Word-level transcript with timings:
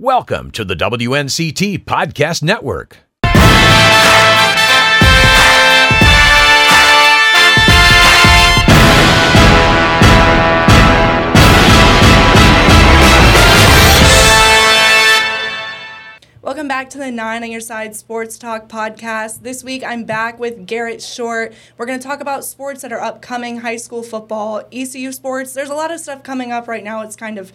Welcome 0.00 0.52
to 0.52 0.64
the 0.64 0.76
WNCT 0.76 1.84
Podcast 1.84 2.40
Network. 2.40 2.98
Welcome 16.42 16.68
back 16.68 16.90
to 16.90 16.98
the 16.98 17.10
Nine 17.10 17.42
on 17.42 17.50
Your 17.50 17.60
Side 17.60 17.96
Sports 17.96 18.38
Talk 18.38 18.68
podcast. 18.68 19.42
This 19.42 19.64
week 19.64 19.82
I'm 19.82 20.04
back 20.04 20.38
with 20.38 20.64
Garrett 20.64 21.02
Short. 21.02 21.52
We're 21.76 21.86
going 21.86 21.98
to 21.98 22.06
talk 22.06 22.20
about 22.20 22.44
sports 22.44 22.82
that 22.82 22.92
are 22.92 23.00
upcoming 23.00 23.58
high 23.58 23.78
school 23.78 24.04
football, 24.04 24.62
ECU 24.70 25.10
sports. 25.10 25.54
There's 25.54 25.70
a 25.70 25.74
lot 25.74 25.90
of 25.90 25.98
stuff 25.98 26.22
coming 26.22 26.52
up 26.52 26.68
right 26.68 26.84
now. 26.84 27.02
It's 27.02 27.16
kind 27.16 27.36
of 27.36 27.52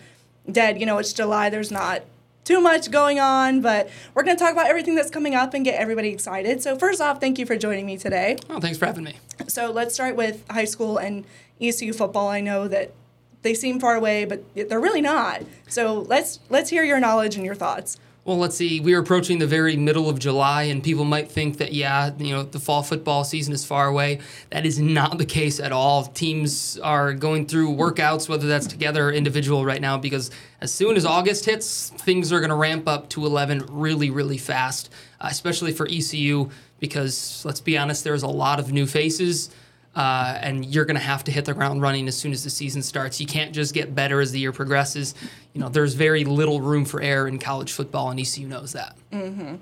dead. 0.51 0.81
You 0.81 0.85
know, 0.85 0.97
it's 0.97 1.13
July. 1.13 1.49
There's 1.49 1.71
not 1.71 2.03
too 2.43 2.59
much 2.59 2.91
going 2.91 3.19
on, 3.19 3.61
but 3.61 3.89
we're 4.13 4.23
going 4.23 4.37
to 4.37 4.43
talk 4.43 4.53
about 4.53 4.67
everything 4.67 4.95
that's 4.95 5.09
coming 5.09 5.35
up 5.35 5.53
and 5.53 5.63
get 5.63 5.79
everybody 5.79 6.09
excited. 6.09 6.61
So, 6.61 6.77
first 6.77 7.01
off, 7.01 7.19
thank 7.19 7.39
you 7.39 7.45
for 7.45 7.55
joining 7.55 7.85
me 7.85 7.97
today. 7.97 8.37
Oh, 8.49 8.59
thanks 8.59 8.77
for 8.77 8.85
having 8.85 9.03
me. 9.03 9.15
So, 9.47 9.71
let's 9.71 9.93
start 9.93 10.15
with 10.15 10.43
high 10.49 10.65
school 10.65 10.97
and 10.97 11.25
ECU 11.61 11.93
football. 11.93 12.27
I 12.29 12.41
know 12.41 12.67
that 12.67 12.93
they 13.41 13.53
seem 13.53 13.79
far 13.79 13.95
away, 13.95 14.25
but 14.25 14.43
they're 14.55 14.79
really 14.79 15.01
not. 15.01 15.43
So, 15.67 16.01
let's 16.01 16.39
let's 16.49 16.69
hear 16.69 16.83
your 16.83 16.99
knowledge 16.99 17.35
and 17.35 17.45
your 17.45 17.55
thoughts. 17.55 17.97
Well, 18.25 18.37
let's 18.37 18.55
see. 18.55 18.79
We 18.79 18.93
are 18.93 18.99
approaching 18.99 19.39
the 19.39 19.47
very 19.47 19.75
middle 19.75 20.09
of 20.09 20.17
July, 20.17 20.63
and 20.63 20.81
people 20.81 21.03
might 21.03 21.29
think 21.29 21.57
that, 21.57 21.73
yeah, 21.73 22.09
you 22.17 22.33
know, 22.33 22.43
the 22.43 22.59
fall 22.59 22.81
football 22.81 23.25
season 23.25 23.53
is 23.53 23.65
far 23.65 23.87
away. 23.87 24.19
That 24.49 24.65
is 24.65 24.79
not 24.79 25.17
the 25.17 25.25
case 25.25 25.59
at 25.59 25.73
all. 25.73 26.05
Teams 26.05 26.79
are 26.79 27.11
going 27.13 27.47
through 27.47 27.75
workouts, 27.75 28.29
whether 28.29 28.47
that's 28.47 28.65
together 28.65 29.09
or 29.09 29.11
individual 29.11 29.65
right 29.65 29.81
now, 29.81 29.97
because 29.97 30.31
as 30.61 30.73
soon 30.73 30.95
as 30.95 31.05
August 31.05 31.43
hits, 31.43 31.89
things 31.89 32.31
are 32.31 32.39
going 32.39 32.49
to 32.49 32.55
ramp 32.55 32.87
up 32.87 33.09
to 33.09 33.25
11 33.25 33.65
really, 33.69 34.09
really 34.09 34.37
fast, 34.37 34.89
uh, 35.19 35.27
especially 35.29 35.73
for 35.73 35.85
ECU, 35.85 36.49
because 36.79 37.43
let's 37.43 37.59
be 37.59 37.77
honest, 37.77 38.05
there's 38.05 38.23
a 38.23 38.27
lot 38.27 38.57
of 38.57 38.71
new 38.71 38.87
faces. 38.87 39.49
Uh, 39.95 40.39
and 40.41 40.65
you're 40.65 40.85
going 40.85 40.97
to 40.97 41.03
have 41.03 41.23
to 41.23 41.31
hit 41.31 41.45
the 41.45 41.53
ground 41.53 41.81
running 41.81 42.07
as 42.07 42.17
soon 42.17 42.31
as 42.31 42.43
the 42.43 42.49
season 42.49 42.81
starts. 42.81 43.21
You 43.21 43.27
can't 43.27 43.53
just 43.53 43.75
get 43.75 43.93
better 43.93 44.21
as 44.21 44.31
the 44.31 44.39
year 44.39 44.51
progresses. 44.51 45.13
You 45.53 45.61
know, 45.61 45.69
there's 45.69 45.93
very 45.93 46.23
little 46.23 46.61
room 46.61 46.83
for 46.85 47.01
error 47.01 47.27
in 47.27 47.39
college 47.39 47.71
football, 47.71 48.09
and 48.09 48.19
ECU 48.19 48.47
knows 48.47 48.73
that. 48.73 48.97
Mm-hmm. 49.11 49.55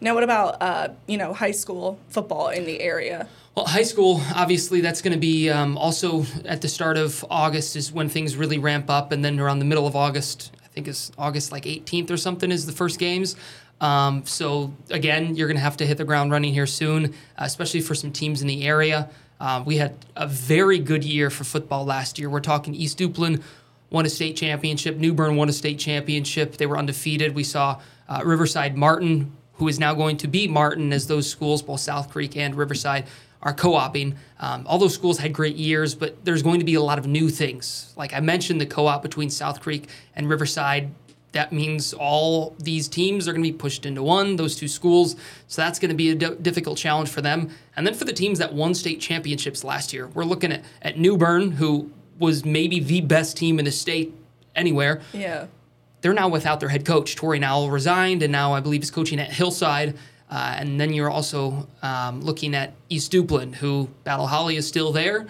Now, 0.00 0.14
what 0.14 0.24
about 0.24 0.60
uh, 0.60 0.88
you 1.06 1.18
know 1.18 1.32
high 1.32 1.52
school 1.52 1.98
football 2.08 2.48
in 2.48 2.64
the 2.64 2.80
area? 2.80 3.28
Well, 3.54 3.66
high 3.66 3.82
school, 3.82 4.20
obviously, 4.34 4.80
that's 4.80 5.00
going 5.00 5.12
to 5.12 5.18
be 5.18 5.48
um, 5.48 5.78
also 5.78 6.26
at 6.44 6.60
the 6.60 6.68
start 6.68 6.96
of 6.96 7.24
August 7.30 7.76
is 7.76 7.92
when 7.92 8.08
things 8.08 8.36
really 8.36 8.58
ramp 8.58 8.90
up, 8.90 9.12
and 9.12 9.24
then 9.24 9.38
around 9.38 9.60
the 9.60 9.64
middle 9.64 9.86
of 9.86 9.94
August, 9.94 10.50
I 10.64 10.66
think 10.68 10.88
it's 10.88 11.12
August 11.16 11.52
like 11.52 11.64
18th 11.64 12.10
or 12.10 12.16
something, 12.16 12.50
is 12.50 12.66
the 12.66 12.72
first 12.72 12.98
games. 12.98 13.36
Um, 13.80 14.24
so 14.24 14.72
again, 14.90 15.36
you're 15.36 15.46
going 15.46 15.56
to 15.56 15.62
have 15.62 15.76
to 15.78 15.86
hit 15.86 15.98
the 15.98 16.04
ground 16.04 16.32
running 16.32 16.52
here 16.52 16.66
soon, 16.66 17.14
especially 17.36 17.80
for 17.80 17.94
some 17.94 18.12
teams 18.12 18.40
in 18.40 18.48
the 18.48 18.66
area. 18.66 19.10
Uh, 19.40 19.62
we 19.64 19.76
had 19.76 19.94
a 20.16 20.26
very 20.26 20.78
good 20.78 21.04
year 21.04 21.28
for 21.28 21.44
football 21.44 21.84
last 21.84 22.18
year. 22.18 22.30
We're 22.30 22.40
talking 22.40 22.74
East 22.74 22.98
Duplin 22.98 23.42
won 23.94 24.04
a 24.04 24.10
state 24.10 24.36
championship, 24.36 24.96
New 24.96 25.14
Bern 25.14 25.36
won 25.36 25.48
a 25.48 25.52
state 25.52 25.78
championship. 25.78 26.56
They 26.56 26.66
were 26.66 26.76
undefeated. 26.76 27.34
We 27.34 27.44
saw 27.44 27.80
uh, 28.08 28.20
Riverside 28.24 28.76
Martin, 28.76 29.32
who 29.54 29.68
is 29.68 29.78
now 29.78 29.94
going 29.94 30.16
to 30.18 30.28
be 30.28 30.48
Martin, 30.48 30.92
as 30.92 31.06
those 31.06 31.30
schools, 31.30 31.62
both 31.62 31.80
South 31.80 32.10
Creek 32.10 32.36
and 32.36 32.54
Riverside, 32.54 33.06
are 33.40 33.54
co-oping. 33.54 34.16
Um, 34.40 34.66
all 34.66 34.78
those 34.78 34.94
schools 34.94 35.18
had 35.18 35.32
great 35.32 35.56
years, 35.56 35.94
but 35.94 36.24
there's 36.24 36.42
going 36.42 36.58
to 36.58 36.66
be 36.66 36.74
a 36.74 36.82
lot 36.82 36.98
of 36.98 37.06
new 37.06 37.30
things. 37.30 37.94
Like 37.96 38.12
I 38.12 38.20
mentioned, 38.20 38.60
the 38.60 38.66
co-op 38.66 39.02
between 39.02 39.30
South 39.30 39.60
Creek 39.60 39.88
and 40.16 40.28
Riverside 40.28 40.90
that 41.34 41.52
means 41.52 41.92
all 41.92 42.54
these 42.60 42.86
teams 42.88 43.26
are 43.26 43.32
going 43.32 43.42
to 43.42 43.52
be 43.52 43.56
pushed 43.56 43.84
into 43.84 44.04
one, 44.04 44.36
those 44.36 44.54
two 44.54 44.68
schools. 44.68 45.16
So 45.48 45.62
that's 45.62 45.80
going 45.80 45.88
to 45.88 45.96
be 45.96 46.10
a 46.10 46.14
d- 46.14 46.36
difficult 46.40 46.78
challenge 46.78 47.10
for 47.10 47.22
them. 47.22 47.50
And 47.76 47.84
then 47.84 47.92
for 47.94 48.04
the 48.04 48.12
teams 48.12 48.38
that 48.38 48.54
won 48.54 48.72
state 48.72 49.00
championships 49.00 49.64
last 49.64 49.92
year, 49.92 50.06
we're 50.06 50.24
looking 50.24 50.52
at, 50.52 50.64
at 50.80 50.96
New 50.96 51.18
Bern, 51.18 51.50
who 51.50 51.90
was 52.18 52.44
maybe 52.44 52.80
the 52.80 53.00
best 53.00 53.36
team 53.36 53.58
in 53.58 53.64
the 53.64 53.72
state 53.72 54.14
anywhere. 54.54 55.00
Yeah. 55.12 55.46
They're 56.00 56.12
now 56.12 56.28
without 56.28 56.60
their 56.60 56.68
head 56.68 56.84
coach. 56.84 57.16
Tori 57.16 57.38
Nowell 57.38 57.70
resigned, 57.70 58.22
and 58.22 58.30
now 58.30 58.52
I 58.52 58.60
believe 58.60 58.82
is 58.82 58.90
coaching 58.90 59.18
at 59.18 59.32
Hillside. 59.32 59.96
Uh, 60.30 60.54
and 60.58 60.80
then 60.80 60.92
you're 60.92 61.10
also 61.10 61.68
um, 61.82 62.20
looking 62.20 62.54
at 62.54 62.74
East 62.88 63.12
Duplin, 63.12 63.54
who 63.54 63.88
Battle 64.04 64.26
Holley 64.26 64.56
is 64.56 64.66
still 64.66 64.92
there 64.92 65.26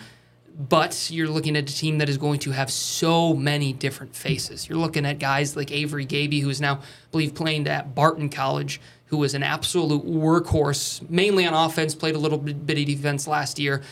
but 0.56 1.10
you're 1.10 1.28
looking 1.28 1.56
at 1.56 1.68
a 1.68 1.74
team 1.74 1.98
that 1.98 2.08
is 2.08 2.16
going 2.16 2.38
to 2.40 2.52
have 2.52 2.70
so 2.70 3.34
many 3.34 3.72
different 3.72 4.14
faces. 4.14 4.68
You're 4.68 4.78
looking 4.78 5.04
at 5.04 5.18
guys 5.18 5.56
like 5.56 5.72
Avery 5.72 6.04
Gaby, 6.04 6.40
who 6.40 6.48
is 6.48 6.60
now, 6.60 6.76
I 6.76 6.80
believe, 7.10 7.34
playing 7.34 7.66
at 7.66 7.94
Barton 7.94 8.28
College, 8.28 8.80
who 9.06 9.16
was 9.16 9.34
an 9.34 9.42
absolute 9.42 10.04
workhorse, 10.04 11.08
mainly 11.10 11.44
on 11.44 11.54
offense, 11.54 11.94
played 11.94 12.14
a 12.14 12.18
little 12.18 12.38
bit 12.38 12.78
of 12.78 12.86
defense 12.86 13.26
last 13.26 13.58
year. 13.58 13.82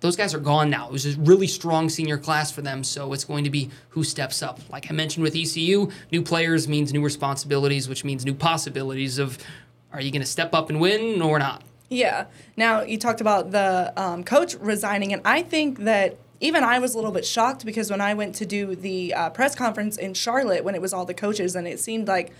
Those 0.00 0.16
guys 0.16 0.34
are 0.34 0.40
gone 0.40 0.70
now. 0.70 0.86
It 0.86 0.92
was 0.92 1.06
a 1.06 1.18
really 1.20 1.46
strong 1.46 1.88
senior 1.88 2.16
class 2.16 2.50
for 2.50 2.62
them, 2.62 2.82
so 2.82 3.12
it's 3.12 3.24
going 3.24 3.44
to 3.44 3.50
be 3.50 3.70
who 3.90 4.02
steps 4.02 4.42
up. 4.42 4.58
Like 4.70 4.90
I 4.90 4.94
mentioned 4.94 5.22
with 5.22 5.36
ECU, 5.36 5.90
new 6.10 6.22
players 6.22 6.66
means 6.66 6.92
new 6.92 7.04
responsibilities, 7.04 7.88
which 7.88 8.02
means 8.02 8.24
new 8.24 8.34
possibilities 8.34 9.18
of 9.18 9.38
are 9.92 10.00
you 10.00 10.10
going 10.10 10.22
to 10.22 10.26
step 10.26 10.54
up 10.54 10.70
and 10.70 10.80
win 10.80 11.20
or 11.20 11.38
not? 11.38 11.62
Yeah. 11.88 12.26
Now 12.56 12.82
you 12.82 12.96
talked 12.96 13.20
about 13.20 13.50
the 13.50 13.92
um, 13.96 14.24
coach 14.24 14.54
resigning, 14.54 15.12
and 15.12 15.20
I 15.24 15.42
think 15.42 15.80
that 15.80 16.16
even 16.40 16.64
I 16.64 16.78
was 16.78 16.94
a 16.94 16.96
little 16.96 17.12
bit 17.12 17.26
shocked 17.26 17.66
because 17.66 17.90
when 17.90 18.00
I 18.00 18.14
went 18.14 18.34
to 18.36 18.46
do 18.46 18.74
the 18.74 19.12
uh, 19.12 19.30
press 19.30 19.54
conference 19.54 19.98
in 19.98 20.14
Charlotte 20.14 20.64
when 20.64 20.74
it 20.74 20.80
was 20.80 20.94
all 20.94 21.04
the 21.04 21.14
coaches, 21.14 21.54
and 21.54 21.68
it 21.68 21.78
seemed 21.78 22.08
like, 22.08 22.32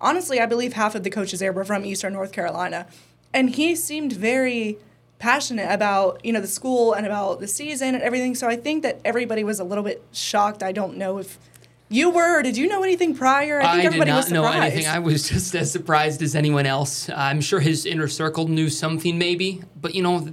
honestly, 0.00 0.40
I 0.40 0.46
believe 0.46 0.72
half 0.72 0.94
of 0.94 1.02
the 1.02 1.10
coaches 1.10 1.40
there 1.40 1.52
were 1.52 1.64
from 1.64 1.84
Eastern 1.84 2.14
North 2.14 2.32
Carolina, 2.32 2.86
and 3.34 3.50
he 3.50 3.76
seemed 3.76 4.12
very 4.12 4.78
passionate 5.22 5.70
about 5.70 6.22
you 6.24 6.32
know 6.32 6.40
the 6.40 6.48
school 6.48 6.94
and 6.94 7.06
about 7.06 7.38
the 7.38 7.46
season 7.46 7.94
and 7.94 8.02
everything. 8.02 8.34
So 8.34 8.48
I 8.48 8.56
think 8.56 8.82
that 8.82 9.00
everybody 9.04 9.44
was 9.44 9.60
a 9.60 9.64
little 9.64 9.84
bit 9.84 10.02
shocked. 10.10 10.64
I 10.64 10.72
don't 10.72 10.96
know 10.96 11.18
if 11.18 11.38
you 11.88 12.10
were, 12.10 12.40
or 12.40 12.42
did 12.42 12.56
you 12.56 12.66
know 12.66 12.82
anything 12.82 13.14
prior? 13.14 13.60
I, 13.60 13.72
think 13.72 13.84
I 13.84 13.86
everybody 13.86 14.10
did 14.10 14.16
not 14.16 14.30
know 14.30 14.44
anything. 14.44 14.86
I 14.86 14.98
was 14.98 15.28
just 15.28 15.54
as 15.54 15.70
surprised 15.70 16.22
as 16.22 16.34
anyone 16.34 16.66
else. 16.66 17.08
I'm 17.08 17.40
sure 17.40 17.60
his 17.60 17.86
inner 17.86 18.08
circle 18.08 18.48
knew 18.48 18.68
something, 18.68 19.16
maybe. 19.16 19.62
But, 19.80 19.94
you 19.94 20.02
know, 20.02 20.32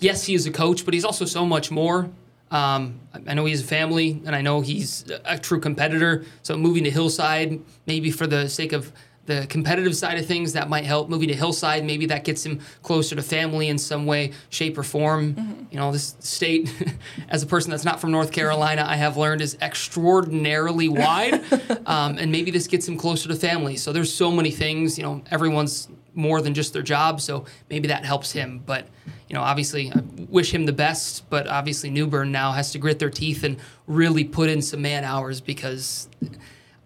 yes, 0.00 0.24
he 0.24 0.34
is 0.34 0.46
a 0.46 0.50
coach, 0.50 0.84
but 0.84 0.92
he's 0.92 1.04
also 1.04 1.24
so 1.24 1.46
much 1.46 1.70
more. 1.70 2.10
Um, 2.50 2.98
I 3.28 3.34
know 3.34 3.44
he 3.44 3.52
has 3.52 3.62
a 3.62 3.66
family, 3.66 4.20
and 4.26 4.34
I 4.34 4.42
know 4.42 4.60
he's 4.60 5.04
a 5.24 5.38
true 5.38 5.60
competitor. 5.60 6.24
So 6.42 6.56
moving 6.56 6.82
to 6.84 6.90
Hillside, 6.90 7.60
maybe 7.86 8.10
for 8.10 8.26
the 8.26 8.48
sake 8.48 8.72
of 8.72 8.92
the 9.26 9.46
competitive 9.48 9.94
side 9.94 10.18
of 10.18 10.26
things 10.26 10.54
that 10.54 10.68
might 10.68 10.84
help. 10.84 11.08
Moving 11.08 11.28
to 11.28 11.34
hillside 11.34 11.84
maybe 11.84 12.06
that 12.06 12.24
gets 12.24 12.44
him 12.44 12.60
closer 12.82 13.14
to 13.16 13.22
family 13.22 13.68
in 13.68 13.78
some 13.78 14.06
way 14.06 14.32
shape 14.48 14.76
or 14.78 14.82
form. 14.82 15.34
Mm-hmm. 15.34 15.64
you 15.70 15.78
know 15.78 15.92
this 15.92 16.16
state 16.20 16.72
as 17.28 17.42
a 17.42 17.46
person 17.46 17.70
that's 17.70 17.84
not 17.84 18.00
from 18.00 18.10
north 18.10 18.32
carolina 18.32 18.84
i 18.86 18.96
have 18.96 19.16
learned 19.16 19.40
is 19.40 19.56
extraordinarily 19.60 20.88
wide 21.02 21.34
um, 21.86 22.18
and 22.18 22.32
maybe 22.32 22.50
this 22.50 22.66
gets 22.66 22.88
him 22.88 22.96
closer 22.96 23.28
to 23.28 23.34
family. 23.34 23.76
So 23.76 23.92
there's 23.92 24.12
so 24.12 24.30
many 24.30 24.50
things 24.50 24.98
you 24.98 25.04
know 25.04 25.22
everyone's 25.30 25.88
more 26.14 26.40
than 26.42 26.54
just 26.54 26.72
their 26.72 26.82
job 26.82 27.20
so 27.20 27.44
maybe 27.68 27.88
that 27.88 28.04
helps 28.04 28.32
him. 28.32 28.62
But 28.64 28.88
you 29.28 29.34
know 29.34 29.42
obviously 29.42 29.92
i 29.92 30.02
wish 30.28 30.52
him 30.52 30.66
the 30.66 30.72
best 30.72 31.30
but 31.30 31.46
obviously 31.46 31.88
new 31.88 32.06
bern 32.06 32.32
now 32.32 32.50
has 32.52 32.72
to 32.72 32.78
grit 32.78 32.98
their 32.98 33.10
teeth 33.10 33.44
and 33.44 33.56
really 33.86 34.24
put 34.24 34.50
in 34.50 34.60
some 34.60 34.82
man 34.82 35.04
hours 35.04 35.40
because 35.40 36.08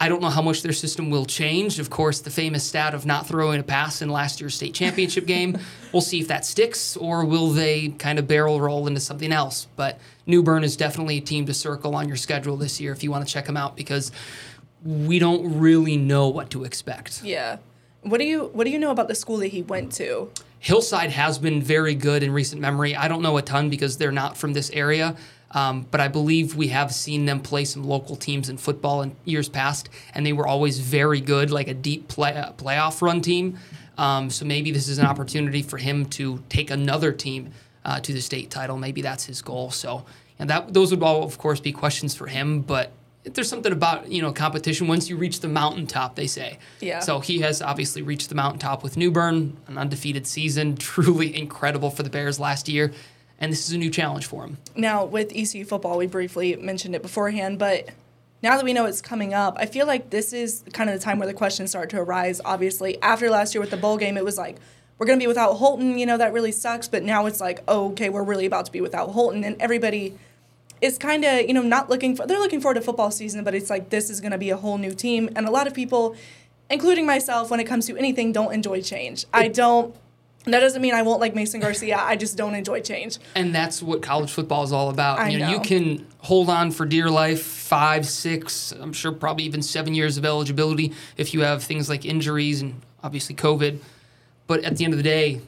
I 0.01 0.09
don't 0.09 0.21
know 0.21 0.29
how 0.29 0.43
much 0.43 0.63
their 0.63 0.73
system 0.73 1.09
will 1.09 1.25
change. 1.25 1.79
Of 1.79 1.89
course, 1.89 2.21
the 2.21 2.31
famous 2.31 2.65
stat 2.65 2.95
of 2.95 3.07
not 3.07 3.27
throwing 3.27 3.61
a 3.61 3.63
pass 3.63 4.03
in 4.03 4.11
last 4.11 4.41
year's 4.41 4.55
state 4.55 4.75
championship 4.75 5.27
game. 5.27 5.59
We'll 5.93 6.01
see 6.01 6.19
if 6.19 6.27
that 6.27 6.45
sticks, 6.45 6.97
or 6.97 7.25
will 7.25 7.51
they 7.51 7.91
kind 7.91 8.19
of 8.19 8.27
barrel 8.27 8.61
roll 8.61 8.89
into 8.89 8.99
something 8.99 9.31
else? 9.31 9.69
But 9.77 10.01
New 10.27 10.43
Bern 10.43 10.65
is 10.65 10.77
definitely 10.77 11.19
a 11.19 11.21
team 11.21 11.47
to 11.47 11.55
circle 11.55 11.95
on 11.95 12.09
your 12.09 12.17
schedule 12.17 12.57
this 12.57 12.81
year 12.81 12.91
if 12.91 13.05
you 13.05 13.13
want 13.13 13.25
to 13.25 13.33
check 13.33 13.47
them 13.47 13.57
out 13.57 13.77
because 13.77 14.11
we 14.85 15.21
don't 15.21 15.61
really 15.61 15.97
know 15.97 16.27
what 16.27 16.51
to 16.51 16.65
expect. 16.65 17.23
Yeah. 17.23 17.59
What 18.03 18.19
do 18.19 18.25
you 18.25 18.51
What 18.53 18.65
do 18.65 18.71
you 18.71 18.81
know 18.81 18.91
about 18.91 19.07
the 19.07 19.15
school 19.15 19.37
that 19.37 19.49
he 19.49 19.63
went 19.63 19.93
to? 19.93 20.33
Hillside 20.59 21.11
has 21.11 21.39
been 21.39 21.63
very 21.63 21.95
good 21.95 22.23
in 22.23 22.33
recent 22.33 22.61
memory. 22.61 22.97
I 22.97 23.07
don't 23.07 23.23
know 23.23 23.37
a 23.37 23.43
ton 23.43 23.71
because 23.71 23.99
they're 23.99 24.11
not 24.11 24.37
from 24.37 24.53
this 24.53 24.71
area. 24.71 25.15
Um, 25.55 25.87
but 25.91 26.01
I 26.01 26.09
believe 26.09 26.57
we 26.57 26.69
have 26.69 26.93
seen 26.93 27.27
them 27.27 27.41
play 27.41 27.65
some 27.65 27.85
local 27.85 28.17
teams 28.17 28.49
in 28.49 28.57
football 28.57 29.03
in 29.03 29.15
years 29.25 29.49
past, 29.49 29.89
and 30.13 30.27
they 30.27 30.33
were 30.33 30.47
always 30.47 30.81
very 30.81 31.21
good, 31.21 31.51
like 31.51 31.69
a 31.69 31.75
deep 31.75 32.09
play, 32.09 32.35
uh, 32.35 32.53
playoff 32.53 33.01
run 33.01 33.21
team. 33.21 33.59
Um, 33.97 34.31
so 34.31 34.45
maybe 34.45 34.73
this 34.73 34.89
is 34.89 34.99
an 34.99 35.07
opportunity 35.07 35.63
for 35.63 35.79
him 35.79 36.07
to 36.07 36.43
take 36.49 36.71
another 36.71 37.13
team 37.13 37.53
uh, 37.85 38.01
to 38.01 38.13
the 38.13 38.21
state 38.21 38.51
title. 38.51 38.77
Maybe 38.77 39.01
that's 39.01 39.25
his 39.25 39.41
goal. 39.41 39.71
So 39.71 40.05
and 40.39 40.51
that 40.51 40.75
those 40.75 40.91
would 40.91 41.03
all, 41.03 41.23
of 41.23 41.39
course, 41.39 41.61
be 41.61 41.73
questions 41.73 42.15
for 42.15 42.27
him. 42.27 42.61
But 42.61 42.91
there's 43.23 43.49
something 43.49 43.73
about 43.73 44.11
you 44.11 44.21
know 44.21 44.33
competition 44.33 44.89
once 44.89 45.09
you 45.09 45.17
reach 45.17 45.39
the 45.39 45.49
mountaintop, 45.49 46.17
they 46.17 46.27
say. 46.27 46.59
Yeah. 46.81 46.99
So 46.99 47.21
he 47.21 47.39
has 47.41 47.63
obviously 47.63 48.03
reached 48.03 48.29
the 48.29 48.35
mountaintop 48.35 48.83
with 48.83 48.97
New 48.97 49.13
Bern, 49.13 49.57
an 49.69 49.79
undefeated 49.79 50.27
season, 50.27 50.77
truly 50.79 51.37
incredible 51.37 51.91
for 51.91 52.03
the 52.03 52.11
Bears 52.11 52.41
last 52.41 52.69
year 52.69 52.93
and 53.39 53.53
this 53.53 53.69
is 53.69 53.75
a 53.75 53.79
new 53.79 53.91
challenge 53.91 54.27
for 54.27 54.45
him. 54.45 54.59
Now, 54.77 55.05
with 55.05 55.33
ECU 55.35 55.65
football, 55.65 55.99
we 55.99 56.07
briefly 56.07 56.57
mentioned 56.57 56.95
it 56.95 57.03
beforehand, 57.03 57.59
but 57.59 57.89
now 58.43 58.57
that 58.57 58.65
we 58.65 58.75
know 58.75 58.85
it's 58.85 59.01
coming 59.01 59.33
up, 59.33 59.57
I 59.59 59.67
feel 59.67 59.87
like 59.87 60.11
this 60.11 60.33
is 60.35 60.65
kind 60.73 60.91
of 60.91 60.99
the 60.99 61.03
time 61.03 61.19
where 61.19 61.27
the 61.27 61.35
questions 61.35 61.71
start 61.71 61.89
to 61.91 61.99
arise. 61.99 62.43
Obviously, 62.45 63.01
after 63.01 63.31
last 63.31 63.55
year 63.55 63.61
with 63.61 63.71
the 63.71 63.79
bowl 63.79 63.97
game, 63.97 64.17
it 64.17 64.25
was 64.25 64.37
like, 64.37 64.59
we're 64.99 65.07
going 65.07 65.19
to 65.19 65.23
be 65.23 65.27
without 65.27 65.55
Holton, 65.55 65.99
you 65.99 66.07
know, 66.07 66.19
that 66.19 66.33
really 66.33 66.53
sucks. 66.53 66.87
But 66.87 67.03
now 67.03 67.27
it's 67.27 67.41
like, 67.41 67.65
oh, 67.67 67.93
okay, 67.93 68.11
we're 68.11 68.23
really 68.23 68.47
about 68.47 68.67
to 68.67 68.73
be 68.73 68.81
without 68.81 69.13
Holton. 69.13 69.45
And 69.45 69.61
everybody 69.61 70.17
is 70.81 70.99
kind 70.99 71.25
of, 71.25 71.41
you 71.43 71.55
know, 71.55 71.63
not 71.63 71.89
looking 71.89 72.15
for, 72.15 72.27
they're 72.27 72.39
looking 72.39 72.61
forward 72.61 72.75
to 72.75 72.81
football 72.81 73.11
season, 73.11 73.45
but 73.45 73.55
it's 73.55 73.71
like, 73.71 73.89
this 73.89 74.11
is 74.11 74.21
going 74.21 74.33
to 74.33 74.39
be 74.39 74.51
a 74.51 74.57
whole 74.57 74.79
new 74.79 74.93
team. 74.93 75.31
And 75.35 75.47
a 75.49 75.51
lot 75.51 75.67
of 75.67 75.75
people, 75.75 76.15
including 76.69 77.07
myself, 77.07 77.51
when 77.51 77.61
it 77.61 77.65
comes 77.65 77.87
to 77.87 77.97
anything, 77.97 78.31
don't 78.31 78.53
enjoy 78.53 78.83
change. 78.83 79.25
I 79.33 79.49
don't 79.49 79.97
that 80.45 80.61
doesn't 80.61 80.83
mean 80.83 80.95
I 80.95 81.03
won't 81.03 81.21
like 81.21 81.35
Mason 81.35 81.61
Garcia. 81.61 81.97
I 81.99 82.17
just 82.17 82.37
don't 82.37 82.55
enjoy 82.55 82.81
change. 82.81 83.19
And 83.35 83.55
that's 83.55 83.83
what 83.83 84.03
college 84.03 84.31
football 84.31 84.63
is 84.63 84.73
all 84.73 84.91
about. 84.91 85.19
I 85.19 85.31
you 85.31 85.39
know, 85.39 85.47
know. 85.47 85.53
you 85.53 85.61
can 85.61 86.07
hold 86.19 86.51
on 86.51 86.71
for 86.71 86.85
dear 86.85 87.09
life 87.09 87.43
five, 87.43 88.07
six, 88.07 88.73
I'm 88.73 88.93
sure 88.93 89.13
probably 89.13 89.45
even 89.45 89.63
seven 89.63 89.95
years 89.95 90.19
of 90.19 90.25
eligibility 90.25 90.93
if 91.17 91.33
you 91.33 91.41
have 91.41 91.63
things 91.63 91.89
like 91.89 92.05
injuries 92.05 92.61
and 92.61 92.81
obviously 93.03 93.35
COVID. 93.35 93.79
But 94.47 94.65
at 94.65 94.77
the 94.77 94.85
end 94.85 94.93
of 94.93 94.99
the 94.99 95.03
day, 95.03 95.41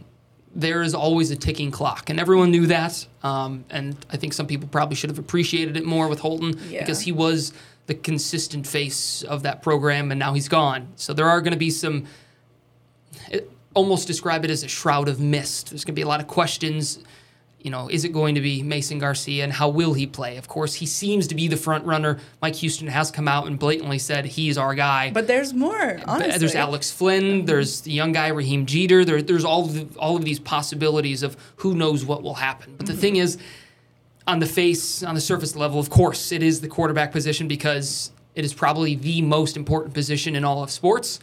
there 0.54 0.82
is 0.82 0.94
always 0.94 1.30
a 1.30 1.36
ticking 1.36 1.70
clock, 1.70 2.08
and 2.08 2.18
everyone 2.18 2.50
knew 2.50 2.66
that. 2.68 3.06
Um, 3.22 3.66
and 3.68 3.94
I 4.10 4.16
think 4.16 4.32
some 4.32 4.46
people 4.46 4.68
probably 4.68 4.96
should 4.96 5.10
have 5.10 5.18
appreciated 5.18 5.76
it 5.76 5.84
more 5.84 6.08
with 6.08 6.20
Holton 6.20 6.58
Yeah. 6.70 6.80
because 6.80 7.02
he 7.02 7.12
was 7.12 7.52
the 7.86 7.94
consistent 7.94 8.66
face 8.66 9.22
of 9.22 9.42
that 9.42 9.62
program, 9.62 10.10
and 10.10 10.18
now 10.18 10.32
he's 10.32 10.48
gone. 10.48 10.88
So 10.96 11.12
there 11.12 11.28
are 11.28 11.42
going 11.42 11.52
to 11.52 11.58
be 11.58 11.68
some 11.68 12.06
it, 13.30 13.50
almost 13.76 14.08
describe 14.08 14.44
it 14.44 14.50
as 14.50 14.64
a 14.64 14.68
shroud 14.68 15.06
of 15.06 15.20
mist. 15.20 15.70
There's 15.70 15.84
going 15.84 15.94
to 15.94 16.00
be 16.00 16.02
a 16.02 16.08
lot 16.08 16.20
of 16.20 16.26
questions. 16.26 16.98
You 17.60 17.70
know, 17.70 17.88
is 17.88 18.04
it 18.04 18.10
going 18.10 18.36
to 18.36 18.40
be 18.40 18.62
Mason 18.62 18.98
Garcia 18.98 19.44
and 19.44 19.52
how 19.52 19.68
will 19.68 19.92
he 19.92 20.06
play? 20.06 20.36
Of 20.38 20.48
course, 20.48 20.74
he 20.74 20.86
seems 20.86 21.26
to 21.28 21.34
be 21.34 21.46
the 21.46 21.56
front 21.56 21.84
runner. 21.84 22.18
Mike 22.40 22.54
Houston 22.56 22.88
has 22.88 23.10
come 23.10 23.28
out 23.28 23.48
and 23.48 23.58
blatantly 23.58 23.98
said 23.98 24.24
he's 24.24 24.56
our 24.56 24.74
guy. 24.74 25.10
But 25.10 25.26
there's 25.26 25.52
more, 25.52 26.00
honestly. 26.06 26.38
There's 26.38 26.54
Alex 26.54 26.90
Flynn. 26.90 27.44
There's 27.44 27.82
the 27.82 27.90
young 27.90 28.12
guy 28.12 28.28
Raheem 28.28 28.66
Jeter. 28.66 29.04
There, 29.04 29.20
there's 29.20 29.44
all 29.44 29.66
of 29.66 29.74
the, 29.74 29.98
all 29.98 30.16
of 30.16 30.24
these 30.24 30.38
possibilities 30.38 31.22
of 31.22 31.36
who 31.56 31.74
knows 31.74 32.04
what 32.04 32.22
will 32.22 32.34
happen. 32.34 32.76
But 32.76 32.86
the 32.86 32.92
mm-hmm. 32.92 33.00
thing 33.00 33.16
is, 33.16 33.36
on 34.26 34.38
the 34.38 34.46
face, 34.46 35.02
on 35.02 35.14
the 35.14 35.20
surface 35.20 35.54
level, 35.54 35.78
of 35.78 35.90
course, 35.90 36.32
it 36.32 36.42
is 36.42 36.60
the 36.60 36.68
quarterback 36.68 37.12
position 37.12 37.46
because 37.46 38.10
it 38.34 38.44
is 38.44 38.54
probably 38.54 38.94
the 38.94 39.22
most 39.22 39.56
important 39.56 39.92
position 39.92 40.34
in 40.36 40.44
all 40.44 40.62
of 40.62 40.70
sports. 40.70 41.20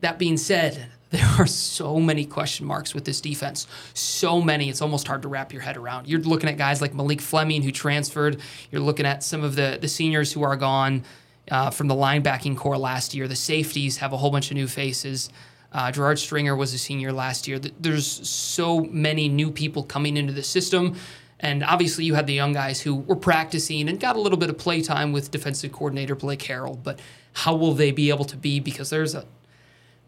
That 0.00 0.18
being 0.18 0.36
said, 0.36 0.86
there 1.10 1.26
are 1.38 1.46
so 1.46 1.98
many 1.98 2.24
question 2.24 2.66
marks 2.66 2.94
with 2.94 3.04
this 3.04 3.20
defense. 3.20 3.66
So 3.94 4.40
many, 4.40 4.68
it's 4.68 4.82
almost 4.82 5.06
hard 5.06 5.22
to 5.22 5.28
wrap 5.28 5.52
your 5.52 5.62
head 5.62 5.76
around. 5.76 6.06
You're 6.06 6.20
looking 6.20 6.50
at 6.50 6.58
guys 6.58 6.82
like 6.82 6.94
Malik 6.94 7.20
Fleming 7.20 7.62
who 7.62 7.70
transferred. 7.70 8.40
You're 8.70 8.82
looking 8.82 9.06
at 9.06 9.22
some 9.22 9.42
of 9.42 9.56
the 9.56 9.78
the 9.80 9.88
seniors 9.88 10.32
who 10.32 10.42
are 10.42 10.56
gone 10.56 11.04
uh, 11.50 11.70
from 11.70 11.88
the 11.88 11.94
linebacking 11.94 12.56
core 12.56 12.76
last 12.76 13.14
year. 13.14 13.26
The 13.26 13.36
safeties 13.36 13.98
have 13.98 14.12
a 14.12 14.16
whole 14.16 14.30
bunch 14.30 14.50
of 14.50 14.56
new 14.56 14.68
faces. 14.68 15.30
Uh, 15.72 15.90
Gerard 15.92 16.18
Stringer 16.18 16.56
was 16.56 16.72
a 16.72 16.78
senior 16.78 17.12
last 17.12 17.46
year. 17.46 17.58
There's 17.58 18.06
so 18.28 18.80
many 18.80 19.28
new 19.28 19.50
people 19.50 19.82
coming 19.82 20.16
into 20.16 20.32
the 20.32 20.42
system. 20.42 20.96
And 21.40 21.62
obviously, 21.62 22.04
you 22.04 22.14
had 22.14 22.26
the 22.26 22.34
young 22.34 22.52
guys 22.52 22.80
who 22.80 22.96
were 22.96 23.16
practicing 23.16 23.88
and 23.88 24.00
got 24.00 24.16
a 24.16 24.20
little 24.20 24.38
bit 24.38 24.50
of 24.50 24.58
play 24.58 24.82
time 24.82 25.12
with 25.12 25.30
defensive 25.30 25.70
coordinator 25.70 26.16
Blake 26.16 26.40
Harrell. 26.40 26.82
But 26.82 27.00
how 27.32 27.54
will 27.54 27.74
they 27.74 27.92
be 27.92 28.10
able 28.10 28.24
to 28.24 28.36
be? 28.36 28.60
Because 28.60 28.90
there's 28.90 29.14
a 29.14 29.24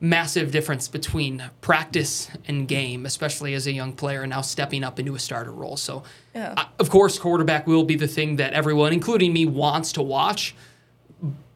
massive 0.00 0.50
difference 0.50 0.88
between 0.88 1.42
practice 1.60 2.30
and 2.48 2.66
game, 2.66 3.04
especially 3.04 3.52
as 3.54 3.66
a 3.66 3.72
young 3.72 3.92
player 3.92 4.22
and 4.22 4.30
now 4.30 4.40
stepping 4.40 4.82
up 4.82 4.98
into 4.98 5.14
a 5.14 5.18
starter 5.18 5.52
role. 5.52 5.76
So, 5.76 6.02
Yeah. 6.34 6.54
uh, 6.56 6.64
of 6.78 6.88
course, 6.88 7.18
quarterback 7.18 7.66
will 7.66 7.84
be 7.84 7.96
the 7.96 8.08
thing 8.08 8.36
that 8.36 8.54
everyone, 8.54 8.92
including 8.94 9.32
me, 9.32 9.44
wants 9.44 9.92
to 9.92 10.02
watch. 10.02 10.54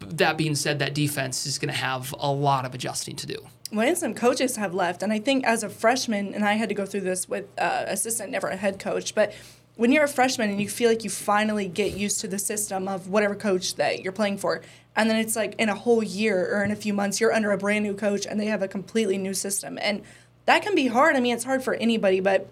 That 0.01 0.37
being 0.37 0.55
said, 0.55 0.79
that 0.81 0.95
defense 0.95 1.47
is 1.47 1.59
going 1.59 1.73
to 1.73 1.79
have 1.81 2.15
a 2.19 2.31
lot 2.31 2.67
of 2.67 2.75
adjusting 2.75 3.17
to 3.17 3.27
do. 3.27 3.37
when 3.71 3.97
some 3.97 4.15
coaches 4.15 4.55
have 4.57 4.73
left, 4.75 5.03
and 5.03 5.13
I 5.13 5.19
think 5.19 5.45
as 5.45 5.65
a 5.65 5.69
freshman, 5.69 6.33
and 6.35 6.45
I 6.45 6.53
had 6.53 6.69
to 6.69 6.77
go 6.77 6.87
through 6.87 7.01
this 7.01 7.29
with 7.29 7.47
uh, 7.59 7.85
assistant, 7.89 8.31
never 8.31 8.47
a 8.47 8.57
head 8.57 8.79
coach, 8.79 9.17
but 9.17 9.33
when 9.75 9.91
you're 9.91 10.05
a 10.05 10.09
freshman 10.09 10.49
and 10.51 10.61
you 10.61 10.69
feel 10.69 10.89
like 10.89 11.03
you 11.03 11.11
finally 11.11 11.67
get 11.67 11.97
used 11.97 12.21
to 12.21 12.29
the 12.29 12.39
system 12.39 12.87
of 12.87 13.09
whatever 13.09 13.35
coach 13.35 13.75
that 13.75 14.03
you're 14.05 14.13
playing 14.13 14.39
for, 14.39 14.61
and 14.97 15.11
then 15.11 15.17
it's 15.17 15.37
like 15.37 15.55
in 15.59 15.69
a 15.69 15.75
whole 15.75 16.03
year 16.03 16.57
or 16.57 16.65
in 16.65 16.71
a 16.71 16.77
few 16.77 16.95
months, 16.95 17.21
you're 17.21 17.33
under 17.33 17.51
a 17.51 17.59
brand 17.59 17.85
new 17.85 17.95
coach 17.95 18.27
and 18.27 18.39
they 18.39 18.47
have 18.47 18.63
a 18.63 18.69
completely 18.69 19.19
new 19.19 19.35
system. 19.35 19.79
And 19.81 20.03
that 20.47 20.63
can 20.63 20.75
be 20.75 20.87
hard. 20.87 21.17
I 21.17 21.21
mean, 21.21 21.35
it's 21.35 21.45
hard 21.45 21.63
for 21.63 21.75
anybody, 21.75 22.21
but 22.21 22.49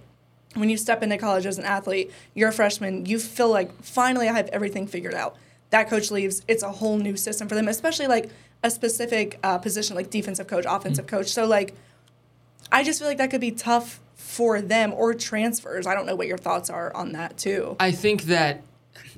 when 0.55 0.69
you 0.69 0.77
step 0.77 1.03
into 1.03 1.17
college 1.19 1.47
as 1.47 1.59
an 1.59 1.65
athlete, 1.65 2.11
you're 2.35 2.49
a 2.49 2.53
freshman, 2.53 3.07
you 3.07 3.19
feel 3.19 3.49
like 3.49 3.83
finally 3.83 4.29
I 4.29 4.33
have 4.33 4.49
everything 4.49 4.87
figured 4.87 5.15
out. 5.15 5.37
That 5.71 5.89
coach 5.89 6.11
leaves, 6.11 6.43
it's 6.49 6.63
a 6.63 6.71
whole 6.71 6.99
new 6.99 7.17
system 7.17 7.49
for 7.49 7.55
them, 7.55 7.69
especially 7.69 8.07
like 8.07 8.31
a 8.63 8.71
specific 8.71 9.39
uh, 9.43 9.59
position 9.59 9.97
like 9.97 10.11
defensive 10.11 10.47
coach, 10.47 10.65
offensive 10.69 11.07
coach. 11.07 11.29
So 11.29 11.47
like, 11.47 11.75
I 12.71 12.85
just 12.85 12.99
feel 12.99 13.09
like 13.09 13.19
that 13.19 13.31
could 13.31 13.41
be 13.41 13.53
tough 13.53 14.01
for 14.15 14.61
them 14.61 14.93
or 14.93 15.15
transfers. 15.15 15.87
I 15.87 15.95
don't 15.95 16.07
know 16.07 16.15
what 16.15 16.27
your 16.27 16.39
thoughts 16.39 16.71
are 16.71 16.95
on 16.95 17.13
that 17.13 17.39
too. 17.39 17.77
I 17.81 17.93
think 17.93 18.25
that 18.25 18.63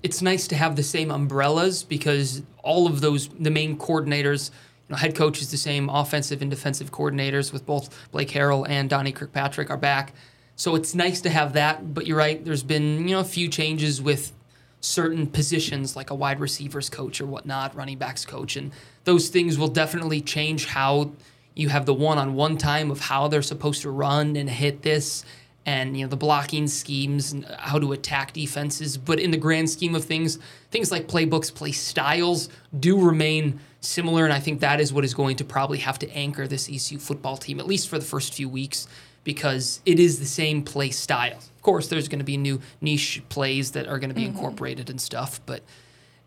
it's 0.02 0.22
nice 0.22 0.46
to 0.48 0.56
have 0.56 0.76
the 0.76 0.82
same 0.82 1.10
umbrellas 1.10 1.82
because 1.82 2.42
all 2.62 2.86
of 2.86 3.00
those, 3.00 3.28
the 3.28 3.50
main 3.50 3.76
coordinators, 3.78 4.50
you 4.50 4.92
know, 4.92 4.96
head 4.96 5.14
coach 5.14 5.40
is 5.40 5.50
the 5.50 5.56
same, 5.56 5.88
offensive 5.88 6.42
and 6.42 6.50
defensive 6.50 6.92
coordinators 6.92 7.52
with 7.52 7.64
both 7.64 8.10
Blake 8.10 8.28
Harrell 8.28 8.68
and 8.68 8.90
Donnie 8.90 9.12
Kirkpatrick 9.12 9.70
are 9.70 9.76
back. 9.76 10.14
So 10.56 10.74
it's 10.74 10.94
nice 10.94 11.20
to 11.22 11.30
have 11.30 11.54
that. 11.54 11.94
But 11.94 12.06
you're 12.06 12.18
right, 12.18 12.44
there's 12.44 12.62
been 12.62 13.08
you 13.08 13.14
know 13.14 13.20
a 13.20 13.24
few 13.24 13.48
changes 13.48 14.00
with 14.00 14.32
certain 14.80 15.26
positions 15.26 15.96
like 15.96 16.10
a 16.10 16.14
wide 16.14 16.38
receivers 16.40 16.90
coach 16.90 17.20
or 17.20 17.26
whatnot, 17.26 17.74
running 17.74 17.98
backs 17.98 18.24
coach, 18.24 18.56
and 18.56 18.72
those 19.04 19.28
things 19.28 19.58
will 19.58 19.68
definitely 19.68 20.20
change 20.20 20.66
how 20.66 21.12
you 21.54 21.68
have 21.68 21.86
the 21.86 21.94
one-on-one 21.94 22.58
time 22.58 22.90
of 22.90 23.00
how 23.00 23.28
they're 23.28 23.42
supposed 23.42 23.82
to 23.82 23.90
run 23.90 24.36
and 24.36 24.50
hit 24.50 24.82
this 24.82 25.24
and 25.66 25.96
you 25.96 26.04
know 26.04 26.08
the 26.08 26.16
blocking 26.16 26.66
schemes 26.68 27.32
and 27.32 27.44
how 27.58 27.78
to 27.78 27.92
attack 27.92 28.32
defenses. 28.32 28.98
But 28.98 29.20
in 29.20 29.30
the 29.30 29.36
grand 29.36 29.70
scheme 29.70 29.94
of 29.94 30.04
things 30.04 30.38
things 30.70 30.90
like 30.90 31.06
playbooks 31.06 31.54
play 31.54 31.72
styles 31.72 32.48
do 32.78 33.00
remain 33.00 33.60
similar 33.80 34.24
and 34.24 34.32
i 34.32 34.40
think 34.40 34.60
that 34.60 34.80
is 34.80 34.92
what 34.92 35.04
is 35.04 35.14
going 35.14 35.36
to 35.36 35.44
probably 35.44 35.78
have 35.78 35.98
to 35.98 36.10
anchor 36.10 36.48
this 36.48 36.68
ecu 36.68 36.98
football 36.98 37.36
team 37.36 37.60
at 37.60 37.66
least 37.66 37.88
for 37.88 37.98
the 37.98 38.04
first 38.04 38.34
few 38.34 38.48
weeks 38.48 38.88
because 39.24 39.80
it 39.86 39.98
is 39.98 40.18
the 40.18 40.26
same 40.26 40.62
play 40.62 40.90
style. 40.90 41.38
Of 41.38 41.62
course 41.62 41.88
there's 41.88 42.08
going 42.08 42.18
to 42.18 42.24
be 42.24 42.36
new 42.36 42.60
niche 42.80 43.22
plays 43.28 43.70
that 43.72 43.86
are 43.86 43.98
going 43.98 44.10
to 44.10 44.14
be 44.14 44.22
mm-hmm. 44.22 44.36
incorporated 44.36 44.90
and 44.90 45.00
stuff 45.00 45.40
but 45.46 45.62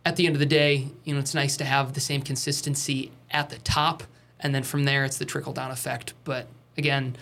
at 0.06 0.16
the 0.16 0.25
end 0.25 0.36
of 0.36 0.39
the 0.39 0.45
day 0.45 0.88
you 1.04 1.13
know 1.13 1.19
it's 1.19 1.34
nice 1.34 1.57
to 1.57 1.66
have 1.66 1.94
the 1.94 2.00
same 2.00 2.22
consistency 2.22 3.12
at 3.31 3.50
the 3.50 3.57
top 3.60 4.04
and 4.39 4.54
then 4.54 4.63
from 4.63 4.86
there 4.86 5.04
it's 5.04 5.18
the 5.18 5.25
trickle 5.25 5.54
down 5.54 5.72
effect. 5.72 6.13
But 6.24 6.48
again 6.77 7.17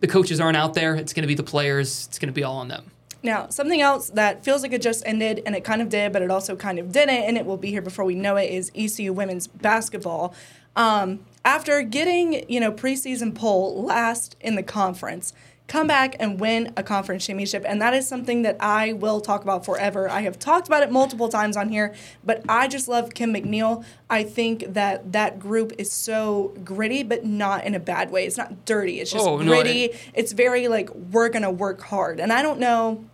the 0.00 0.06
coaches 0.06 0.40
aren't 0.40 0.56
out 0.56 0.74
there. 0.74 0.94
It's 0.94 1.12
going 1.12 1.22
to 1.22 1.28
be 1.28 1.34
the 1.34 1.42
players. 1.42 2.06
It's 2.08 2.18
going 2.18 2.28
to 2.28 2.34
be 2.34 2.44
all 2.44 2.56
on 2.56 2.68
them. 2.68 2.90
Now, 3.22 3.48
something 3.48 3.80
else 3.80 4.10
that 4.10 4.44
feels 4.44 4.62
like 4.62 4.72
it 4.72 4.80
just 4.80 5.02
ended, 5.04 5.42
and 5.44 5.56
it 5.56 5.64
kind 5.64 5.82
of 5.82 5.88
did, 5.88 6.12
but 6.12 6.22
it 6.22 6.30
also 6.30 6.54
kind 6.54 6.78
of 6.78 6.92
didn't, 6.92 7.24
and 7.24 7.36
it 7.36 7.44
will 7.44 7.56
be 7.56 7.70
here 7.70 7.82
before 7.82 8.04
we 8.04 8.14
know 8.14 8.36
it, 8.36 8.50
is 8.50 8.70
ECU 8.76 9.12
women's 9.12 9.48
basketball. 9.48 10.34
Um, 10.76 11.20
after 11.44 11.82
getting, 11.82 12.48
you 12.48 12.60
know, 12.60 12.70
preseason 12.70 13.34
poll 13.34 13.82
last 13.82 14.36
in 14.40 14.54
the 14.54 14.62
conference, 14.62 15.32
come 15.68 15.86
back 15.86 16.16
and 16.18 16.40
win 16.40 16.72
a 16.76 16.82
conference 16.82 17.26
championship, 17.26 17.62
and 17.68 17.80
that 17.80 17.92
is 17.94 18.08
something 18.08 18.40
that 18.42 18.56
I 18.58 18.94
will 18.94 19.20
talk 19.20 19.42
about 19.42 19.64
forever. 19.66 20.08
I 20.08 20.22
have 20.22 20.38
talked 20.38 20.66
about 20.66 20.82
it 20.82 20.90
multiple 20.90 21.28
times 21.28 21.56
on 21.58 21.68
here, 21.68 21.94
but 22.24 22.42
I 22.48 22.68
just 22.68 22.88
love 22.88 23.12
Kim 23.14 23.34
McNeill. 23.34 23.84
I 24.08 24.22
think 24.24 24.72
that 24.72 25.12
that 25.12 25.38
group 25.38 25.72
is 25.78 25.92
so 25.92 26.54
gritty, 26.64 27.02
but 27.02 27.24
not 27.26 27.64
in 27.64 27.74
a 27.74 27.80
bad 27.80 28.10
way. 28.10 28.26
It's 28.26 28.38
not 28.38 28.64
dirty. 28.64 28.98
It's 29.00 29.12
just 29.12 29.26
Oh, 29.26 29.36
no, 29.38 29.44
gritty. 29.44 29.84
it- 29.84 29.96
it's 30.14 30.32
very 30.32 30.68
like 30.68 30.88
we're 30.94 31.28
gonna 31.28 31.50
work 31.50 31.82
hard, 31.82 32.18
and 32.18 32.32
I 32.32 32.40
don't 32.42 32.58
know 32.58 33.04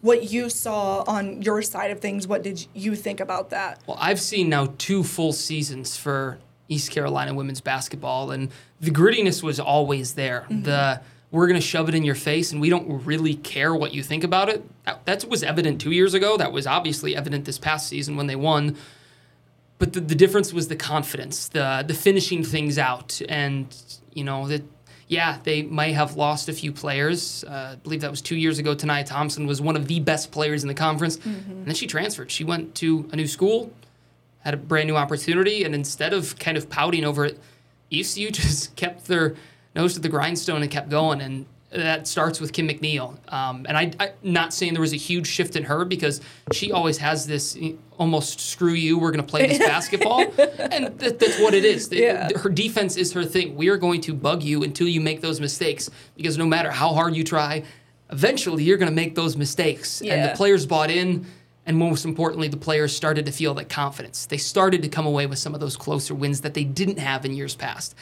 what 0.00 0.30
you 0.30 0.48
saw 0.48 1.02
on 1.06 1.42
your 1.42 1.60
side 1.60 1.90
of 1.90 2.00
things. 2.00 2.26
What 2.26 2.42
did 2.42 2.66
you 2.72 2.94
think 2.94 3.20
about 3.20 3.50
that? 3.50 3.80
Well, 3.86 3.98
I've 4.00 4.20
seen 4.20 4.48
now 4.48 4.72
two 4.78 5.02
full 5.02 5.32
seasons 5.32 5.96
for 5.96 6.38
East 6.68 6.90
Carolina 6.92 7.34
women's 7.34 7.60
basketball, 7.60 8.30
and 8.30 8.48
the 8.80 8.90
grittiness 8.90 9.42
was 9.42 9.58
always 9.60 10.14
there. 10.14 10.46
Mm-hmm. 10.48 10.62
The 10.62 11.00
we're 11.30 11.46
going 11.46 11.60
to 11.60 11.66
shove 11.66 11.88
it 11.88 11.94
in 11.94 12.04
your 12.04 12.14
face, 12.14 12.52
and 12.52 12.60
we 12.60 12.70
don't 12.70 13.04
really 13.04 13.34
care 13.34 13.74
what 13.74 13.92
you 13.92 14.02
think 14.02 14.24
about 14.24 14.48
it. 14.48 14.64
That, 14.84 15.04
that 15.04 15.24
was 15.26 15.42
evident 15.42 15.80
two 15.80 15.90
years 15.90 16.14
ago. 16.14 16.36
That 16.36 16.52
was 16.52 16.66
obviously 16.66 17.14
evident 17.14 17.44
this 17.44 17.58
past 17.58 17.86
season 17.88 18.16
when 18.16 18.26
they 18.26 18.36
won. 18.36 18.76
But 19.78 19.92
the, 19.92 20.00
the 20.00 20.14
difference 20.14 20.52
was 20.52 20.68
the 20.68 20.76
confidence, 20.76 21.48
the 21.48 21.84
the 21.86 21.94
finishing 21.94 22.42
things 22.42 22.78
out, 22.78 23.20
and 23.28 23.66
you 24.12 24.24
know 24.24 24.48
that. 24.48 24.62
Yeah, 25.10 25.38
they 25.42 25.62
might 25.62 25.94
have 25.94 26.16
lost 26.16 26.50
a 26.50 26.52
few 26.52 26.70
players. 26.70 27.42
Uh, 27.42 27.70
I 27.72 27.76
believe 27.76 28.02
that 28.02 28.10
was 28.10 28.20
two 28.20 28.36
years 28.36 28.58
ago. 28.58 28.74
Tanaya 28.74 29.06
Thompson 29.06 29.46
was 29.46 29.58
one 29.58 29.74
of 29.74 29.88
the 29.88 30.00
best 30.00 30.30
players 30.30 30.64
in 30.64 30.68
the 30.68 30.74
conference, 30.74 31.16
and 31.24 31.66
then 31.66 31.74
she 31.74 31.86
transferred. 31.86 32.30
She 32.30 32.44
went 32.44 32.74
to 32.74 33.08
a 33.10 33.16
new 33.16 33.26
school, 33.26 33.72
had 34.40 34.52
a 34.52 34.58
brand 34.58 34.86
new 34.86 34.96
opportunity, 34.96 35.64
and 35.64 35.74
instead 35.74 36.12
of 36.12 36.38
kind 36.38 36.58
of 36.58 36.68
pouting 36.68 37.06
over 37.06 37.24
it, 37.24 37.40
ECU 37.90 38.30
just 38.32 38.76
kept 38.76 39.06
their 39.06 39.34
nose 39.78 39.94
to 39.94 40.00
the 40.00 40.08
grindstone 40.08 40.62
and 40.62 40.70
kept 40.70 40.90
going. 40.90 41.20
And 41.20 41.46
that 41.70 42.06
starts 42.06 42.40
with 42.40 42.52
Kim 42.52 42.68
McNeill. 42.68 43.16
Um, 43.32 43.64
and 43.68 43.76
I, 43.76 43.92
am 44.00 44.10
not 44.22 44.52
saying 44.52 44.74
there 44.74 44.80
was 44.80 44.92
a 44.92 44.96
huge 44.96 45.26
shift 45.26 45.54
in 45.54 45.64
her 45.64 45.84
because 45.84 46.20
she 46.52 46.72
always 46.72 46.98
has 46.98 47.26
this 47.26 47.56
almost 47.96 48.40
screw 48.40 48.72
you, 48.72 48.98
we're 48.98 49.10
going 49.10 49.24
to 49.24 49.30
play 49.30 49.46
this 49.46 49.58
basketball. 49.74 50.20
and 50.58 50.98
th- 50.98 51.18
that's 51.18 51.38
what 51.40 51.54
it 51.54 51.64
is. 51.64 51.90
Yeah. 51.92 52.28
Her 52.36 52.48
defense 52.48 52.96
is 52.96 53.12
her 53.12 53.24
thing. 53.24 53.54
We 53.54 53.68
are 53.68 53.76
going 53.76 54.00
to 54.02 54.14
bug 54.14 54.42
you 54.42 54.62
until 54.62 54.88
you 54.88 55.00
make 55.00 55.20
those 55.20 55.40
mistakes 55.40 55.90
because 56.16 56.36
no 56.36 56.46
matter 56.46 56.70
how 56.70 56.92
hard 56.92 57.14
you 57.14 57.24
try, 57.24 57.62
eventually 58.10 58.64
you're 58.64 58.78
going 58.78 58.90
to 58.90 58.94
make 58.94 59.14
those 59.14 59.36
mistakes. 59.36 60.02
Yeah. 60.02 60.14
And 60.14 60.30
the 60.30 60.36
players 60.36 60.66
bought 60.66 60.90
in. 60.90 61.26
And 61.66 61.76
most 61.76 62.06
importantly, 62.06 62.48
the 62.48 62.56
players 62.56 62.96
started 62.96 63.26
to 63.26 63.32
feel 63.32 63.52
that 63.54 63.68
confidence. 63.68 64.24
They 64.24 64.38
started 64.38 64.80
to 64.84 64.88
come 64.88 65.04
away 65.04 65.26
with 65.26 65.38
some 65.38 65.52
of 65.52 65.60
those 65.60 65.76
closer 65.76 66.14
wins 66.14 66.40
that 66.40 66.54
they 66.54 66.64
didn't 66.64 66.98
have 66.98 67.26
in 67.26 67.34
years 67.34 67.54
past. 67.54 67.94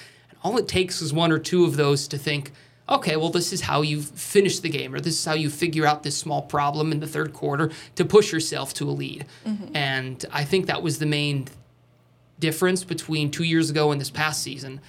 All 0.47 0.57
it 0.59 0.69
takes 0.69 1.03
is 1.03 1.12
one 1.12 1.33
or 1.33 1.41
two 1.41 1.65
of 1.65 1.76
those 1.76 2.07
to 2.07 2.17
think, 2.17 2.53
okay, 2.88 3.17
well, 3.17 3.31
this 3.31 3.53
is 3.53 3.62
how 3.62 3.83
you 3.83 4.00
finish 4.00 4.61
the 4.61 4.69
game, 4.69 4.95
or 4.95 5.00
this 5.00 5.19
is 5.19 5.25
how 5.25 5.35
you 5.35 5.50
figure 5.50 5.85
out 5.85 6.05
this 6.05 6.17
small 6.17 6.41
problem 6.41 6.93
in 6.93 7.00
the 7.00 7.07
third 7.09 7.33
quarter 7.33 7.73
to 7.97 8.05
push 8.05 8.33
yourself 8.33 8.73
to 8.75 8.88
a 8.88 8.93
lead. 8.93 9.26
Mm-hmm. 9.45 9.76
And 9.76 10.25
I 10.33 10.45
think 10.45 10.67
that 10.67 10.85
was 10.85 11.00
the 11.00 11.07
main 11.07 11.49
difference 12.38 12.85
between 12.85 13.33
two 13.33 13.43
years 13.43 13.71
ago 13.71 13.91
and 13.91 14.00
this 14.00 14.09
past 14.09 14.41
season. 14.41 14.81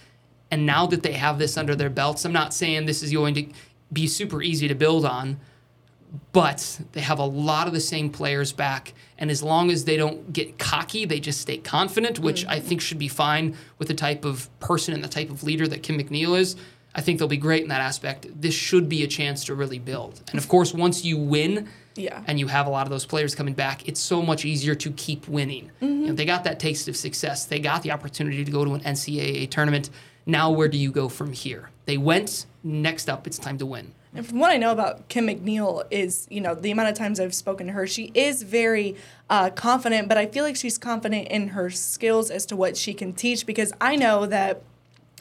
And 0.51 0.63
now 0.67 0.85
that 0.85 1.01
they 1.01 1.13
have 1.13 1.39
this 1.39 1.57
under 1.57 1.75
their 1.75 1.89
belts, 1.89 2.23
I'm 2.23 2.31
not 2.31 2.53
saying 2.53 2.85
this 2.85 3.01
is 3.01 3.11
going 3.11 3.33
to 3.33 3.47
be 3.91 4.05
super 4.05 4.43
easy 4.43 4.67
to 4.67 4.75
build 4.75 5.05
on, 5.05 5.39
but 6.31 6.79
they 6.93 7.01
have 7.01 7.19
a 7.19 7.25
lot 7.25 7.67
of 7.67 7.73
the 7.73 7.79
same 7.79 8.09
players 8.09 8.53
back. 8.53 8.93
And 9.17 9.29
as 9.29 9.43
long 9.43 9.71
as 9.71 9.85
they 9.85 9.97
don't 9.97 10.31
get 10.31 10.57
cocky, 10.57 11.05
they 11.05 11.19
just 11.19 11.41
stay 11.41 11.57
confident, 11.57 12.19
which 12.19 12.41
mm-hmm. 12.41 12.51
I 12.51 12.59
think 12.59 12.81
should 12.81 12.99
be 12.99 13.07
fine 13.07 13.55
with 13.77 13.87
the 13.87 13.93
type 13.93 14.23
of 14.25 14.49
person 14.59 14.93
and 14.93 15.03
the 15.03 15.09
type 15.09 15.29
of 15.29 15.43
leader 15.43 15.67
that 15.67 15.83
Kim 15.83 15.97
McNeill 15.97 16.37
is. 16.37 16.55
I 16.95 17.01
think 17.01 17.19
they'll 17.19 17.27
be 17.27 17.37
great 17.37 17.61
in 17.61 17.69
that 17.69 17.81
aspect. 17.81 18.27
This 18.39 18.55
should 18.55 18.89
be 18.89 19.03
a 19.03 19.07
chance 19.07 19.45
to 19.45 19.55
really 19.55 19.79
build. 19.79 20.21
And 20.31 20.39
of 20.39 20.47
course, 20.47 20.73
once 20.73 21.05
you 21.05 21.17
win, 21.17 21.69
yeah. 21.95 22.23
and 22.27 22.39
you 22.39 22.47
have 22.47 22.67
a 22.67 22.69
lot 22.69 22.85
of 22.85 22.89
those 22.89 23.05
players 23.05 23.35
coming 23.35 23.53
back, 23.53 23.87
it's 23.87 23.99
so 23.99 24.21
much 24.21 24.45
easier 24.45 24.75
to 24.75 24.91
keep 24.91 25.27
winning. 25.27 25.71
Mm-hmm. 25.81 26.01
You 26.01 26.07
know, 26.07 26.13
they 26.13 26.25
got 26.25 26.43
that 26.45 26.59
taste 26.59 26.87
of 26.87 26.95
success. 26.95 27.45
They 27.45 27.59
got 27.59 27.83
the 27.83 27.91
opportunity 27.91 28.43
to 28.43 28.51
go 28.51 28.63
to 28.65 28.73
an 28.73 28.81
NCAA 28.81 29.49
tournament. 29.49 29.89
Now, 30.25 30.51
where 30.51 30.67
do 30.67 30.77
you 30.77 30.91
go 30.91 31.09
from 31.09 31.33
here? 31.33 31.69
They 31.85 31.97
went. 31.97 32.45
Next 32.63 33.09
up, 33.09 33.27
it's 33.27 33.37
time 33.37 33.57
to 33.59 33.65
win. 33.65 33.93
And 34.15 34.25
from 34.25 34.39
what 34.39 34.51
I 34.51 34.57
know 34.57 34.71
about 34.71 35.07
Kim 35.09 35.27
McNeill 35.27 35.83
is, 35.91 36.27
you 36.29 36.41
know, 36.41 36.55
the 36.55 36.71
amount 36.71 36.89
of 36.89 36.95
times 36.95 37.19
I've 37.19 37.35
spoken 37.35 37.67
to 37.67 37.73
her, 37.73 37.85
she 37.85 38.11
is 38.13 38.43
very 38.43 38.95
uh, 39.29 39.49
confident, 39.49 40.07
but 40.07 40.17
I 40.17 40.25
feel 40.25 40.43
like 40.43 40.55
she's 40.55 40.77
confident 40.77 41.27
in 41.27 41.49
her 41.49 41.69
skills 41.69 42.31
as 42.31 42.45
to 42.47 42.55
what 42.55 42.77
she 42.77 42.93
can 42.93 43.13
teach 43.13 43.45
because 43.45 43.73
I 43.79 43.95
know 43.95 44.25
that– 44.25 44.61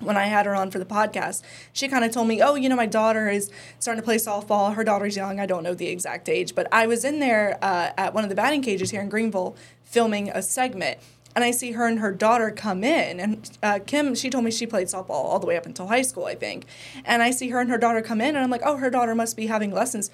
when 0.00 0.16
I 0.16 0.24
had 0.24 0.46
her 0.46 0.54
on 0.54 0.70
for 0.70 0.78
the 0.78 0.84
podcast, 0.84 1.42
she 1.72 1.88
kind 1.88 2.04
of 2.04 2.12
told 2.12 2.28
me, 2.28 2.42
"Oh, 2.42 2.54
you 2.54 2.68
know, 2.68 2.76
my 2.76 2.86
daughter 2.86 3.30
is 3.30 3.50
starting 3.78 4.00
to 4.02 4.04
play 4.04 4.16
softball. 4.16 4.74
Her 4.74 4.84
daughter's 4.84 5.16
young. 5.16 5.40
I 5.40 5.46
don't 5.46 5.62
know 5.62 5.74
the 5.74 5.88
exact 5.88 6.28
age, 6.28 6.54
but 6.54 6.68
I 6.70 6.86
was 6.86 7.04
in 7.04 7.18
there 7.20 7.58
uh, 7.62 7.92
at 7.96 8.12
one 8.12 8.22
of 8.22 8.30
the 8.30 8.36
batting 8.36 8.62
cages 8.62 8.90
here 8.90 9.00
in 9.00 9.08
Greenville 9.08 9.56
filming 9.84 10.28
a 10.28 10.42
segment." 10.42 10.98
And 11.36 11.44
I 11.44 11.52
see 11.52 11.72
her 11.72 11.86
and 11.86 12.00
her 12.00 12.10
daughter 12.10 12.50
come 12.50 12.82
in, 12.82 13.20
and 13.20 13.58
uh, 13.62 13.78
Kim, 13.86 14.16
she 14.16 14.30
told 14.30 14.44
me 14.44 14.50
she 14.50 14.66
played 14.66 14.88
softball 14.88 15.10
all 15.10 15.38
the 15.38 15.46
way 15.46 15.56
up 15.56 15.66
until 15.66 15.86
high 15.86 16.02
school, 16.02 16.24
I 16.24 16.34
think. 16.34 16.64
And 17.04 17.22
I 17.22 17.30
see 17.30 17.50
her 17.50 17.60
and 17.60 17.70
her 17.70 17.78
daughter 17.78 18.02
come 18.02 18.20
in, 18.20 18.34
and 18.34 18.38
I'm 18.38 18.50
like, 18.50 18.62
oh, 18.64 18.78
her 18.78 18.90
daughter 18.90 19.14
must 19.14 19.36
be 19.36 19.46
having 19.46 19.70
lessons. 19.70 20.10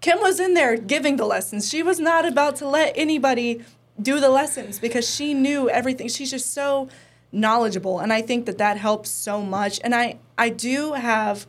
Kim 0.00 0.20
was 0.20 0.38
in 0.38 0.54
there 0.54 0.76
giving 0.76 1.16
the 1.16 1.24
lessons. 1.24 1.68
She 1.68 1.82
was 1.82 1.98
not 1.98 2.24
about 2.24 2.54
to 2.56 2.68
let 2.68 2.92
anybody 2.96 3.64
do 4.00 4.20
the 4.20 4.28
lessons 4.28 4.78
because 4.78 5.08
she 5.08 5.34
knew 5.34 5.68
everything. 5.68 6.06
She's 6.06 6.30
just 6.30 6.52
so 6.52 6.88
knowledgeable 7.30 7.98
and 7.98 8.12
i 8.12 8.22
think 8.22 8.46
that 8.46 8.58
that 8.58 8.76
helps 8.78 9.10
so 9.10 9.42
much 9.42 9.78
and 9.84 9.94
i 9.94 10.16
i 10.38 10.48
do 10.48 10.94
have 10.94 11.46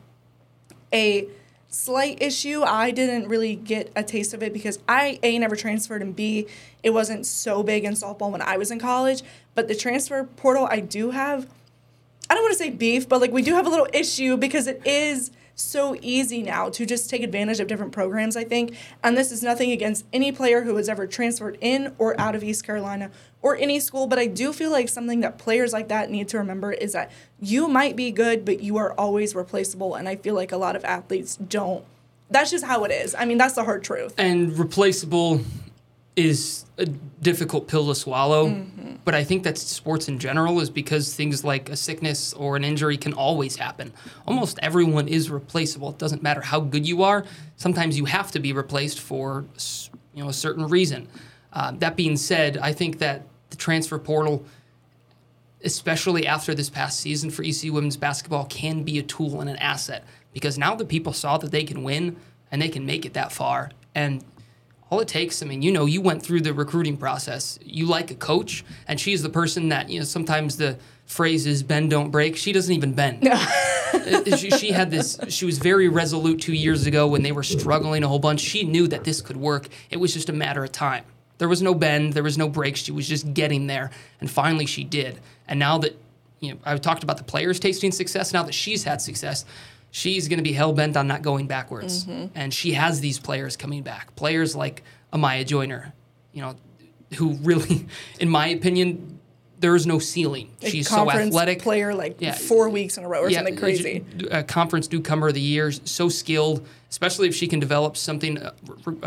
a 0.94 1.28
slight 1.70 2.22
issue 2.22 2.64
i 2.64 2.90
didn't 2.90 3.28
really 3.28 3.56
get 3.56 3.92
a 3.96 4.04
taste 4.04 4.34
of 4.34 4.42
it 4.42 4.52
because 4.52 4.80
i 4.88 5.20
a 5.22 5.38
never 5.38 5.56
transferred 5.56 6.02
and 6.02 6.16
b 6.16 6.48
it 6.82 6.90
wasn't 6.90 7.24
so 7.26 7.62
big 7.62 7.84
in 7.84 7.94
softball 7.94 8.32
when 8.32 8.42
i 8.42 8.58
was 8.58 8.72
in 8.72 8.80
college 8.80 9.22
but 9.54 9.68
the 9.68 9.76
transfer 9.76 10.24
portal 10.24 10.68
i 10.72 10.80
do 10.80 11.12
have 11.12 11.48
i 12.28 12.34
don't 12.34 12.44
want 12.44 12.52
to 12.52 12.58
say 12.58 12.72
beef 12.72 13.08
but 13.08 13.22
like 13.22 13.32
we 13.32 13.44
do 13.44 13.54
have 13.54 13.68
a 13.68 13.70
little 13.70 13.88
issue 13.94 14.36
because 14.36 14.66
it 14.66 14.82
is 14.84 15.30
so 15.60 15.96
easy 16.02 16.42
now 16.42 16.70
to 16.70 16.86
just 16.86 17.10
take 17.10 17.22
advantage 17.22 17.60
of 17.60 17.68
different 17.68 17.92
programs, 17.92 18.36
I 18.36 18.44
think. 18.44 18.76
And 19.04 19.18
this 19.18 19.32
is 19.32 19.44
nothing 19.44 19.72
against 19.72 20.06
any 20.14 20.32
player 20.32 20.64
who 20.64 20.76
has 20.78 20.90
ever 20.90 21.06
transferred 21.08 21.58
in 21.62 21.94
or 21.98 22.20
out 22.20 22.36
of 22.36 22.44
East 22.44 22.66
Carolina 22.66 23.12
or 23.42 23.56
any 23.56 23.80
school, 23.80 24.08
but 24.08 24.20
I 24.20 24.28
do 24.28 24.52
feel 24.52 24.72
like 24.72 24.90
something 24.90 25.22
that 25.22 25.38
players 25.38 25.72
like 25.72 25.88
that 25.88 26.10
need 26.10 26.28
to 26.30 26.38
remember 26.38 26.72
is 26.72 26.94
that 26.94 27.12
you 27.40 27.68
might 27.68 27.96
be 27.96 28.12
good, 28.12 28.44
but 28.44 28.62
you 28.62 28.78
are 28.78 28.94
always 28.94 29.34
replaceable. 29.34 29.96
And 29.96 30.10
I 30.10 30.18
feel 30.18 30.36
like 30.36 30.52
a 30.52 30.58
lot 30.58 30.76
of 30.76 30.84
athletes 30.84 31.38
don't. 31.38 31.86
That's 32.30 32.52
just 32.52 32.66
how 32.66 32.84
it 32.84 32.92
is. 32.92 33.16
I 33.16 33.26
mean, 33.26 33.38
that's 33.38 33.56
the 33.56 33.64
hard 33.64 33.84
truth. 33.84 34.14
And 34.18 34.58
replaceable 34.58 35.42
is 36.16 36.66
a 36.78 36.86
difficult 36.86 37.68
pill 37.68 37.88
to 37.88 37.96
swallow. 37.96 38.50
Mm-hmm. 38.50 38.96
But 39.06 39.16
I 39.16 39.24
think 39.24 39.44
that 39.44 39.58
sports 39.58 40.10
in 40.10 40.20
general 40.20 40.60
is 40.60 40.70
because 40.70 41.16
things 41.16 41.44
like 41.44 41.70
a 41.70 41.78
sickness 41.78 42.34
or 42.34 42.58
an 42.58 42.64
injury 42.66 42.98
can 42.98 43.14
always 43.14 43.56
happen. 43.56 43.94
Almost 44.28 44.60
everyone 44.62 45.08
is 45.08 45.30
replaceable. 45.30 45.92
It 45.92 45.98
doesn't 45.98 46.22
matter 46.22 46.42
how 46.42 46.60
good 46.60 46.86
you 46.86 47.04
are. 47.04 47.26
Sometimes 47.56 47.98
you 47.98 48.06
have 48.06 48.32
to 48.32 48.40
be 48.40 48.52
replaced 48.52 49.00
for 49.00 49.46
you 50.14 50.24
know 50.24 50.30
a 50.30 50.34
certain 50.34 50.68
reason. 50.68 51.08
Uh, 51.54 51.72
that 51.80 51.96
being 51.96 52.18
said, 52.18 52.58
I 52.58 52.74
think 52.74 53.00
that 53.00 53.24
the 53.50 53.58
transfer 53.58 54.00
portal, 54.00 54.46
especially 55.64 56.26
after 56.28 56.54
this 56.54 56.70
past 56.70 57.00
season 57.00 57.30
for 57.30 57.44
ECU 57.44 57.74
women's 57.74 57.98
basketball, 57.98 58.46
can 58.46 58.84
be 58.84 59.00
a 59.00 59.04
tool 59.04 59.42
and 59.42 59.50
an 59.50 59.58
asset 59.58 60.06
because 60.34 60.58
now 60.58 60.76
the 60.76 60.86
people 60.86 61.14
saw 61.14 61.38
that 61.38 61.52
they 61.52 61.64
can 61.64 61.84
win 61.84 62.16
and 62.52 62.62
they 62.62 62.70
can 62.70 62.86
make 62.86 63.06
it 63.06 63.14
that 63.14 63.32
far. 63.32 63.72
And 63.96 64.24
all 64.90 65.00
it 65.00 65.08
takes, 65.08 65.44
I 65.44 65.46
mean, 65.46 65.62
you 65.62 65.72
know, 65.72 65.86
you 65.86 66.02
went 66.02 66.24
through 66.24 66.42
the 66.42 66.54
recruiting 66.54 66.98
process. 66.98 67.60
You 67.64 67.86
like 67.86 68.10
a 68.10 68.16
coach, 68.16 68.66
and 68.88 69.00
she's 69.00 69.22
the 69.22 69.30
person 69.30 69.70
that, 69.70 69.90
you 69.90 70.00
know, 70.00 70.06
sometimes 70.06 70.58
the 70.58 70.78
phrase 71.06 71.46
is 71.46 71.62
bend, 71.64 71.92
don't 71.92 72.10
break. 72.10 72.38
She 72.38 72.52
doesn't 72.52 72.74
even 72.74 72.94
bend. 72.94 73.28
She, 74.38 74.50
she, 74.52 74.72
had 74.72 74.92
this, 74.92 75.20
she 75.30 75.46
was 75.46 75.58
very 75.58 75.88
resolute 75.90 76.40
two 76.40 76.54
years 76.54 76.86
ago 76.86 77.08
when 77.08 77.22
they 77.22 77.32
were 77.32 77.44
struggling 77.44 78.04
a 78.04 78.08
whole 78.08 78.20
bunch. 78.20 78.40
She 78.40 78.64
knew 78.64 78.88
that 78.88 79.04
this 79.04 79.22
could 79.22 79.38
work. 79.38 79.68
It 79.90 79.98
was 79.98 80.14
just 80.14 80.30
a 80.30 80.34
matter 80.34 80.64
of 80.64 80.72
time. 80.72 81.04
There 81.40 81.50
was 81.50 81.62
no 81.62 81.74
bend, 81.74 82.14
there 82.14 82.24
was 82.24 82.38
no 82.38 82.48
break. 82.48 82.76
She 82.76 82.92
was 82.92 83.08
just 83.08 83.34
getting 83.34 83.68
there. 83.68 83.90
And 84.22 84.30
finally 84.30 84.66
she 84.66 84.84
did. 84.84 85.20
And 85.48 85.60
now 85.60 85.80
that, 85.80 86.00
you 86.40 86.54
know, 86.54 86.60
I've 86.64 86.82
talked 86.82 87.04
about 87.04 87.18
the 87.18 87.24
players 87.24 87.60
tasting 87.60 87.92
success, 87.92 88.32
now 88.32 88.44
that 88.44 88.54
she's 88.54 88.84
had 88.84 89.02
success, 89.02 89.46
she's 89.92 90.28
going 90.28 90.38
to 90.38 90.44
be 90.44 90.54
hell 90.54 90.74
bent 90.74 90.96
on 90.96 91.08
not 91.08 91.22
going 91.22 91.48
backwards. 91.48 92.06
Mm-hmm. 92.06 92.28
And 92.36 92.54
she 92.54 92.74
has 92.74 93.02
these 93.02 93.20
players 93.20 93.58
coming 93.58 93.84
back. 93.84 94.16
Players 94.16 94.56
like 94.56 94.84
Amiya 95.12 95.46
Joyner, 95.46 95.94
you 96.34 96.42
know, 96.42 96.56
who 97.18 97.34
really, 97.36 97.88
in 98.20 98.30
my 98.30 98.48
opinion, 98.48 99.19
there 99.60 99.76
is 99.76 99.86
no 99.86 100.00
ceiling. 100.00 100.50
A 100.62 100.70
She's 100.70 100.88
so 100.88 101.10
athletic. 101.12 101.62
Player 101.62 101.94
like 101.94 102.20
yeah, 102.20 102.34
four 102.34 102.70
weeks 102.70 102.98
in 102.98 103.04
a 103.04 103.08
row 103.08 103.22
or 103.22 103.30
yeah, 103.30 103.40
something 103.40 103.58
crazy. 103.58 104.04
A 104.32 104.44
conference 104.44 104.92
newcomer 104.92 105.28
of 105.28 105.34
the 105.34 105.42
year, 105.42 105.72
so 105.72 106.10
skilled, 106.10 106.66
especially 106.90 107.28
if 107.28 107.36
she 107.36 107.48
can 107.48 107.60
develop 107.60 107.98
something 107.98 108.38
uh, 108.38 108.54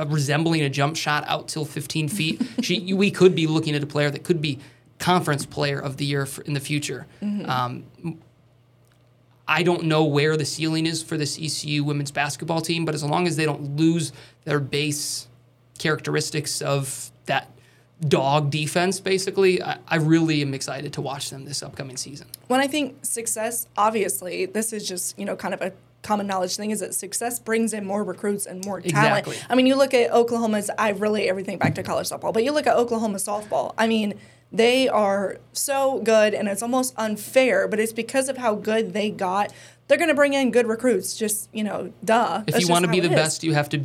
resembling 0.08 0.62
a 0.62 0.68
jump 0.68 0.96
shot 0.96 1.24
out 1.26 1.48
till 1.48 1.64
15 1.64 2.08
feet. 2.08 2.42
she, 2.60 2.92
we 2.92 3.10
could 3.10 3.34
be 3.34 3.46
looking 3.46 3.74
at 3.74 3.82
a 3.82 3.86
player 3.86 4.10
that 4.10 4.24
could 4.24 4.40
be 4.40 4.58
conference 4.98 5.46
player 5.46 5.80
of 5.80 5.96
the 5.96 6.04
year 6.04 6.26
for, 6.26 6.42
in 6.42 6.52
the 6.52 6.60
future. 6.60 7.06
Mm-hmm. 7.22 7.50
Um, 7.50 8.18
I 9.48 9.62
don't 9.62 9.84
know 9.84 10.04
where 10.04 10.36
the 10.36 10.44
ceiling 10.44 10.86
is 10.86 11.02
for 11.02 11.16
this 11.16 11.38
ECU 11.38 11.82
women's 11.82 12.10
basketball 12.10 12.60
team, 12.60 12.84
but 12.84 12.94
as 12.94 13.02
long 13.02 13.26
as 13.26 13.36
they 13.36 13.44
don't 13.44 13.76
lose 13.76 14.12
their 14.44 14.60
base 14.60 15.28
characteristics 15.78 16.62
of 16.62 17.10
that 17.26 17.50
dog 18.08 18.50
defense, 18.50 19.00
basically, 19.00 19.62
I, 19.62 19.78
I, 19.86 19.96
really 19.96 20.42
am 20.42 20.54
excited 20.54 20.92
to 20.94 21.00
watch 21.00 21.30
them 21.30 21.44
this 21.44 21.62
upcoming 21.62 21.96
season. 21.96 22.26
When 22.48 22.60
I 22.60 22.66
think 22.66 23.04
success, 23.04 23.68
obviously, 23.76 24.46
this 24.46 24.72
is 24.72 24.86
just, 24.86 25.18
you 25.18 25.24
know, 25.24 25.36
kind 25.36 25.54
of 25.54 25.62
a 25.62 25.72
common 26.02 26.26
knowledge 26.26 26.56
thing 26.56 26.72
is 26.72 26.80
that 26.80 26.94
success 26.94 27.38
brings 27.38 27.72
in 27.72 27.86
more 27.86 28.02
recruits 28.02 28.46
and 28.46 28.64
more 28.64 28.80
talent. 28.80 29.26
Exactly. 29.26 29.36
I 29.48 29.54
mean, 29.54 29.66
you 29.66 29.76
look 29.76 29.94
at 29.94 30.10
Oklahoma's, 30.10 30.70
I 30.76 30.90
relate 30.90 31.28
everything 31.28 31.58
back 31.58 31.76
to 31.76 31.82
college 31.82 32.08
softball, 32.08 32.32
but 32.32 32.42
you 32.44 32.52
look 32.52 32.66
at 32.66 32.76
Oklahoma 32.76 33.18
softball. 33.18 33.72
I 33.78 33.86
mean, 33.86 34.14
they 34.50 34.88
are 34.88 35.38
so 35.52 36.00
good, 36.00 36.34
and 36.34 36.48
it's 36.48 36.62
almost 36.62 36.94
unfair, 36.96 37.66
but 37.68 37.80
it's 37.80 37.92
because 37.92 38.28
of 38.28 38.36
how 38.36 38.54
good 38.54 38.92
they 38.92 39.10
got. 39.10 39.52
They're 39.88 39.96
going 39.96 40.08
to 40.08 40.14
bring 40.14 40.34
in 40.34 40.50
good 40.50 40.66
recruits. 40.66 41.16
Just 41.16 41.48
you 41.52 41.64
know, 41.64 41.92
duh. 42.04 42.42
If 42.46 42.60
you 42.60 42.68
want 42.68 42.84
to 42.84 42.90
be 42.90 43.00
the 43.00 43.08
best, 43.08 43.44
you 43.44 43.54
have 43.54 43.68
to 43.70 43.84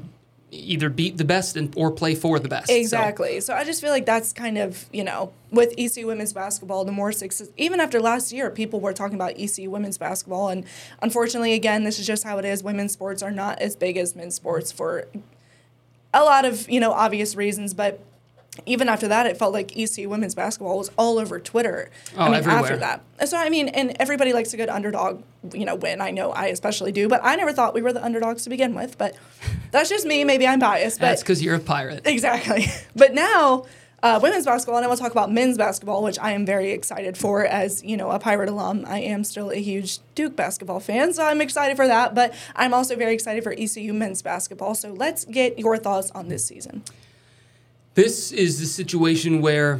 either 0.52 0.90
beat 0.90 1.18
the 1.18 1.26
best 1.26 1.58
and, 1.58 1.74
or 1.76 1.92
play 1.92 2.16
for 2.16 2.40
the 2.40 2.48
best. 2.48 2.70
Exactly. 2.70 3.40
So. 3.40 3.54
so. 3.54 3.54
I 3.54 3.64
just 3.64 3.82
feel 3.82 3.90
like 3.90 4.06
that's 4.06 4.32
kind 4.32 4.58
of, 4.58 4.86
you 4.94 5.04
know, 5.04 5.34
with 5.52 5.74
ECU 5.78 6.08
women's 6.08 6.34
basketball, 6.34 6.86
the 6.86 6.92
more 6.92 7.12
success, 7.12 7.50
even 7.58 7.80
after 7.80 8.00
last 8.00 8.32
year, 8.32 8.50
people 8.50 8.80
were 8.80 8.94
talking 8.94 9.16
about 9.16 9.34
ECU 9.38 9.70
women's 9.70 9.98
basketball. 9.98 10.50
And 10.50 10.66
unfortunately, 11.02 11.54
again, 11.54 11.84
this 11.84 12.00
is 12.00 12.08
just 12.08 12.24
how 12.24 12.38
it 12.38 12.46
is. 12.46 12.64
Women's 12.64 12.94
sports 12.94 13.22
are 13.22 13.32
not 13.32 13.60
as 13.60 13.76
big 13.76 13.98
as 13.98 14.16
men's 14.16 14.36
sports 14.36 14.72
for 14.72 15.08
a 16.14 16.24
lot 16.24 16.46
of, 16.46 16.70
you 16.70 16.80
know, 16.80 16.92
obvious 16.94 17.36
reasons. 17.36 17.74
But 17.74 18.00
even 18.66 18.90
after 18.90 19.08
that, 19.08 19.26
it 19.26 19.38
felt 19.38 19.54
like 19.54 19.78
ECU 19.78 20.10
women's 20.10 20.36
basketball 20.36 20.78
was 20.78 20.92
all 20.98 21.20
over 21.20 21.40
Twitter. 21.40 21.90
Oh, 22.16 22.24
I 22.24 22.26
mean, 22.26 22.36
everywhere. 22.36 22.60
after 22.60 22.78
that. 22.78 23.04
So 23.28 23.38
I 23.38 23.50
mean, 23.50 23.70
and 23.70 23.96
everybody 24.00 24.34
likes 24.34 24.54
a 24.54 24.58
good 24.58 24.70
underdog, 24.70 25.24
you 25.54 25.66
know, 25.66 25.76
win. 25.76 26.02
I 26.02 26.12
know 26.12 26.32
I 26.32 26.48
especially 26.48 26.92
do, 26.92 27.08
but 27.08 27.22
I 27.24 27.36
never 27.36 27.54
thought 27.54 27.74
we 27.74 27.82
were 27.82 27.94
the 27.94 28.04
underdogs 28.04 28.44
to 28.44 28.50
begin 28.50 28.76
with. 28.76 28.98
But 28.98 29.16
that's 29.72 29.90
just 29.90 30.06
me. 30.06 30.24
Maybe 30.24 30.48
I'm 30.48 30.60
biased. 30.60 31.00
But 31.00 31.08
That's 31.08 31.24
because 31.24 31.42
you're 31.44 31.56
a 31.56 31.60
pirate. 31.60 32.06
Exactly. 32.06 32.68
But 32.96 33.14
now, 33.14 33.66
uh, 34.02 34.20
women's 34.22 34.46
basketball, 34.46 34.78
and 34.78 34.86
I 34.86 34.88
want 34.88 35.00
to 35.00 35.04
talk 35.04 35.12
about 35.12 35.32
men's 35.32 35.58
basketball, 35.58 36.04
which 36.04 36.20
I 36.20 36.32
am 36.32 36.46
very 36.46 36.72
excited 36.72 37.18
for. 37.18 37.46
As 37.46 37.84
you 37.84 37.98
know, 37.98 38.12
a 38.12 38.20
Pirate 38.20 38.50
alum, 38.50 38.86
I 38.88 39.00
am 39.00 39.24
still 39.24 39.52
a 39.52 39.56
huge 39.56 40.00
Duke 40.16 40.36
basketball 40.36 40.80
fan, 40.80 41.14
so 41.14 41.24
I'm 41.24 41.42
excited 41.42 41.78
for 41.78 41.88
that. 41.88 42.14
But 42.14 42.34
I'm 42.56 42.74
also 42.74 42.96
very 42.96 43.14
excited 43.14 43.44
for 43.44 43.54
ECU 43.54 43.94
men's 43.94 44.22
basketball. 44.22 44.76
So 44.76 44.94
let's 44.94 45.26
get 45.26 45.58
your 45.58 45.78
thoughts 45.78 46.12
on 46.12 46.28
this 46.28 46.46
season. 46.46 46.84
This 47.98 48.32
is 48.32 48.60
the 48.60 48.68
situation 48.68 49.42
where 49.42 49.80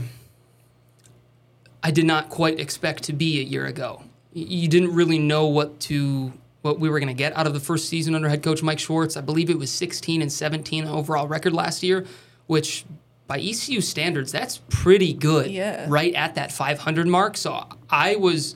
I 1.84 1.92
did 1.92 2.08
not 2.08 2.30
quite 2.30 2.60
expect 2.60 3.04
to 3.04 3.14
be 3.14 3.40
a 3.40 3.44
year 3.44 3.68
ago. 3.68 4.02
You 4.34 4.68
didn't 4.68 4.96
really 4.96 5.20
know 5.20 5.46
what 5.46 5.80
to 5.82 6.34
what 6.64 6.80
we 6.80 6.90
were 6.90 7.00
going 7.00 7.10
to 7.10 7.14
get 7.14 7.38
out 7.38 7.46
of 7.46 7.54
the 7.54 7.60
first 7.60 7.90
season 7.90 8.16
under 8.16 8.28
head 8.28 8.42
coach 8.42 8.64
Mike 8.64 8.80
Schwartz. 8.80 9.18
I 9.18 9.22
believe 9.22 9.52
it 9.52 9.60
was 9.60 9.70
16 9.70 10.24
and 10.24 10.34
17 10.34 10.88
overall 10.88 11.28
record 11.28 11.54
last 11.54 11.84
year, 11.84 12.08
which 12.48 12.86
by 13.28 13.38
ECU 13.38 13.82
standards 13.82 14.32
that's 14.32 14.62
pretty 14.68 15.14
good. 15.14 15.52
Yeah. 15.52 15.86
Right 15.88 16.16
at 16.16 16.34
that 16.34 16.52
500 16.52 17.06
mark. 17.06 17.38
So 17.38 17.68
I 17.88 18.16
was 18.16 18.56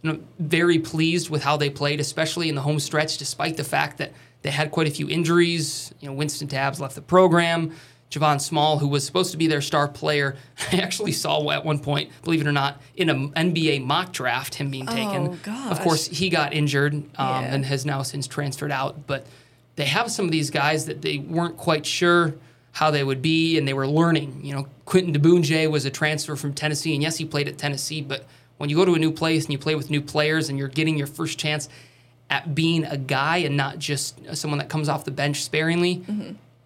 you 0.00 0.12
know, 0.14 0.20
very 0.38 0.78
pleased 0.78 1.28
with 1.28 1.42
how 1.42 1.58
they 1.58 1.68
played, 1.68 2.00
especially 2.00 2.48
in 2.48 2.54
the 2.54 2.62
home 2.62 2.80
stretch, 2.80 3.18
despite 3.18 3.58
the 3.58 3.64
fact 3.64 3.98
that 3.98 4.14
they 4.40 4.50
had 4.50 4.70
quite 4.70 4.86
a 4.86 4.90
few 4.90 5.06
injuries. 5.10 5.92
You 6.00 6.08
know, 6.08 6.16
Wynston 6.16 6.48
Tabbs 6.48 6.80
left 6.80 6.94
the 6.94 7.02
program. 7.02 7.72
Javon 8.12 8.40
Small, 8.40 8.78
who 8.78 8.86
was 8.86 9.04
supposed 9.04 9.32
to 9.32 9.36
be 9.38 9.46
their 9.46 9.60
star 9.62 9.88
player, 9.88 10.36
I 10.72 10.76
actually 10.76 11.12
saw 11.12 11.50
at 11.50 11.64
one 11.64 11.78
point, 11.80 12.10
believe 12.22 12.40
it 12.42 12.46
or 12.46 12.52
not, 12.52 12.80
in 12.94 13.08
an 13.08 13.30
NBA 13.32 13.82
mock 13.84 14.12
draft, 14.12 14.54
him 14.54 14.70
being 14.70 14.86
taken. 14.86 15.28
Oh, 15.28 15.38
gosh. 15.42 15.72
Of 15.72 15.80
course, 15.80 16.06
he 16.06 16.28
got 16.28 16.52
injured 16.52 16.94
um, 16.94 17.04
Yeah. 17.16 17.40
and 17.54 17.64
has 17.66 17.84
now 17.86 18.02
since 18.02 18.26
transferred 18.26 18.70
out. 18.70 19.06
But 19.06 19.26
they 19.76 19.86
have 19.86 20.10
some 20.10 20.26
of 20.26 20.30
these 20.30 20.50
guys 20.50 20.86
that 20.86 21.00
they 21.02 21.18
weren't 21.18 21.56
quite 21.56 21.86
sure 21.86 22.34
how 22.72 22.90
they 22.90 23.02
would 23.04 23.22
be, 23.22 23.58
and 23.58 23.66
they 23.66 23.74
were 23.74 23.86
learning. 23.86 24.40
You 24.44 24.54
know, 24.54 24.66
Quentin 24.84 25.14
Diboundje 25.14 25.70
was 25.70 25.84
a 25.84 25.90
transfer 25.90 26.36
from 26.36 26.52
Tennessee, 26.54 26.94
and 26.94 27.02
yes, 27.02 27.16
he 27.16 27.24
played 27.24 27.48
at 27.48 27.58
Tennessee, 27.58 28.00
but 28.02 28.26
when 28.58 28.70
you 28.70 28.76
go 28.76 28.84
to 28.84 28.94
a 28.94 28.98
new 28.98 29.10
place 29.12 29.44
and 29.44 29.52
you 29.52 29.58
play 29.58 29.74
with 29.74 29.90
new 29.90 30.00
players 30.00 30.48
and 30.48 30.58
you're 30.58 30.68
getting 30.68 30.96
your 30.96 31.06
first 31.06 31.38
chance 31.38 31.68
at 32.30 32.54
being 32.54 32.84
a 32.84 32.96
guy 32.96 33.38
and 33.38 33.56
not 33.56 33.78
just 33.78 34.18
someone 34.36 34.58
that 34.58 34.68
comes 34.68 34.88
off 34.88 35.04
the 35.04 35.10
bench 35.10 35.42
sparingly, 35.42 36.02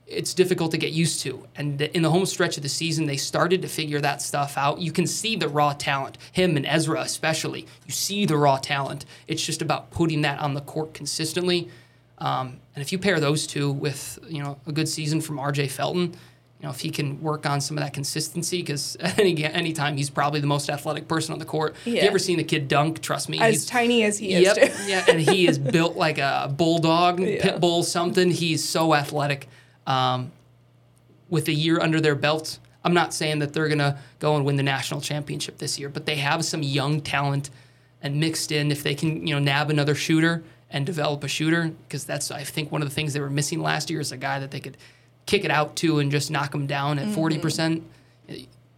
it's 0.07 0.35
difficult 0.35 0.71
to 0.71 0.79
get 0.79 0.93
used 0.93 1.21
to. 1.23 1.47
And 1.57 1.81
in 1.83 2.03
the 2.03 2.11
home 2.11 2.27
stretch 2.27 2.57
of 2.57 2.63
the 2.63 2.69
season, 2.69 3.07
they 3.07 3.17
started 3.17 3.63
to 3.63 3.69
figure 3.69 4.01
that 4.01 4.23
stuff 4.23 4.57
out. 4.57 4.79
You 4.81 4.93
can 4.93 5.07
see 5.07 5.35
the 5.37 5.49
raw 5.49 5.73
talent, 5.73 6.17
him 6.33 6.57
and 6.57 6.65
Ezra 6.65 7.01
especially. 7.01 7.67
You 7.87 7.93
see 7.93 8.25
the 8.25 8.37
raw 8.37 8.57
talent. 8.59 9.05
It's 9.27 9.45
just 9.45 9.63
about 9.63 9.91
putting 9.91 10.23
that 10.23 10.39
on 10.39 10.55
the 10.55 10.61
court 10.61 10.95
consistently. 10.95 11.69
Um, 12.19 12.59
and 12.75 12.83
if 12.83 12.93
you 12.93 12.99
pair 12.99 13.19
those 13.21 13.47
two 13.47 13.71
with 13.73 14.19
you 14.29 14.43
know 14.43 14.59
a 14.67 14.73
good 14.73 14.89
season 14.89 15.21
from 15.21 15.39
R.J. 15.39 15.69
Felton, 15.69 16.03
you 16.61 16.63
know 16.63 16.71
if 16.71 16.81
he 16.81 16.89
can 16.89 17.21
work 17.21 17.45
on 17.45 17.61
some 17.61 17.77
of 17.77 17.83
that 17.85 17.93
consistency, 17.93 18.63
because 18.63 18.97
any 19.19 19.45
anytime 19.45 19.97
he's 19.99 20.09
probably 20.09 20.41
the 20.41 20.47
most 20.47 20.71
athletic 20.71 21.09
person 21.09 21.33
on 21.35 21.39
the 21.41 21.45
court. 21.45 21.75
If 21.85 21.89
Yeah. 21.95 22.03
you 22.05 22.09
ever 22.09 22.19
seen 22.19 22.39
the 22.39 22.45
kid 22.45 22.69
dunk? 22.69 23.03
Trust 23.03 23.29
me, 23.29 23.39
As 23.39 23.53
he's 23.55 23.67
tiny 23.67 24.05
as 24.05 24.19
he 24.19 24.31
Yep, 24.41 24.57
is, 24.59 24.77
too. 24.87 24.89
yeah, 24.91 25.05
and 25.09 25.21
he 25.21 25.47
is 25.47 25.59
built 25.59 25.97
like 25.97 26.17
a 26.19 26.51
bulldog, 26.57 27.21
Yeah. 27.21 27.43
pit 27.43 27.61
bull, 27.61 27.83
something. 27.83 28.31
He's 28.31 28.63
so 28.67 28.95
athletic. 28.95 29.49
Um, 29.87 30.33
with 31.29 31.49
a 31.49 31.53
year 31.53 31.81
under 31.81 32.01
their 32.01 32.15
belt, 32.15 32.59
I'm 32.85 32.95
not 32.95 33.13
saying 33.13 33.41
that 33.41 33.53
they're 33.53 33.69
gonna 33.69 33.99
go 34.21 34.37
and 34.37 34.45
win 34.45 34.57
the 34.57 34.63
national 34.63 35.01
championship 35.01 35.59
this 35.59 35.79
year, 35.79 35.89
but 35.89 36.07
they 36.07 36.17
have 36.17 36.45
some 36.45 36.63
young 36.63 37.01
talent, 37.01 37.51
and 38.03 38.21
mixed 38.21 38.53
in, 38.53 38.71
if 38.71 38.83
they 38.83 38.95
can, 38.95 39.27
you 39.27 39.35
know, 39.35 39.41
nab 39.41 39.71
another 39.71 39.95
shooter 39.95 40.45
and 40.71 40.87
develop 40.87 41.25
a 41.25 41.29
shooter, 41.29 41.73
because 41.89 42.05
that's 42.05 42.31
I 42.31 42.45
think 42.45 42.71
one 42.71 42.83
of 42.83 42.89
the 42.89 42.95
things 42.95 43.13
they 43.13 43.21
were 43.21 43.31
missing 43.31 43.61
last 43.61 43.91
year 43.91 44.01
is 44.01 44.13
a 44.13 44.17
guy 44.17 44.39
that 44.39 44.51
they 44.51 44.61
could 44.61 44.77
kick 45.27 45.45
it 45.45 45.51
out 45.51 45.75
to 45.77 45.99
and 45.99 46.11
just 46.11 46.31
knock 46.31 46.53
them 46.53 46.67
down 46.67 46.99
at 46.99 47.09
40 47.15 47.39
percent. 47.39 47.83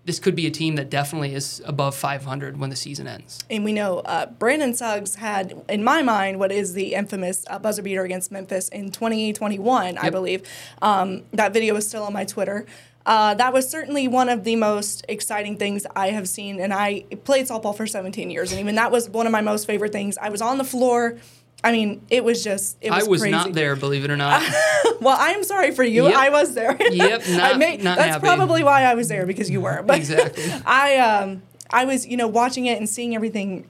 This 0.09 0.19
could 0.19 0.35
be 0.35 0.47
a 0.47 0.51
team 0.51 0.77
that 0.77 0.89
definitely 0.89 1.35
is 1.35 1.61
above 1.67 1.95
500 1.95 2.59
when 2.59 2.71
the 2.71 2.77
season 2.77 3.07
ends. 3.07 3.41
And 3.51 3.63
we 3.63 3.75
know 3.75 3.99
uh, 3.99 4.25
Brandon 4.25 4.73
Suggs 4.73 5.17
had, 5.17 5.61
in 5.69 5.85
my 5.85 6.01
mind, 6.01 6.39
what 6.39 6.51
is 6.51 6.73
the 6.73 6.95
infamous 6.95 7.45
uh, 7.51 7.59
buzzer 7.59 7.83
beater 7.83 8.05
against 8.05 8.33
Memphis 8.33 8.71
in 8.71 8.91
2021, 8.91 9.99
I 9.99 10.09
believe. 10.09 10.49
Um, 10.81 11.25
that 11.35 11.53
video 11.53 11.77
is 11.77 11.87
still 11.87 12.05
on 12.05 12.15
my 12.15 12.25
Twitter. 12.25 12.65
Uh, 13.05 13.35
that 13.35 13.53
was 13.53 13.69
certainly 13.69 14.09
one 14.09 14.31
of 14.31 14.45
the 14.45 14.57
most 14.57 15.05
exciting 15.11 15.59
things 15.59 15.85
I 15.95 16.09
have 16.09 16.27
seen. 16.27 16.59
And 16.59 16.73
I 16.73 17.01
played 17.25 17.47
softball 17.47 17.77
for 17.77 17.87
17 17.87 18.31
years. 18.31 18.51
And 18.51 18.61
even 18.61 18.77
that 18.77 18.91
was 18.91 19.11
one 19.11 19.27
of 19.27 19.33
my 19.33 19.43
most 19.43 19.67
favorite 19.67 19.93
things. 19.93 20.17
I 20.17 20.31
was 20.31 20.41
on 20.41 20.57
the 20.57 20.65
floor. 20.65 21.19
I 21.65 21.73
mean, 21.73 22.03
it 22.09 22.23
was 22.23 22.45
just, 22.45 22.77
it 22.81 22.91
was 22.93 23.05
I 23.07 23.09
was 23.11 23.21
crazy. 23.21 23.33
not 23.33 23.53
there, 23.53 23.75
believe 23.77 24.05
it 24.05 24.11
or 24.11 24.17
not. 24.17 24.43
Well, 25.01 25.17
I'm 25.19 25.45
sorry 25.45 25.71
for 25.71 25.85
you. 25.85 26.05
Yep. 26.09 26.15
I 26.17 26.29
was 26.31 26.55
there. 26.55 26.77
Yep, 26.81 27.23
I 27.29 27.37
not- 27.37 27.59
may- 27.59 27.77
not 27.77 27.99
that's 27.99 28.11
happy. 28.15 28.27
probably 28.27 28.65
why 28.65 28.83
I 28.83 28.95
was 28.95 29.07
there 29.09 29.27
because 29.27 29.49
you 29.49 29.61
were. 29.61 29.81
But 29.83 29.99
Exactly. 29.99 30.43
I 30.67 30.97
um 30.97 31.43
I 31.71 31.85
was 31.85 32.05
you 32.07 32.17
know 32.17 32.27
watching 32.27 32.67
it 32.67 32.79
and 32.79 32.89
seeing 32.89 33.15
everything 33.15 33.69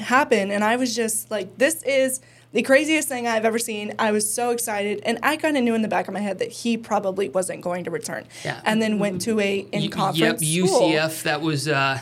happen, 0.00 0.50
and 0.50 0.64
I 0.64 0.76
was 0.76 0.96
just 0.96 1.30
like, 1.30 1.58
this 1.58 1.82
is 1.82 2.20
the 2.52 2.62
craziest 2.62 3.08
thing 3.08 3.26
I've 3.26 3.44
ever 3.44 3.58
seen. 3.58 3.94
I 3.98 4.10
was 4.10 4.32
so 4.32 4.50
excited, 4.52 5.02
and 5.04 5.18
I 5.22 5.36
kind 5.36 5.56
of 5.58 5.62
knew 5.64 5.74
in 5.74 5.82
the 5.82 5.88
back 5.88 6.08
of 6.08 6.14
my 6.14 6.20
head 6.20 6.38
that 6.38 6.50
he 6.50 6.78
probably 6.78 7.28
wasn't 7.28 7.60
going 7.60 7.84
to 7.84 7.90
return. 7.90 8.24
Yeah. 8.42 8.60
And 8.64 8.80
then 8.80 8.98
went 8.98 9.20
to 9.22 9.38
a 9.40 9.58
in 9.70 9.90
conference 9.90 10.42
Yep, 10.42 10.66
school. 10.68 10.88
UCF. 10.88 11.22
That 11.24 11.42
was. 11.42 11.68
Uh, 11.68 11.98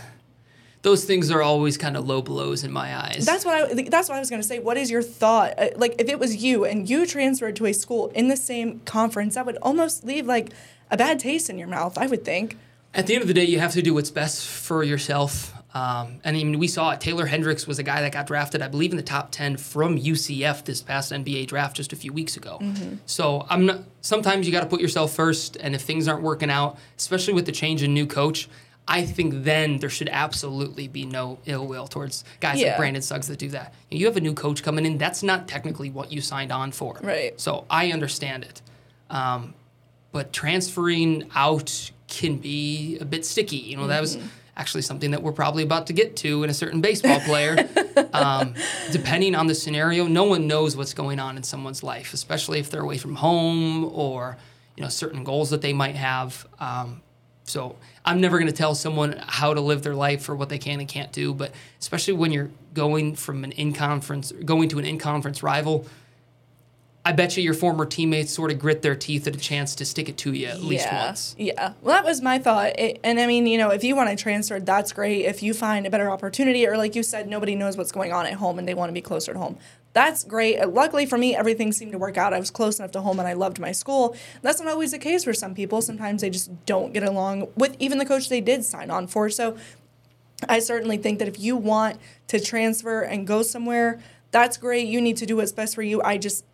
those 0.83 1.05
things 1.05 1.31
are 1.31 1.43
always 1.43 1.79
kind 1.79 1.97
of 1.97 2.07
low 2.07 2.23
blows 2.23 2.65
in 2.65 2.73
my 2.73 2.97
eyes. 2.97 3.25
That's 3.25 3.45
what 3.45 3.55
I. 3.55 3.83
That's 3.89 4.09
what 4.09 4.17
I 4.17 4.19
was 4.21 4.31
going 4.31 4.43
to 4.43 4.47
say. 4.47 4.59
What 4.59 4.77
is 4.77 4.91
your 4.91 5.03
thought? 5.03 5.55
Uh, 5.57 5.69
Like, 5.77 5.95
if 6.01 6.09
it 6.09 6.19
was 6.19 6.37
you 6.37 6.65
and 6.65 6.89
you 6.91 7.07
transferred 7.07 7.57
to 7.57 7.67
a 7.67 7.73
school 7.73 8.09
in 8.09 8.29
the 8.29 8.37
same 8.37 8.81
conference, 8.81 9.37
that 9.37 9.47
would 9.47 9.59
almost 9.63 10.05
leave 10.05 10.27
like 10.27 10.51
a 10.91 10.97
bad 10.97 11.19
taste 11.21 11.49
in 11.49 11.59
your 11.59 11.69
mouth. 11.69 11.97
I 11.97 12.07
would 12.09 12.25
think. 12.25 12.59
At 12.95 13.07
the 13.07 13.15
end 13.15 13.23
of 13.23 13.29
the 13.29 13.35
day, 13.35 13.45
you 13.45 13.59
have 13.59 13.73
to 13.73 13.81
do 13.81 13.95
what's 13.95 14.11
best 14.11 14.47
for 14.47 14.83
yourself. 14.83 15.55
Um, 15.75 16.21
and 16.25 16.37
I 16.37 16.45
mean, 16.45 16.59
we 16.59 16.69
saw 16.69 16.91
it. 16.91 17.01
Taylor 17.01 17.25
Hendricks 17.25 17.67
was 17.67 17.79
a 17.79 17.83
guy 17.83 18.03
that 18.03 18.13
got 18.13 18.27
drafted, 18.27 18.61
I 18.61 18.69
believe, 18.69 18.91
in 18.91 18.99
the 18.99 19.03
top 19.03 19.31
ten 19.31 19.57
from 19.57 19.99
UCF 19.99 20.65
this 20.65 20.83
past 20.83 21.13
NBA 21.13 21.47
draft 21.47 21.77
just 21.77 21.95
a 21.95 21.97
few 21.97 22.13
weeks 22.13 22.37
ago. 22.37 22.61
So 23.07 23.47
I'm 23.49 23.67
not. 23.67 23.81
Sometimes 24.03 24.47
you 24.47 24.53
got 24.53 24.61
to 24.61 24.67
put 24.67 24.81
yourself 24.81 25.15
first, 25.15 25.57
and 25.57 25.75
if 25.75 25.83
things 25.83 26.09
aren't 26.09 26.23
working 26.23 26.51
out, 26.51 26.77
especially 26.99 27.33
with 27.35 27.47
the 27.47 27.53
change 27.53 27.83
in 27.83 27.95
new 27.95 28.07
coach. 28.07 28.49
I 28.89 29.05
think 29.07 29.45
then 29.45 29.79
there 29.79 29.89
should 29.89 30.09
absolutely 30.09 30.89
be 30.89 31.05
no 31.07 31.39
ill 31.47 31.67
will 31.67 31.87
towards 31.87 32.25
guys 32.41 32.61
Yeah. 32.61 32.69
like 32.69 32.79
Brandon 32.79 33.03
Suggs 33.03 33.29
that 33.29 33.39
do 33.39 33.49
that. 33.51 33.73
You 33.91 34.07
have 34.07 34.17
a 34.17 34.21
new 34.21 34.35
coach 34.35 34.63
coming 34.63 34.85
in. 34.85 34.99
That's 34.99 35.23
not 35.23 35.47
technically 35.47 35.89
what 35.91 36.11
you 36.13 36.21
signed 36.21 36.51
on 36.51 36.73
for. 36.73 36.99
Right. 37.03 37.41
So 37.41 37.65
I 37.71 37.93
understand 37.93 38.45
it. 38.45 38.61
Um, 39.09 39.55
but 40.11 40.33
transferring 40.33 41.31
out 41.35 41.91
can 42.09 42.37
be 42.37 42.99
a 43.01 43.05
bit 43.05 43.25
sticky. 43.25 43.57
You 43.57 43.77
know, 43.77 43.87
that 43.87 44.01
was 44.01 44.19
actually 44.57 44.83
something 44.83 45.13
that 45.13 45.23
we're 45.23 45.33
probably 45.33 45.63
about 45.63 45.87
to 45.87 45.93
get 45.95 46.17
to 46.17 46.43
in 46.43 46.51
a 46.51 46.55
certain 46.55 46.81
baseball 46.81 47.21
player. 47.21 47.57
um, 48.13 48.55
depending 48.91 49.35
on 49.35 49.47
the 49.47 49.55
scenario, 49.55 50.07
no 50.07 50.25
one 50.25 50.47
knows 50.47 50.77
what's 50.77 50.93
going 50.93 51.19
on 51.21 51.37
in 51.37 51.43
someone's 51.43 51.83
life, 51.83 52.13
especially 52.13 52.59
if 52.59 52.69
they're 52.69 52.83
away 52.83 52.99
from 52.99 53.15
home 53.15 53.85
or 53.95 54.37
you 54.77 54.83
know 54.83 54.89
certain 54.91 55.25
goals 55.25 55.51
that 55.51 55.63
they 55.63 55.73
might 55.73 55.97
have. 55.97 56.47
Um, 56.61 57.01
so 57.45 57.77
I'm 58.05 58.21
never 58.21 58.39
going 58.39 58.51
to 58.51 58.57
tell 58.57 58.75
someone 58.75 59.17
how 59.27 59.55
to 59.55 59.61
live 59.61 59.83
their 59.83 59.95
life 59.95 60.29
or 60.29 60.37
what 60.37 60.49
they 60.49 60.59
can 60.59 60.81
and 60.81 60.89
can't 60.89 61.13
do. 61.13 61.35
But 61.35 61.53
especially 61.81 62.15
when 62.15 62.33
you're 62.33 62.51
going 62.75 63.17
from 63.17 63.45
an 63.45 63.53
in 63.53 63.73
conference, 63.73 64.33
going 64.45 64.69
to 64.71 64.79
an 64.79 64.85
in 64.85 64.99
conference 64.99 65.43
rival, 65.43 65.87
I 67.05 67.11
bet 67.11 67.37
you 67.37 67.43
your 67.43 67.55
former 67.55 67.85
teammates 67.85 68.33
sort 68.33 68.53
of 68.53 68.61
grit 68.61 68.83
their 68.83 68.95
teeth 68.95 69.27
at 69.27 69.35
a 69.35 69.39
chance 69.39 69.75
to 69.77 69.85
stick 69.85 70.09
it 70.09 70.17
to 70.19 70.33
you 70.33 70.47
at 70.47 70.63
least 70.63 70.87
once. 70.93 71.35
Yeah. 71.37 71.73
Well, 71.83 71.97
that 71.97 72.05
was 72.05 72.23
my 72.23 72.39
thought. 72.39 72.79
It, 72.79 73.01
and 73.03 73.19
I 73.19 73.27
mean, 73.27 73.47
you 73.47 73.59
know, 73.59 73.71
if 73.71 73.83
you 73.83 73.97
want 73.97 74.11
to 74.11 74.17
transfer, 74.17 74.61
that's 74.61 74.93
great. 74.93 75.25
If 75.25 75.43
you 75.43 75.53
find 75.53 75.85
a 75.85 75.91
better 75.91 76.11
opportunity, 76.11 76.65
or 76.65 76.77
like 76.77 76.95
you 76.95 77.03
said, 77.03 77.29
nobody 77.29 77.57
knows 77.57 77.77
what's 77.77 77.91
going 77.91 78.13
on 78.13 78.27
at 78.27 78.35
home 78.35 78.57
and 78.59 78.69
they 78.69 78.75
want 78.75 78.89
to 78.89 78.95
be 78.95 79.01
closer 79.01 79.33
to 79.33 79.39
home, 79.39 79.59
that's 79.93 80.25
great. 80.25 80.59
Uh, 80.59 80.69
Luckily 80.69 81.07
for 81.07 81.19
me, 81.19 81.37
everything 81.37 81.73
seemed 81.73 81.93
to 81.93 81.99
work 81.99 82.17
out. 82.17 82.33
I 82.33 82.39
was 82.39 82.51
close 82.51 82.79
enough 82.79 82.93
to 82.93 83.01
home 83.01 83.19
and 83.19 83.29
I 83.29 83.35
loved 83.35 83.59
my 83.59 83.73
school. 83.73 84.17
That's 84.41 84.61
not 84.61 84.71
always 84.73 84.93
the 84.93 84.99
case 84.99 85.25
for 85.25 85.35
some 85.35 85.55
people. 85.55 85.83
Sometimes 85.83 86.23
they 86.23 86.31
just 86.31 86.65
don't 86.67 86.93
get 86.93 87.03
along 87.03 87.49
with 87.57 87.77
even 87.79 87.99
the 87.99 88.07
coach 88.07 88.29
they 88.29 88.41
did 88.41 88.65
sign 88.65 88.91
on 88.91 89.07
for. 89.07 89.29
So 89.29 89.57
I 90.49 90.59
certainly 90.59 90.97
think 90.97 91.19
that 91.19 91.29
if 91.29 91.39
you 91.39 91.57
want 91.57 91.99
to 92.29 92.41
transfer 92.41 93.03
and 93.03 93.27
go 93.27 93.43
somewhere, 93.43 94.01
that's 94.31 94.57
great. 94.57 94.89
You 94.89 95.01
need 95.01 95.19
to 95.19 95.27
do 95.27 95.37
what's 95.37 95.53
best 95.53 95.75
for 95.75 95.83
you. 95.83 96.03
I 96.03 96.17
just, 96.17 96.45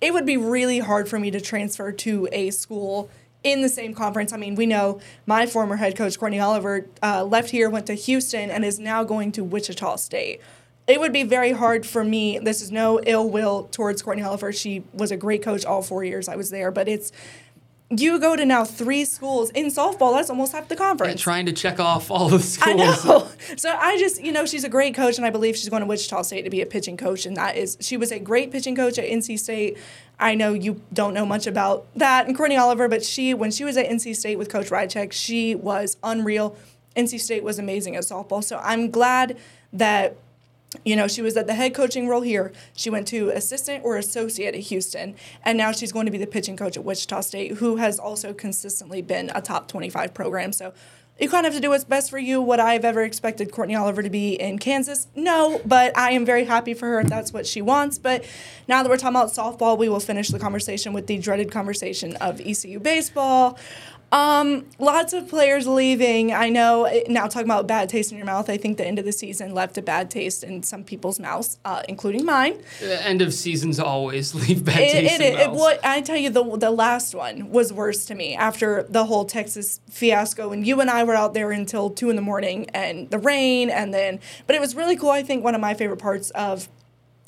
it 0.00 0.12
would 0.14 0.26
be 0.26 0.36
really 0.36 0.78
hard 0.78 1.08
for 1.08 1.18
me 1.18 1.30
to 1.30 1.40
transfer 1.40 1.92
to 1.92 2.28
a 2.32 2.50
school 2.50 3.10
in 3.42 3.62
the 3.62 3.68
same 3.68 3.94
conference. 3.94 4.32
I 4.32 4.36
mean, 4.36 4.54
we 4.54 4.66
know 4.66 5.00
my 5.26 5.46
former 5.46 5.76
head 5.76 5.96
coach, 5.96 6.18
Courtney 6.18 6.40
Oliver, 6.40 6.86
uh, 7.02 7.24
left 7.24 7.50
here, 7.50 7.70
went 7.70 7.86
to 7.86 7.94
Houston, 7.94 8.50
and 8.50 8.64
is 8.64 8.78
now 8.78 9.04
going 9.04 9.32
to 9.32 9.44
Wichita 9.44 9.96
State. 9.96 10.40
It 10.90 10.98
would 10.98 11.12
be 11.12 11.22
very 11.22 11.52
hard 11.52 11.86
for 11.86 12.02
me. 12.02 12.38
This 12.38 12.60
is 12.60 12.72
no 12.72 13.00
ill 13.06 13.30
will 13.30 13.64
towards 13.70 14.02
Courtney 14.02 14.24
Oliver. 14.24 14.52
She 14.52 14.82
was 14.92 15.12
a 15.12 15.16
great 15.16 15.42
coach 15.42 15.64
all 15.64 15.82
four 15.82 16.02
years 16.04 16.28
I 16.28 16.36
was 16.36 16.50
there, 16.50 16.70
but 16.70 16.88
it's 16.88 17.12
you 17.90 18.20
go 18.20 18.36
to 18.36 18.44
now 18.44 18.64
three 18.64 19.04
schools 19.04 19.50
in 19.50 19.66
softball. 19.66 20.14
That's 20.14 20.30
almost 20.30 20.52
half 20.52 20.68
the 20.68 20.76
conference. 20.76 21.20
Yeah, 21.20 21.24
trying 21.24 21.46
to 21.46 21.52
check 21.52 21.80
off 21.80 22.10
all 22.10 22.28
the 22.28 22.38
schools. 22.38 23.04
I 23.04 23.08
know. 23.08 23.28
So 23.56 23.68
I 23.70 23.98
just, 23.98 24.22
you 24.22 24.30
know, 24.30 24.46
she's 24.46 24.62
a 24.62 24.68
great 24.68 24.94
coach, 24.94 25.16
and 25.16 25.26
I 25.26 25.30
believe 25.30 25.56
she's 25.56 25.68
going 25.68 25.80
to 25.80 25.86
Wichita 25.86 26.22
State 26.22 26.42
to 26.42 26.50
be 26.50 26.60
a 26.60 26.66
pitching 26.66 26.96
coach. 26.96 27.26
And 27.26 27.36
that 27.36 27.56
is, 27.56 27.76
she 27.80 27.96
was 27.96 28.12
a 28.12 28.20
great 28.20 28.52
pitching 28.52 28.76
coach 28.76 28.96
at 28.96 29.06
NC 29.06 29.40
State. 29.40 29.76
I 30.20 30.36
know 30.36 30.52
you 30.52 30.82
don't 30.92 31.14
know 31.14 31.26
much 31.26 31.48
about 31.48 31.86
that 31.96 32.28
and 32.28 32.36
Courtney 32.36 32.56
Oliver, 32.56 32.86
but 32.86 33.04
she, 33.04 33.34
when 33.34 33.50
she 33.50 33.64
was 33.64 33.76
at 33.76 33.88
NC 33.88 34.14
State 34.14 34.38
with 34.38 34.48
Coach 34.48 34.70
Rychcik, 34.70 35.10
she 35.10 35.56
was 35.56 35.96
unreal. 36.04 36.56
NC 36.96 37.18
State 37.18 37.42
was 37.42 37.58
amazing 37.58 37.96
at 37.96 38.04
softball. 38.04 38.44
So 38.44 38.58
I'm 38.58 38.90
glad 38.90 39.36
that 39.72 40.16
you 40.84 40.94
know, 40.96 41.08
she 41.08 41.22
was 41.22 41.36
at 41.36 41.46
the 41.46 41.54
head 41.54 41.74
coaching 41.74 42.08
role 42.08 42.20
here. 42.20 42.52
She 42.74 42.90
went 42.90 43.08
to 43.08 43.30
assistant 43.30 43.84
or 43.84 43.96
associate 43.96 44.54
at 44.54 44.60
Houston, 44.60 45.16
and 45.44 45.58
now 45.58 45.72
she's 45.72 45.92
going 45.92 46.06
to 46.06 46.12
be 46.12 46.18
the 46.18 46.26
pitching 46.26 46.56
coach 46.56 46.76
at 46.76 46.84
Wichita 46.84 47.22
State, 47.22 47.52
who 47.54 47.76
has 47.76 47.98
also 47.98 48.32
consistently 48.32 49.02
been 49.02 49.30
a 49.34 49.40
top 49.40 49.68
25 49.68 50.14
program. 50.14 50.52
So 50.52 50.72
you 51.20 51.28
kind 51.28 51.44
of 51.44 51.52
have 51.52 51.60
to 51.60 51.66
do 51.66 51.70
what's 51.70 51.84
best 51.84 52.08
for 52.08 52.18
you. 52.18 52.40
What 52.40 52.60
I 52.60 52.72
have 52.72 52.84
ever 52.84 53.02
expected 53.02 53.52
Courtney 53.52 53.74
Oliver 53.74 54.02
to 54.02 54.08
be 54.08 54.40
in 54.40 54.58
Kansas? 54.58 55.06
No, 55.14 55.60
but 55.66 55.96
I 55.96 56.12
am 56.12 56.24
very 56.24 56.44
happy 56.44 56.72
for 56.72 56.86
her 56.86 57.00
if 57.00 57.08
that's 57.08 57.30
what 57.30 57.46
she 57.46 57.60
wants. 57.60 57.98
But 57.98 58.24
now 58.66 58.82
that 58.82 58.88
we're 58.88 58.96
talking 58.96 59.16
about 59.16 59.28
softball, 59.30 59.76
we 59.76 59.90
will 59.90 60.00
finish 60.00 60.28
the 60.28 60.38
conversation 60.38 60.94
with 60.94 61.08
the 61.08 61.18
dreaded 61.18 61.50
conversation 61.50 62.16
of 62.16 62.40
ECU 62.40 62.80
baseball. 62.80 63.58
Um, 64.12 64.66
lots 64.78 65.12
of 65.12 65.28
players 65.28 65.66
leaving. 65.66 66.32
I 66.32 66.48
know 66.48 66.84
eh, 66.84 67.04
now 67.08 67.28
talking 67.28 67.46
about 67.46 67.68
bad 67.68 67.88
taste 67.88 68.10
in 68.10 68.18
your 68.18 68.26
mouth. 68.26 68.50
I 68.50 68.56
think 68.56 68.76
the 68.76 68.86
end 68.86 68.98
of 68.98 69.04
the 69.04 69.12
season 69.12 69.54
left 69.54 69.78
a 69.78 69.82
bad 69.82 70.10
taste 70.10 70.42
in 70.42 70.64
some 70.64 70.82
people's 70.82 71.20
mouths, 71.20 71.58
uh, 71.64 71.82
including 71.88 72.24
mine. 72.24 72.60
The 72.80 73.04
end 73.06 73.22
of 73.22 73.32
seasons 73.32 73.78
always 73.78 74.34
leave 74.48 74.64
bad 74.64 74.80
it, 74.80 74.92
taste 74.92 75.20
it, 75.20 75.34
in 75.34 75.38
it, 75.38 75.50
What 75.52 75.84
I 75.84 76.00
tell 76.00 76.16
you, 76.16 76.30
the 76.30 76.56
the 76.56 76.70
last 76.70 77.14
one 77.14 77.50
was 77.50 77.72
worse 77.72 78.04
to 78.06 78.14
me 78.14 78.34
after 78.34 78.82
the 78.84 79.04
whole 79.04 79.24
Texas 79.24 79.80
fiasco, 79.88 80.50
and 80.50 80.66
you 80.66 80.80
and 80.80 80.90
I 80.90 81.04
were 81.04 81.14
out 81.14 81.34
there 81.34 81.52
until 81.52 81.90
two 81.90 82.10
in 82.10 82.16
the 82.16 82.22
morning, 82.22 82.68
and 82.70 83.08
the 83.10 83.18
rain, 83.18 83.70
and 83.70 83.94
then. 83.94 84.18
But 84.46 84.56
it 84.56 84.60
was 84.60 84.74
really 84.74 84.96
cool. 84.96 85.10
I 85.10 85.22
think 85.22 85.44
one 85.44 85.54
of 85.54 85.60
my 85.60 85.74
favorite 85.74 85.98
parts 85.98 86.30
of 86.30 86.68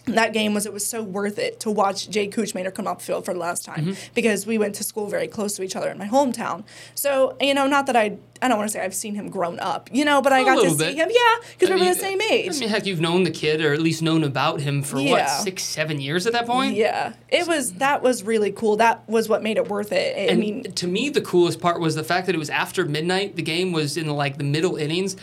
that 0.07 0.33
game 0.33 0.55
was 0.55 0.67
it 0.67 0.73
was 0.73 0.85
so 0.87 1.03
worth 1.03 1.39
it 1.39 1.61
to 1.61 1.71
watch 1.71 2.09
Jake 2.11 2.35
Kuchmaner 2.35 2.75
come 2.75 2.87
off 2.87 2.99
the 2.99 3.05
field 3.05 3.25
for 3.25 3.33
the 3.33 3.41
last 3.41 3.65
time 3.65 3.87
mm-hmm. 3.87 4.13
because 4.15 4.47
we 4.47 4.59
went 4.59 4.75
to 4.77 4.85
school 4.85 5.07
very 5.07 5.29
close 5.29 5.55
to 5.57 5.63
each 5.63 5.77
other 5.77 5.91
in 5.91 5.99
my 5.99 6.09
hometown. 6.09 6.65
So 6.95 7.37
you 7.41 7.55
know, 7.55 7.67
not 7.67 7.87
that 7.87 7.97
I 7.97 8.19
I 8.41 8.49
don't 8.49 8.59
want 8.59 8.71
to 8.71 8.73
say 8.73 8.85
I've 8.85 8.95
seen 8.95 9.15
him 9.15 9.31
grown 9.31 9.61
up, 9.61 9.89
you 9.93 10.05
know, 10.05 10.21
but 10.21 10.33
I 10.33 10.43
got 10.43 10.61
to 10.61 10.71
see 10.71 10.95
him, 10.97 11.09
yeah, 11.09 11.49
because 11.53 11.71
we 11.71 11.79
were 11.79 11.95
the 11.95 12.01
same 12.01 12.21
age. 12.21 12.57
I 12.57 12.59
mean, 12.59 12.69
heck, 12.69 12.87
you've 12.87 13.01
known 13.01 13.23
the 13.23 13.31
kid 13.31 13.61
or 13.61 13.73
at 13.73 13.81
least 13.81 14.03
known 14.03 14.25
about 14.25 14.61
him 14.61 14.83
for 14.83 14.99
yeah. 14.99 15.11
what 15.13 15.31
six, 15.31 15.63
seven 15.63 16.01
years 16.01 16.27
at 16.27 16.33
that 16.33 16.47
point. 16.47 16.75
Yeah, 16.75 17.13
it 17.29 17.47
was 17.47 17.75
that 17.75 18.03
was 18.03 18.25
really 18.25 18.51
cool. 18.51 18.77
That 18.77 19.09
was 19.09 19.29
what 19.29 19.43
made 19.43 19.57
it 19.57 19.69
worth 19.69 19.93
it. 19.93 20.17
I 20.17 20.33
and 20.33 20.41
mean, 20.41 20.65
to 20.65 20.87
me, 20.89 21.09
the 21.11 21.21
coolest 21.21 21.61
part 21.61 21.81
was 21.81 21.95
the 21.95 22.05
fact 22.05 22.27
that 22.27 22.35
it 22.35 22.39
was 22.39 22.51
after 22.51 22.85
midnight. 22.85 23.37
The 23.37 23.43
game 23.43 23.71
was 23.71 23.97
in 23.97 24.09
like 24.09 24.39
the 24.39 24.45
middle 24.45 24.75
innings 24.75 25.17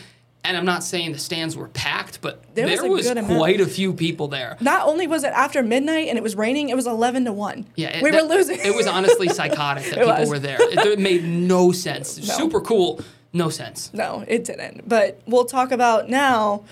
and 0.50 0.58
I'm 0.58 0.66
not 0.66 0.84
saying 0.84 1.12
the 1.12 1.20
stands 1.20 1.56
were 1.56 1.68
packed, 1.68 2.22
but 2.22 2.44
there, 2.56 2.66
there 2.66 2.90
was, 2.90 3.08
was 3.08 3.26
quite 3.28 3.62
a 3.62 3.68
few 3.68 3.94
people 3.94 4.30
there. 4.30 4.58
Not 4.60 4.88
only 4.88 5.06
was 5.06 5.24
it 5.24 5.32
after 5.32 5.62
midnight 5.62 6.08
and 6.08 6.18
it 6.18 6.24
was 6.24 6.36
raining, 6.36 6.70
it 6.70 6.76
was 6.76 6.88
11 6.88 7.26
to 7.26 7.34
1. 7.34 7.68
Yeah, 7.76 7.90
it, 7.90 8.04
we 8.04 8.10
that, 8.10 8.24
were 8.24 8.30
losing. 8.30 8.58
it 8.60 8.76
was 8.76 8.88
honestly 8.88 9.30
psychotic 9.30 9.84
that 9.86 10.00
people 10.00 10.08
was. 10.08 10.28
were 10.28 10.40
there. 10.40 10.58
It, 10.60 10.80
it, 10.80 11.00
made 11.00 11.24
no 11.24 11.72
sense. 11.72 12.18
No. 12.18 12.34
Super 12.34 12.62
cool, 12.62 13.00
no 13.32 13.50
sense. 13.50 13.94
No, 13.94 14.26
it 14.28 14.44
didn't. 14.44 14.90
But 14.90 15.22
we'll 15.28 15.46
talk 15.46 15.72
about 15.72 16.10
now 16.10 16.64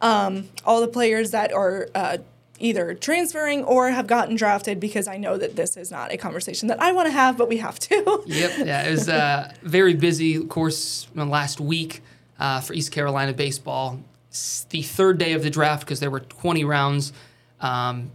um, 0.00 0.48
all 0.64 0.80
the 0.80 0.88
players 0.88 1.32
that 1.32 1.52
are. 1.52 1.88
Uh, 1.94 2.18
either 2.60 2.94
transferring 2.94 3.64
or 3.64 3.90
have 3.90 4.06
gotten 4.06 4.36
drafted 4.36 4.78
because 4.78 5.08
I 5.08 5.16
know 5.16 5.36
that 5.36 5.56
this 5.56 5.76
is 5.76 5.90
not 5.90 6.12
a 6.12 6.16
conversation 6.16 6.68
that 6.68 6.80
I 6.80 6.92
want 6.92 7.06
to 7.06 7.12
have, 7.12 7.36
but 7.36 7.48
we 7.48 7.56
have 7.56 7.80
to. 7.80 8.22
yep. 8.26 8.52
Yeah. 8.58 8.86
It 8.86 8.92
was 8.92 9.08
uh, 9.08 9.52
very 9.62 9.94
busy, 9.94 10.36
of 10.36 10.48
course, 10.48 11.08
last 11.16 11.60
week 11.60 12.00
uh, 12.38 12.60
for 12.60 12.74
East 12.74 12.92
Carolina 12.92 13.32
baseball. 13.32 14.00
It's 14.28 14.64
the 14.64 14.82
third 14.82 15.18
day 15.18 15.32
of 15.32 15.42
the 15.42 15.50
draft 15.50 15.84
because 15.84 16.00
there 16.00 16.10
were 16.10 16.20
20 16.20 16.64
rounds. 16.64 17.12
Um, 17.60 18.10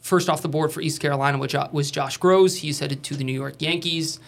first 0.00 0.28
off 0.28 0.42
the 0.42 0.48
board 0.48 0.72
for 0.72 0.80
East 0.80 1.00
Carolina 1.00 1.38
was 1.38 1.90
Josh 1.90 2.18
Grosz. 2.18 2.58
He's 2.58 2.80
headed 2.80 3.02
to 3.04 3.14
the 3.14 3.24
New 3.24 3.32
York 3.32 3.60
Yankees. 3.60 4.18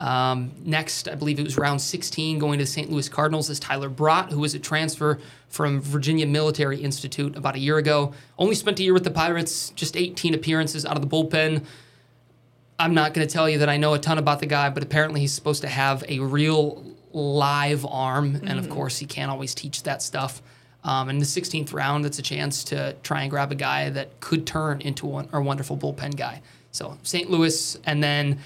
Um, 0.00 0.52
next, 0.64 1.08
I 1.08 1.14
believe 1.14 1.38
it 1.38 1.44
was 1.44 1.58
round 1.58 1.80
16, 1.82 2.38
going 2.38 2.58
to 2.58 2.64
the 2.64 2.70
St. 2.70 2.90
Louis 2.90 3.08
Cardinals, 3.08 3.50
is 3.50 3.60
Tyler 3.60 3.90
Brott, 3.90 4.30
who 4.30 4.38
was 4.38 4.54
a 4.54 4.58
transfer 4.58 5.18
from 5.48 5.80
Virginia 5.80 6.26
Military 6.26 6.80
Institute 6.80 7.36
about 7.36 7.54
a 7.54 7.58
year 7.58 7.76
ago. 7.76 8.14
Only 8.38 8.54
spent 8.54 8.80
a 8.80 8.82
year 8.82 8.94
with 8.94 9.04
the 9.04 9.10
Pirates, 9.10 9.70
just 9.70 9.98
18 9.98 10.32
appearances 10.32 10.86
out 10.86 10.96
of 10.96 11.02
the 11.02 11.08
bullpen. 11.08 11.66
I'm 12.78 12.94
not 12.94 13.12
going 13.12 13.26
to 13.28 13.32
tell 13.32 13.46
you 13.46 13.58
that 13.58 13.68
I 13.68 13.76
know 13.76 13.92
a 13.92 13.98
ton 13.98 14.16
about 14.16 14.40
the 14.40 14.46
guy, 14.46 14.70
but 14.70 14.82
apparently 14.82 15.20
he's 15.20 15.34
supposed 15.34 15.60
to 15.62 15.68
have 15.68 16.02
a 16.08 16.20
real 16.20 16.82
live 17.12 17.84
arm, 17.86 18.34
mm-hmm. 18.34 18.46
and 18.46 18.58
of 18.58 18.66
mm-hmm. 18.66 18.74
course, 18.74 18.98
he 18.98 19.06
can't 19.06 19.30
always 19.30 19.54
teach 19.54 19.82
that 19.84 20.02
stuff. 20.02 20.42
Um, 20.82 21.10
in 21.10 21.18
the 21.18 21.26
16th 21.26 21.74
round, 21.74 22.06
it's 22.06 22.18
a 22.18 22.22
chance 22.22 22.64
to 22.64 22.94
try 23.02 23.22
and 23.22 23.30
grab 23.30 23.52
a 23.52 23.54
guy 23.54 23.90
that 23.90 24.18
could 24.20 24.46
turn 24.46 24.80
into 24.80 25.06
one, 25.06 25.28
a 25.32 25.40
wonderful 25.40 25.76
bullpen 25.76 26.16
guy. 26.16 26.40
So 26.72 26.96
St. 27.02 27.30
Louis, 27.30 27.76
and 27.84 28.02
then 28.02 28.38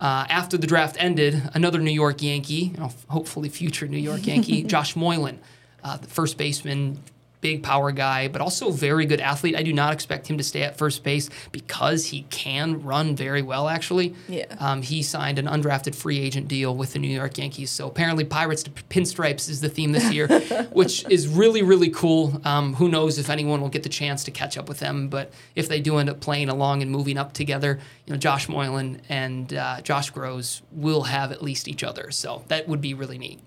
uh, 0.00 0.26
after 0.28 0.58
the 0.58 0.66
draft 0.66 0.96
ended, 0.98 1.42
another 1.54 1.78
New 1.78 1.90
York 1.90 2.22
Yankee, 2.22 2.72
you 2.72 2.76
know, 2.76 2.92
hopefully 3.08 3.48
future 3.48 3.86
New 3.86 3.98
York 3.98 4.26
Yankee, 4.26 4.62
Josh 4.64 4.96
Moylan, 4.96 5.38
uh, 5.82 5.96
the 5.96 6.08
first 6.08 6.36
baseman, 6.36 6.98
big 7.40 7.62
power 7.62 7.92
guy, 7.92 8.28
but 8.28 8.40
also 8.40 8.70
very 8.70 9.06
good 9.06 9.20
athlete. 9.20 9.56
I 9.56 9.62
do 9.62 9.72
not 9.72 9.92
expect 9.92 10.28
him 10.28 10.38
to 10.38 10.44
stay 10.44 10.62
at 10.62 10.76
first 10.76 11.04
base 11.04 11.30
because 11.52 12.06
he 12.06 12.22
can 12.30 12.82
run 12.82 13.16
very 13.16 13.42
well, 13.42 13.68
actually. 13.68 14.14
Yeah. 14.28 14.46
Um, 14.58 14.82
he 14.82 15.02
signed 15.02 15.38
an 15.38 15.46
undrafted 15.46 15.94
free 15.94 16.18
agent 16.18 16.48
deal 16.48 16.74
with 16.74 16.92
the 16.92 16.98
New 16.98 17.08
York 17.08 17.38
Yankees. 17.38 17.70
So 17.70 17.86
apparently, 17.86 18.24
Pirates 18.24 18.62
to 18.64 18.70
Pinstripes 18.70 19.48
is 19.48 19.60
the 19.60 19.68
theme 19.68 19.92
this 19.92 20.12
year, 20.12 20.26
which 20.72 21.08
is 21.08 21.28
really, 21.28 21.62
really 21.62 21.90
cool. 21.90 22.40
Um, 22.44 22.74
who 22.74 22.88
knows 22.88 23.18
if 23.18 23.30
anyone 23.30 23.60
will 23.60 23.68
get 23.68 23.82
the 23.82 23.88
chance 23.88 24.24
to 24.24 24.30
catch 24.30 24.58
up 24.58 24.68
with 24.68 24.80
them, 24.80 25.08
but 25.08 25.32
if 25.54 25.68
they 25.68 25.80
do 25.80 25.98
end 25.98 26.10
up 26.10 26.20
playing 26.20 26.48
along 26.48 26.82
and 26.82 26.90
moving 26.90 27.18
up 27.18 27.32
together, 27.32 27.78
you 28.06 28.12
know, 28.12 28.18
Josh 28.18 28.48
Moylan 28.48 29.00
and 29.08 29.52
uh, 29.54 29.80
Josh 29.82 30.12
Grosz 30.12 30.62
will 30.72 31.02
have 31.02 31.32
at 31.32 31.42
least 31.42 31.68
each 31.68 31.84
other. 31.84 32.10
So 32.10 32.44
that 32.48 32.68
would 32.68 32.80
be 32.80 32.94
really 32.94 33.18
neat. 33.18 33.40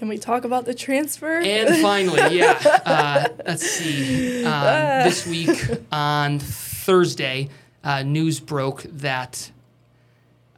Can 0.00 0.08
we 0.08 0.16
talk 0.16 0.46
about 0.46 0.64
the 0.64 0.72
transfer? 0.72 1.40
And 1.40 1.76
finally, 1.82 2.38
yeah. 2.38 2.58
Uh, 2.86 3.28
let's 3.46 3.66
see. 3.66 4.42
Um, 4.46 5.04
this 5.04 5.26
week 5.26 5.50
on 5.92 6.38
Thursday, 6.38 7.50
uh, 7.84 8.02
news 8.02 8.40
broke 8.40 8.84
that 8.84 9.50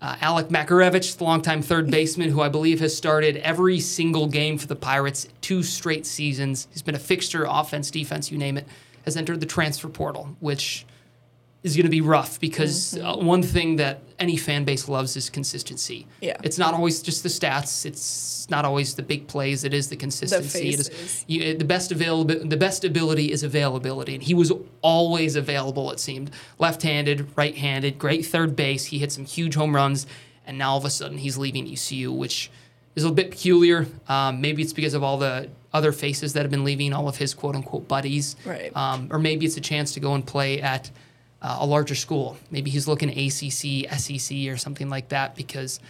uh, 0.00 0.14
Alek 0.18 0.50
Makarewicz, 0.50 1.18
the 1.18 1.24
longtime 1.24 1.60
third 1.60 1.90
baseman, 1.90 2.30
who 2.30 2.40
I 2.40 2.48
believe 2.48 2.78
has 2.78 2.96
started 2.96 3.36
every 3.38 3.80
single 3.80 4.28
game 4.28 4.58
for 4.58 4.68
the 4.68 4.76
Pirates 4.76 5.26
two 5.40 5.64
straight 5.64 6.06
seasons, 6.06 6.68
he's 6.70 6.82
been 6.82 6.94
a 6.94 7.00
fixture, 7.00 7.44
offense, 7.48 7.90
defense, 7.90 8.30
you 8.30 8.38
name 8.38 8.56
it, 8.56 8.68
has 9.04 9.16
entered 9.16 9.40
the 9.40 9.46
transfer 9.46 9.88
portal, 9.88 10.36
which 10.38 10.86
is 11.62 11.76
going 11.76 11.84
to 11.84 11.90
be 11.90 12.00
rough 12.00 12.40
because 12.40 12.94
mm-hmm. 12.94 13.06
uh, 13.06 13.16
one 13.16 13.42
thing 13.42 13.76
that 13.76 14.00
any 14.18 14.36
fan 14.36 14.64
base 14.64 14.88
loves 14.88 15.16
is 15.16 15.30
consistency. 15.30 16.06
Yeah. 16.20 16.36
It's 16.42 16.58
not 16.58 16.74
always 16.74 17.02
just 17.02 17.22
the 17.22 17.28
stats. 17.28 17.86
It's 17.86 18.48
not 18.50 18.64
always 18.64 18.94
the 18.94 19.02
big 19.02 19.28
plays. 19.28 19.62
It 19.62 19.72
is 19.72 19.88
the 19.88 19.96
consistency. 19.96 20.74
The, 20.76 20.82
it 20.82 20.88
is, 20.88 21.24
you, 21.28 21.54
the 21.56 21.64
best 21.64 21.92
available. 21.92 22.34
The 22.34 22.56
best 22.56 22.84
ability 22.84 23.30
is 23.30 23.42
availability, 23.42 24.14
and 24.14 24.22
he 24.22 24.34
was 24.34 24.52
always 24.80 25.36
available. 25.36 25.90
It 25.92 26.00
seemed 26.00 26.32
left-handed, 26.58 27.28
right-handed, 27.36 27.98
great 27.98 28.26
third 28.26 28.56
base. 28.56 28.86
He 28.86 28.98
hit 28.98 29.12
some 29.12 29.24
huge 29.24 29.54
home 29.54 29.74
runs, 29.74 30.06
and 30.46 30.58
now 30.58 30.72
all 30.72 30.78
of 30.78 30.84
a 30.84 30.90
sudden 30.90 31.18
he's 31.18 31.38
leaving 31.38 31.68
ECU, 31.68 32.12
which 32.12 32.50
is 32.96 33.04
a 33.04 33.12
bit 33.12 33.30
peculiar. 33.30 33.86
Um, 34.08 34.40
maybe 34.40 34.62
it's 34.62 34.72
because 34.72 34.94
of 34.94 35.02
all 35.02 35.16
the 35.16 35.48
other 35.72 35.92
faces 35.92 36.32
that 36.32 36.42
have 36.42 36.50
been 36.50 36.64
leaving, 36.64 36.92
all 36.92 37.08
of 37.08 37.16
his 37.16 37.34
quote-unquote 37.34 37.88
buddies, 37.88 38.36
right? 38.44 38.76
Um, 38.76 39.08
or 39.10 39.18
maybe 39.18 39.46
it's 39.46 39.56
a 39.56 39.62
chance 39.62 39.94
to 39.94 40.00
go 40.00 40.14
and 40.14 40.26
play 40.26 40.60
at 40.60 40.90
uh, 41.42 41.58
a 41.60 41.66
larger 41.66 41.94
school. 41.94 42.36
Maybe 42.50 42.70
he's 42.70 42.88
looking 42.88 43.10
ACC, 43.10 43.90
SEC, 43.98 44.36
or 44.48 44.56
something 44.56 44.88
like 44.88 45.08
that 45.10 45.34
because 45.34 45.80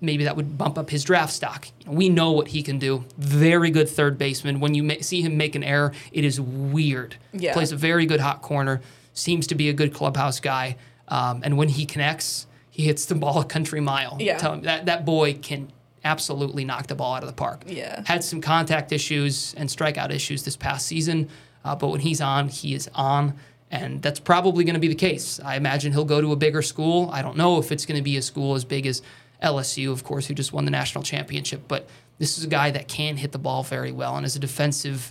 maybe 0.00 0.24
that 0.24 0.34
would 0.34 0.58
bump 0.58 0.78
up 0.78 0.90
his 0.90 1.04
draft 1.04 1.32
stock. 1.32 1.68
We 1.86 2.08
know 2.08 2.32
what 2.32 2.48
he 2.48 2.62
can 2.62 2.78
do. 2.78 3.04
Very 3.18 3.70
good 3.70 3.88
third 3.88 4.18
baseman. 4.18 4.58
When 4.58 4.74
you 4.74 4.82
ma- 4.82 4.94
see 5.00 5.22
him 5.22 5.36
make 5.36 5.54
an 5.54 5.62
error, 5.62 5.92
it 6.10 6.24
is 6.24 6.40
weird. 6.40 7.16
Yeah. 7.32 7.52
Plays 7.52 7.70
a 7.70 7.76
very 7.76 8.06
good 8.06 8.20
hot 8.20 8.42
corner. 8.42 8.80
Seems 9.14 9.46
to 9.48 9.54
be 9.54 9.68
a 9.68 9.72
good 9.72 9.94
clubhouse 9.94 10.40
guy. 10.40 10.76
Um, 11.06 11.42
and 11.44 11.56
when 11.56 11.68
he 11.68 11.86
connects, 11.86 12.46
he 12.70 12.84
hits 12.84 13.04
the 13.04 13.14
ball 13.22 13.40
a 13.40 13.44
country 13.44 13.80
mile. 13.80 14.16
Yeah. 14.18 14.38
Tell 14.38 14.54
him 14.54 14.62
that 14.62 14.86
that 14.86 15.04
boy 15.04 15.34
can 15.34 15.70
absolutely 16.04 16.64
knock 16.64 16.88
the 16.88 16.96
ball 16.96 17.14
out 17.14 17.22
of 17.22 17.28
the 17.28 17.34
park. 17.34 17.62
Yeah. 17.66 18.02
Had 18.06 18.24
some 18.24 18.40
contact 18.40 18.90
issues 18.90 19.54
and 19.56 19.68
strikeout 19.68 20.10
issues 20.10 20.42
this 20.42 20.56
past 20.56 20.86
season, 20.86 21.28
uh, 21.64 21.76
but 21.76 21.88
when 21.88 22.00
he's 22.00 22.20
on, 22.20 22.48
he 22.48 22.74
is 22.74 22.90
on. 22.94 23.34
And 23.72 24.02
that's 24.02 24.20
probably 24.20 24.64
going 24.64 24.74
to 24.74 24.80
be 24.80 24.88
the 24.88 24.94
case. 24.94 25.40
I 25.42 25.56
imagine 25.56 25.92
he'll 25.92 26.04
go 26.04 26.20
to 26.20 26.32
a 26.32 26.36
bigger 26.36 26.60
school. 26.60 27.08
I 27.10 27.22
don't 27.22 27.38
know 27.38 27.58
if 27.58 27.72
it's 27.72 27.86
going 27.86 27.96
to 27.96 28.02
be 28.02 28.18
a 28.18 28.22
school 28.22 28.54
as 28.54 28.66
big 28.66 28.86
as 28.86 29.00
LSU, 29.42 29.90
of 29.90 30.04
course, 30.04 30.26
who 30.26 30.34
just 30.34 30.52
won 30.52 30.66
the 30.66 30.70
national 30.70 31.02
championship. 31.02 31.62
But 31.68 31.88
this 32.18 32.36
is 32.36 32.44
a 32.44 32.48
guy 32.48 32.70
that 32.70 32.86
can 32.86 33.16
hit 33.16 33.32
the 33.32 33.38
ball 33.38 33.62
very 33.62 33.90
well 33.90 34.14
and 34.14 34.26
is 34.26 34.36
a 34.36 34.38
defensive. 34.38 35.10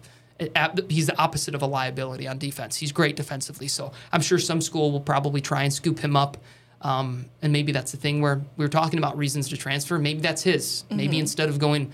He's 0.90 1.08
the 1.08 1.18
opposite 1.18 1.56
of 1.56 1.64
a 1.64 1.66
liability 1.66 2.28
on 2.28 2.38
defense. 2.38 2.78
He's 2.78 2.92
great 2.92 3.16
defensively. 3.16 3.68
So 3.68 3.92
I'm 4.14 4.22
sure 4.22 4.38
some 4.38 4.62
school 4.62 4.92
will 4.92 5.02
probably 5.02 5.42
try 5.42 5.64
and 5.64 5.74
scoop 5.74 5.98
him 5.98 6.16
up. 6.16 6.38
Um, 6.82 7.26
and 7.42 7.52
maybe 7.52 7.72
that's 7.72 7.92
the 7.92 7.98
thing 7.98 8.22
where 8.22 8.42
we 8.58 8.66
were 8.66 8.70
talking 8.70 9.00
about 9.00 9.18
reasons 9.18 9.50
to 9.50 9.58
transfer. 9.58 9.98
Maybe 9.98 10.20
that's 10.20 10.44
his. 10.44 10.84
Mm-hmm. 10.84 10.98
Maybe 10.98 11.20
instead 11.20 11.50
of 11.50 11.58
going 11.58 11.92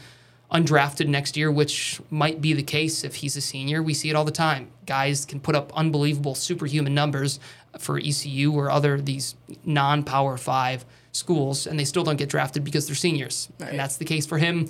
undrafted 0.52 1.08
next 1.08 1.36
year, 1.36 1.52
which 1.52 2.00
might 2.10 2.42
be 2.42 2.54
the 2.54 2.64
case 2.64 3.04
if 3.04 3.16
he's 3.16 3.36
a 3.36 3.42
senior, 3.42 3.84
we 3.84 3.94
see 3.94 4.10
it 4.10 4.16
all 4.16 4.26
the 4.26 4.32
time. 4.32 4.70
Guys 4.86 5.26
can 5.26 5.40
put 5.40 5.56
up 5.56 5.76
unbelievable 5.76 6.36
superhuman 6.36 6.94
numbers 6.94 7.40
for 7.78 7.98
ECU 7.98 8.52
or 8.54 8.72
other 8.72 9.00
these 9.00 9.36
non-power 9.66 10.38
five 10.38 10.86
schools, 11.12 11.68
and 11.68 11.80
they 11.80 11.86
still 11.86 12.04
don't 12.04 12.16
get 12.16 12.30
drafted 12.30 12.64
because 12.64 12.88
they're 12.88 12.96
seniors. 12.96 13.50
Right. 13.60 13.72
And 13.72 13.80
that's 13.80 13.98
the 13.98 14.06
case 14.06 14.26
for 14.26 14.38
him 14.38 14.70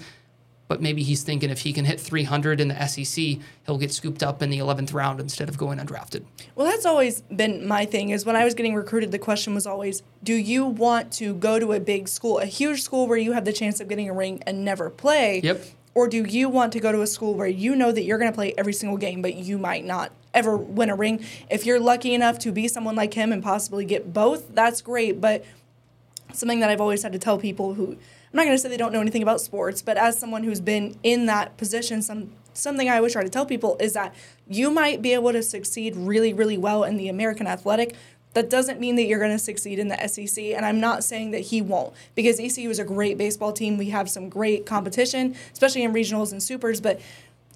but 0.67 0.82
maybe 0.82 1.03
he's 1.03 1.23
thinking 1.23 1.49
if 1.49 1.60
he 1.62 1.71
can 1.71 1.86
hit 1.86 1.99
300 1.99 2.60
in 2.60 2.67
the 2.67 2.88
SEC, 2.88 3.38
he'll 3.65 3.77
get 3.77 3.93
scooped 3.93 4.21
up 4.21 4.41
in 4.41 4.49
the 4.49 4.60
11th 4.60 4.93
round 4.93 5.19
instead 5.19 5.47
of 5.49 5.58
going 5.58 5.80
undrafted. 5.80 6.23
Well, 6.56 6.67
that's 6.67 6.86
always 6.86 7.21
been 7.21 7.67
my 7.67 7.86
thing. 7.86 8.10
Is 8.10 8.25
when 8.25 8.36
I 8.36 8.43
was 8.43 8.53
getting 8.53 8.75
recruited, 8.75 9.12
the 9.12 9.19
question 9.19 9.56
was 9.56 9.65
always, 9.65 10.03
do 10.23 10.34
you 10.34 10.65
want 10.65 11.12
to 11.13 11.34
go 11.36 11.60
to 11.60 11.73
a 11.73 11.80
big 11.80 12.08
school, 12.08 12.39
a 12.39 12.45
huge 12.45 12.82
school 12.82 13.08
where 13.08 13.17
you 13.17 13.32
have 13.32 13.45
the 13.45 13.53
chance 13.53 13.80
of 13.80 13.88
getting 13.88 14.10
a 14.10 14.13
ring 14.13 14.43
and 14.45 14.65
never 14.65 14.89
play? 14.89 15.41
Yep. 15.43 15.63
Or 15.93 16.08
do 16.08 16.23
you 16.23 16.47
want 16.49 16.73
to 16.73 16.80
go 16.80 16.91
to 16.91 17.01
a 17.01 17.08
school 17.08 17.34
where 17.34 17.47
you 17.47 17.75
know 17.75 17.91
that 17.91 18.03
you're 18.03 18.19
going 18.19 18.32
to 18.32 18.36
play 18.36 18.53
every 18.56 18.73
single 18.73 18.97
game, 18.97 19.21
but 19.21 19.34
you 19.34 19.58
might 19.58 19.84
not 19.84 20.12
ever 20.34 20.56
win 20.56 20.91
a 20.91 20.95
ring? 20.95 21.25
If 21.49 21.65
you're 21.65 21.80
lucky 21.80 22.13
enough 22.13 22.38
to 22.39 22.51
be 22.51 22.67
someone 22.67 22.95
like 22.95 23.15
him 23.15 23.32
and 23.32 23.41
possibly 23.41 23.84
get 23.84 24.13
both, 24.13 24.53
that's 24.53 24.82
great. 24.82 25.19
But 25.19 25.43
something 26.34 26.60
that 26.60 26.69
I've 26.69 26.82
always 26.82 27.01
had 27.01 27.13
to 27.13 27.19
tell 27.19 27.39
people 27.39 27.73
who 27.73 27.97
not 28.38 28.45
going 28.45 28.56
to 28.56 28.58
say 28.58 28.69
they 28.69 28.78
don't 28.78 28.93
know 28.93 29.02
anything 29.02 29.23
about 29.23 29.41
sports, 29.41 29.82
but 29.82 29.97
as 29.97 30.17
someone 30.17 30.43
who's 30.43 30.62
been 30.62 30.97
in 31.04 31.26
that 31.26 31.58
position, 31.58 32.02
some 32.02 32.32
something 32.54 32.89
I 32.89 32.97
always 32.97 33.13
try 33.13 33.23
to 33.23 33.30
tell 33.30 33.45
people 33.45 33.78
is 33.80 33.93
that 33.93 34.15
you 34.47 34.71
might 34.71 35.02
be 35.02 35.13
able 35.13 35.32
to 35.32 35.43
succeed 35.43 35.95
really, 35.95 36.34
really 36.34 36.58
well 36.58 36.84
in 36.84 36.97
the 36.97 37.08
American 37.08 37.47
Athletic. 37.47 37.95
That 38.34 38.50
doesn't 38.50 38.80
mean 38.80 38.95
that 38.97 39.04
you're 39.04 39.19
going 39.19 39.32
to 39.32 39.39
succeed 39.39 39.80
in 39.80 39.88
the 39.88 40.08
SEC, 40.08 40.43
and 40.43 40.65
I'm 40.65 40.80
not 40.80 41.04
saying 41.04 41.32
that 41.32 41.39
he 41.39 41.62
won't 41.62 41.93
because 42.13 42.39
ECU 42.39 42.69
is 42.69 42.78
a 42.78 42.84
great 42.84 43.17
baseball 43.17 43.52
team. 43.52 43.78
We 43.78 43.89
have 43.89 44.10
some 44.10 44.30
great 44.30 44.65
competition, 44.65 45.36
especially 45.54 45.84
in 45.84 45.93
regionals 45.93 46.32
and 46.32 46.41
supers, 46.41 46.80
but 46.80 47.00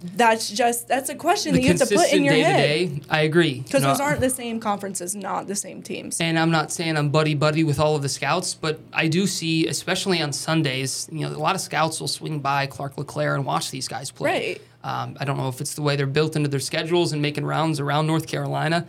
that's 0.03 0.49
just 0.49 0.87
that's 0.87 1.09
a 1.09 1.15
question 1.15 1.53
the 1.53 1.59
that 1.59 1.63
you 1.63 1.77
have 1.77 1.87
to 1.87 1.95
put 1.95 2.11
in 2.11 2.23
your 2.23 2.33
day 2.33 2.41
head. 2.41 2.57
Day, 2.57 3.01
I 3.09 3.21
agree. 3.21 3.61
Because 3.61 3.83
those 3.83 3.99
aren't 3.99 4.19
the 4.19 4.29
same 4.29 4.59
conferences, 4.59 5.15
not 5.15 5.47
the 5.47 5.55
same 5.55 5.81
teams. 5.81 6.19
And 6.19 6.39
I'm 6.39 6.51
not 6.51 6.71
saying 6.71 6.97
I'm 6.97 7.09
buddy 7.09 7.35
buddy 7.35 7.63
with 7.63 7.79
all 7.79 7.95
of 7.95 8.01
the 8.01 8.09
scouts, 8.09 8.53
but 8.55 8.79
I 8.93 9.07
do 9.07 9.27
see, 9.27 9.67
especially 9.67 10.21
on 10.21 10.33
Sundays, 10.33 11.07
you 11.11 11.21
know, 11.21 11.35
a 11.35 11.37
lot 11.37 11.55
of 11.55 11.61
scouts 11.61 11.99
will 11.99 12.07
swing 12.07 12.39
by 12.39 12.67
Clark 12.67 12.97
LeClair 12.97 13.35
and 13.35 13.45
watch 13.45 13.71
these 13.71 13.87
guys 13.87 14.11
play. 14.11 14.29
Right. 14.29 14.61
Um, 14.83 15.15
I 15.19 15.25
don't 15.25 15.37
know 15.37 15.47
if 15.47 15.61
it's 15.61 15.75
the 15.75 15.83
way 15.83 15.95
they're 15.95 16.07
built 16.07 16.35
into 16.35 16.49
their 16.49 16.59
schedules 16.59 17.13
and 17.13 17.21
making 17.21 17.45
rounds 17.45 17.79
around 17.79 18.07
North 18.07 18.27
Carolina, 18.27 18.87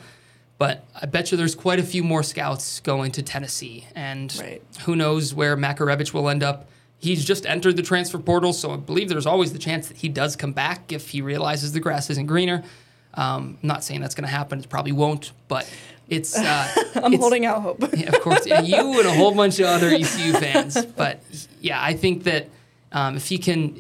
but 0.57 0.85
I 1.01 1.07
bet 1.07 1.31
you 1.31 1.37
there's 1.37 1.55
quite 1.55 1.79
a 1.79 1.83
few 1.83 2.03
more 2.03 2.23
scouts 2.23 2.81
going 2.81 3.13
to 3.13 3.23
Tennessee, 3.23 3.87
and 3.95 4.35
right. 4.41 4.63
who 4.85 4.97
knows 4.97 5.35
where 5.35 5.57
Makarewicz 5.57 6.15
will 6.15 6.31
end 6.31 6.43
up 6.43 6.69
He's 7.03 7.25
just 7.25 7.47
entered 7.47 7.77
the 7.77 7.83
transfer 7.83 8.19
portal, 8.19 8.53
so 8.53 8.71
I 8.71 8.77
believe 8.77 9.09
there's 9.09 9.27
always 9.27 9.53
the 9.53 9.59
chance 9.59 9.89
that 9.89 9.97
he 9.97 10.09
does 10.09 10.37
come 10.37 10.53
back 10.53 10.93
if 10.93 11.11
he 11.11 11.21
realizes 11.21 11.73
the 11.73 11.81
grass 11.81 12.09
isn't 12.11 12.27
greener. 12.27 12.63
Um, 13.15 13.59
I'm 13.61 13.67
not 13.67 13.83
saying 13.83 14.01
that's 14.01 14.15
going 14.15 14.27
to 14.27 14.31
happen. 14.31 14.61
It 14.61 14.69
probably 14.69 14.93
won't, 14.93 15.33
but 15.49 15.69
it's. 16.09 16.39
Uh, 16.39 16.73
I'm 16.95 17.13
it's, 17.13 17.21
holding 17.21 17.45
out 17.45 17.63
hope. 17.63 17.81
yeah, 17.97 18.09
of 18.09 18.21
course, 18.21 18.47
yeah, 18.47 18.61
you 18.61 19.01
and 19.01 19.09
a 19.09 19.15
whole 19.15 19.35
bunch 19.35 19.59
of 19.59 19.67
other 19.67 19.89
ECU 19.93 20.33
fans. 20.35 20.87
But 20.87 21.21
yeah, 21.61 21.83
I 21.83 21.95
think 21.95 22.23
that 22.23 22.49
um, 22.93 23.17
if 23.17 23.27
he 23.27 23.37
can, 23.37 23.77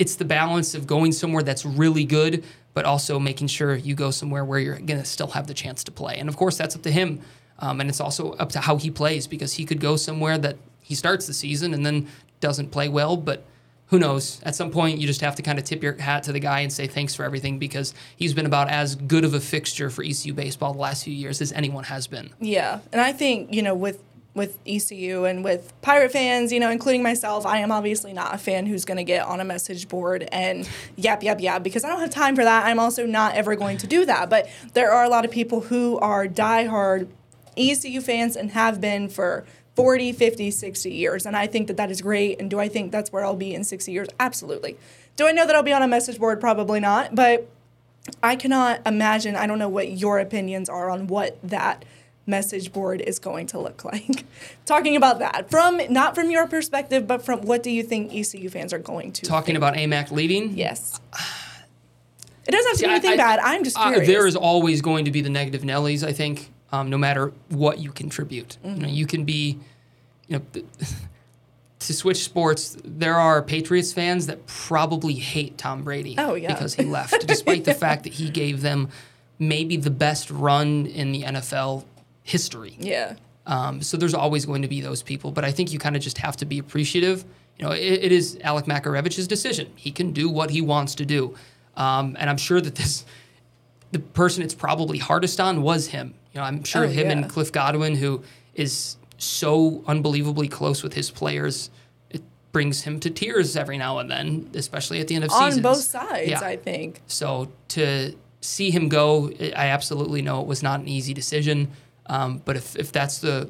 it's 0.00 0.16
the 0.16 0.24
balance 0.24 0.74
of 0.74 0.84
going 0.84 1.12
somewhere 1.12 1.44
that's 1.44 1.64
really 1.64 2.04
good, 2.04 2.42
but 2.74 2.84
also 2.84 3.20
making 3.20 3.46
sure 3.46 3.76
you 3.76 3.94
go 3.94 4.10
somewhere 4.10 4.44
where 4.44 4.58
you're 4.58 4.78
going 4.78 5.00
to 5.00 5.04
still 5.04 5.28
have 5.28 5.46
the 5.46 5.54
chance 5.54 5.84
to 5.84 5.92
play. 5.92 6.16
And 6.18 6.28
of 6.28 6.36
course, 6.36 6.58
that's 6.58 6.74
up 6.74 6.82
to 6.82 6.90
him. 6.90 7.20
Um, 7.60 7.80
and 7.80 7.88
it's 7.88 8.00
also 8.00 8.32
up 8.32 8.50
to 8.50 8.60
how 8.60 8.78
he 8.78 8.90
plays 8.90 9.28
because 9.28 9.52
he 9.52 9.64
could 9.64 9.80
go 9.80 9.94
somewhere 9.94 10.36
that 10.38 10.56
he 10.84 10.94
starts 10.94 11.26
the 11.26 11.32
season 11.32 11.72
and 11.72 11.84
then 11.84 12.08
doesn't 12.44 12.70
play 12.70 12.90
well, 12.90 13.16
but 13.16 13.42
who 13.86 13.98
knows? 13.98 14.38
At 14.42 14.54
some 14.54 14.70
point, 14.70 14.98
you 14.98 15.06
just 15.06 15.22
have 15.22 15.34
to 15.36 15.42
kind 15.42 15.58
of 15.58 15.64
tip 15.64 15.82
your 15.82 15.94
hat 15.94 16.24
to 16.24 16.32
the 16.32 16.40
guy 16.40 16.60
and 16.60 16.70
say 16.70 16.86
thanks 16.86 17.14
for 17.14 17.24
everything 17.24 17.58
because 17.58 17.94
he's 18.16 18.34
been 18.34 18.44
about 18.44 18.68
as 18.68 18.96
good 18.96 19.24
of 19.24 19.32
a 19.32 19.40
fixture 19.40 19.88
for 19.88 20.04
ECU 20.04 20.34
baseball 20.34 20.74
the 20.74 20.78
last 20.78 21.04
few 21.04 21.14
years 21.14 21.40
as 21.40 21.52
anyone 21.52 21.84
has 21.84 22.06
been. 22.06 22.28
Yeah, 22.40 22.80
and 22.92 23.00
I 23.00 23.12
think 23.12 23.54
you 23.54 23.62
know 23.62 23.74
with 23.74 24.02
with 24.34 24.58
ECU 24.66 25.24
and 25.24 25.42
with 25.42 25.72
Pirate 25.80 26.12
fans, 26.12 26.52
you 26.52 26.60
know, 26.60 26.70
including 26.70 27.02
myself, 27.02 27.46
I 27.46 27.58
am 27.58 27.72
obviously 27.72 28.12
not 28.12 28.34
a 28.34 28.38
fan 28.38 28.66
who's 28.66 28.84
going 28.84 28.96
to 28.98 29.04
get 29.04 29.24
on 29.24 29.40
a 29.40 29.44
message 29.44 29.88
board 29.88 30.28
and 30.32 30.68
yap, 30.96 31.22
yap, 31.22 31.40
yap, 31.40 31.62
because 31.62 31.84
I 31.84 31.88
don't 31.88 32.00
have 32.00 32.10
time 32.10 32.34
for 32.34 32.42
that. 32.42 32.66
I'm 32.66 32.80
also 32.80 33.06
not 33.06 33.36
ever 33.36 33.54
going 33.54 33.78
to 33.78 33.86
do 33.86 34.04
that. 34.06 34.28
But 34.28 34.50
there 34.72 34.90
are 34.90 35.04
a 35.04 35.08
lot 35.08 35.24
of 35.24 35.30
people 35.30 35.60
who 35.60 35.98
are 36.00 36.26
diehard 36.26 37.06
ECU 37.56 38.00
fans 38.00 38.34
and 38.34 38.50
have 38.50 38.80
been 38.80 39.08
for 39.08 39.46
40, 39.74 40.12
50, 40.12 40.50
60 40.50 40.90
years. 40.90 41.26
And 41.26 41.36
I 41.36 41.46
think 41.46 41.66
that 41.68 41.76
that 41.76 41.90
is 41.90 42.00
great. 42.00 42.40
And 42.40 42.48
do 42.50 42.60
I 42.60 42.68
think 42.68 42.92
that's 42.92 43.12
where 43.12 43.24
I'll 43.24 43.36
be 43.36 43.54
in 43.54 43.64
60 43.64 43.90
years? 43.90 44.08
Absolutely. 44.20 44.76
Do 45.16 45.26
I 45.26 45.32
know 45.32 45.46
that 45.46 45.54
I'll 45.54 45.62
be 45.62 45.72
on 45.72 45.82
a 45.82 45.88
message 45.88 46.18
board? 46.18 46.40
Probably 46.40 46.80
not. 46.80 47.14
But 47.14 47.48
I 48.22 48.36
cannot 48.36 48.80
imagine, 48.86 49.36
I 49.36 49.46
don't 49.46 49.58
know 49.58 49.68
what 49.68 49.90
your 49.90 50.18
opinions 50.18 50.68
are 50.68 50.90
on 50.90 51.06
what 51.06 51.38
that 51.42 51.84
message 52.26 52.72
board 52.72 53.00
is 53.00 53.18
going 53.18 53.46
to 53.48 53.58
look 53.58 53.84
like. 53.92 54.24
Talking 54.66 54.96
about 54.96 55.18
that 55.18 55.50
from 55.50 55.80
not 55.90 56.14
from 56.14 56.30
your 56.30 56.46
perspective, 56.46 57.06
but 57.06 57.24
from 57.24 57.42
what 57.42 57.62
do 57.62 57.70
you 57.70 57.82
think 57.82 58.14
ECU 58.14 58.48
fans 58.48 58.72
are 58.72 58.78
going 58.78 59.12
to 59.12 59.22
talking 59.22 59.54
think? 59.54 59.58
about 59.58 59.74
AMAC 59.74 60.10
leaving? 60.10 60.56
Yes. 60.56 61.00
It 62.46 62.50
doesn't 62.50 62.70
have 62.72 62.78
to 62.78 62.84
be 62.84 62.90
anything 62.90 63.10
I, 63.12 63.16
bad. 63.16 63.38
I'm 63.40 63.64
just 63.64 63.76
curious. 63.76 64.02
Uh, 64.02 64.12
there 64.12 64.26
is 64.26 64.36
always 64.36 64.82
going 64.82 65.06
to 65.06 65.10
be 65.10 65.22
the 65.22 65.30
negative 65.30 65.62
Nellies. 65.62 66.06
I 66.06 66.12
think 66.12 66.50
um, 66.74 66.90
no 66.90 66.98
matter 66.98 67.32
what 67.48 67.78
you 67.78 67.92
contribute. 67.92 68.58
Mm-hmm. 68.64 68.76
You 68.76 68.82
know, 68.82 68.88
you 68.88 69.06
can 69.06 69.24
be, 69.24 69.58
you 70.26 70.38
know, 70.38 70.62
to 71.78 71.92
switch 71.92 72.24
sports. 72.24 72.76
There 72.84 73.14
are 73.14 73.42
Patriots 73.42 73.92
fans 73.92 74.26
that 74.26 74.46
probably 74.46 75.14
hate 75.14 75.56
Tom 75.56 75.84
Brady 75.84 76.16
oh, 76.18 76.34
yeah. 76.34 76.52
because 76.52 76.74
he 76.74 76.84
left, 76.84 77.26
despite 77.26 77.64
the 77.64 77.74
fact 77.74 78.04
that 78.04 78.14
he 78.14 78.30
gave 78.30 78.62
them 78.62 78.88
maybe 79.38 79.76
the 79.76 79.90
best 79.90 80.30
run 80.30 80.86
in 80.86 81.12
the 81.12 81.22
NFL 81.22 81.84
history. 82.22 82.76
Yeah. 82.78 83.14
Um, 83.46 83.82
so 83.82 83.96
there's 83.96 84.14
always 84.14 84.46
going 84.46 84.62
to 84.62 84.68
be 84.68 84.80
those 84.80 85.02
people, 85.02 85.30
but 85.30 85.44
I 85.44 85.52
think 85.52 85.72
you 85.72 85.78
kind 85.78 85.96
of 85.96 86.02
just 86.02 86.18
have 86.18 86.36
to 86.38 86.46
be 86.46 86.58
appreciative. 86.58 87.24
You 87.58 87.66
know, 87.66 87.72
it, 87.72 88.04
it 88.04 88.12
is 88.12 88.38
Alec 88.42 88.64
Makarewicz's 88.64 89.28
decision. 89.28 89.70
He 89.76 89.92
can 89.92 90.12
do 90.12 90.30
what 90.30 90.50
he 90.50 90.62
wants 90.62 90.94
to 90.96 91.04
do, 91.04 91.34
um, 91.76 92.16
and 92.18 92.30
I'm 92.30 92.38
sure 92.38 92.60
that 92.60 92.76
this 92.76 93.04
the 93.94 94.00
person 94.00 94.42
it's 94.42 94.54
probably 94.54 94.98
hardest 94.98 95.40
on 95.40 95.62
was 95.62 95.86
him. 95.86 96.14
You 96.32 96.40
know, 96.40 96.46
I'm 96.46 96.64
sure 96.64 96.84
oh, 96.84 96.88
him 96.88 97.06
yeah. 97.06 97.12
and 97.12 97.30
Cliff 97.30 97.52
Godwin, 97.52 97.94
who 97.94 98.24
is 98.54 98.96
so 99.18 99.84
unbelievably 99.86 100.48
close 100.48 100.82
with 100.82 100.94
his 100.94 101.12
players, 101.12 101.70
it 102.10 102.22
brings 102.50 102.82
him 102.82 102.98
to 102.98 103.08
tears 103.08 103.56
every 103.56 103.78
now 103.78 103.98
and 103.98 104.10
then, 104.10 104.50
especially 104.54 104.98
at 104.98 105.06
the 105.06 105.14
end 105.14 105.22
of 105.22 105.30
on 105.30 105.52
seasons. 105.52 105.64
On 105.64 105.72
both 105.72 105.82
sides, 105.82 106.28
yeah. 106.28 106.40
I 106.40 106.56
think. 106.56 107.02
So 107.06 107.52
to 107.68 108.16
see 108.40 108.72
him 108.72 108.88
go, 108.88 109.30
I 109.40 109.68
absolutely 109.68 110.22
know 110.22 110.40
it 110.40 110.48
was 110.48 110.60
not 110.60 110.80
an 110.80 110.88
easy 110.88 111.14
decision. 111.14 111.70
Um, 112.06 112.42
but 112.44 112.56
if, 112.56 112.74
if 112.74 112.90
that's 112.90 113.18
the 113.18 113.48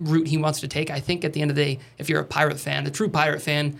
route 0.00 0.26
he 0.26 0.38
wants 0.38 0.58
to 0.60 0.68
take, 0.68 0.90
I 0.90 0.98
think 0.98 1.24
at 1.24 1.34
the 1.34 1.40
end 1.40 1.52
of 1.52 1.56
the 1.56 1.64
day, 1.64 1.78
if 1.98 2.08
you're 2.08 2.20
a 2.20 2.24
pirate 2.24 2.58
fan, 2.58 2.84
a 2.84 2.90
true 2.90 3.08
pirate 3.08 3.42
fan, 3.42 3.78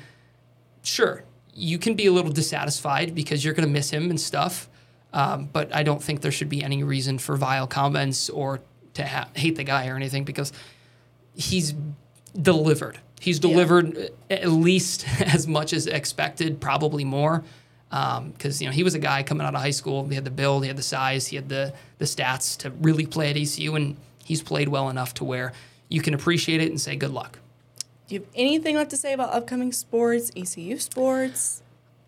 sure, 0.82 1.24
you 1.52 1.76
can 1.76 1.94
be 1.94 2.06
a 2.06 2.12
little 2.12 2.30
dissatisfied 2.30 3.16
because 3.16 3.44
you're 3.44 3.54
going 3.54 3.66
to 3.66 3.72
miss 3.72 3.90
him 3.90 4.10
and 4.10 4.20
stuff. 4.20 4.68
Um, 5.12 5.48
but 5.52 5.74
I 5.74 5.82
don't 5.82 6.02
think 6.02 6.20
there 6.20 6.32
should 6.32 6.48
be 6.48 6.62
any 6.62 6.82
reason 6.82 7.18
for 7.18 7.36
vile 7.36 7.66
comments 7.66 8.28
or 8.28 8.60
to 8.94 9.06
ha- 9.06 9.28
hate 9.34 9.56
the 9.56 9.64
guy 9.64 9.88
or 9.88 9.96
anything 9.96 10.24
because 10.24 10.52
he's 11.34 11.74
delivered. 12.40 12.98
He's 13.20 13.38
delivered 13.38 13.96
yeah. 13.96 14.36
at 14.36 14.48
least 14.48 15.06
as 15.20 15.46
much 15.46 15.72
as 15.72 15.86
expected, 15.86 16.60
probably 16.60 17.04
more. 17.04 17.44
Because 17.88 18.60
um, 18.60 18.64
you 18.64 18.66
know 18.66 18.72
he 18.72 18.82
was 18.82 18.94
a 18.94 18.98
guy 18.98 19.22
coming 19.22 19.46
out 19.46 19.54
of 19.54 19.60
high 19.62 19.70
school. 19.70 20.06
He 20.06 20.14
had 20.14 20.24
the 20.24 20.30
build, 20.30 20.62
he 20.62 20.68
had 20.68 20.76
the 20.76 20.82
size, 20.82 21.26
he 21.26 21.36
had 21.36 21.48
the 21.48 21.72
the 21.96 22.04
stats 22.04 22.58
to 22.58 22.70
really 22.70 23.06
play 23.06 23.30
at 23.30 23.36
ECU, 23.38 23.76
and 23.76 23.96
he's 24.22 24.42
played 24.42 24.68
well 24.68 24.90
enough 24.90 25.14
to 25.14 25.24
where 25.24 25.54
you 25.88 26.02
can 26.02 26.12
appreciate 26.12 26.60
it 26.60 26.68
and 26.68 26.78
say 26.78 26.96
good 26.96 27.12
luck. 27.12 27.38
Do 28.06 28.14
you 28.14 28.20
have 28.20 28.28
anything 28.34 28.76
left 28.76 28.90
to 28.90 28.98
say 28.98 29.14
about 29.14 29.32
upcoming 29.32 29.72
sports, 29.72 30.30
ECU 30.36 30.78
sports? 30.78 31.62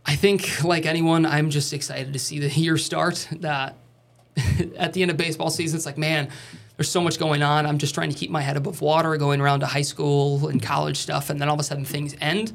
I 0.06 0.16
think, 0.16 0.64
like 0.64 0.86
anyone, 0.86 1.26
I'm 1.26 1.50
just 1.50 1.72
excited 1.72 2.12
to 2.12 2.18
see 2.18 2.38
the 2.38 2.48
year 2.48 2.76
start. 2.78 3.28
That 3.40 3.76
at 4.76 4.92
the 4.92 5.02
end 5.02 5.10
of 5.10 5.16
baseball 5.16 5.50
season, 5.50 5.76
it's 5.76 5.86
like, 5.86 5.98
man, 5.98 6.28
there's 6.76 6.90
so 6.90 7.00
much 7.00 7.18
going 7.18 7.42
on. 7.42 7.66
I'm 7.66 7.78
just 7.78 7.94
trying 7.94 8.10
to 8.10 8.16
keep 8.16 8.30
my 8.30 8.40
head 8.40 8.56
above 8.56 8.80
water, 8.80 9.16
going 9.16 9.40
around 9.40 9.60
to 9.60 9.66
high 9.66 9.82
school 9.82 10.48
and 10.48 10.62
college 10.62 10.96
stuff, 10.96 11.30
and 11.30 11.40
then 11.40 11.48
all 11.48 11.54
of 11.54 11.60
a 11.60 11.64
sudden 11.64 11.84
things 11.84 12.14
end 12.20 12.52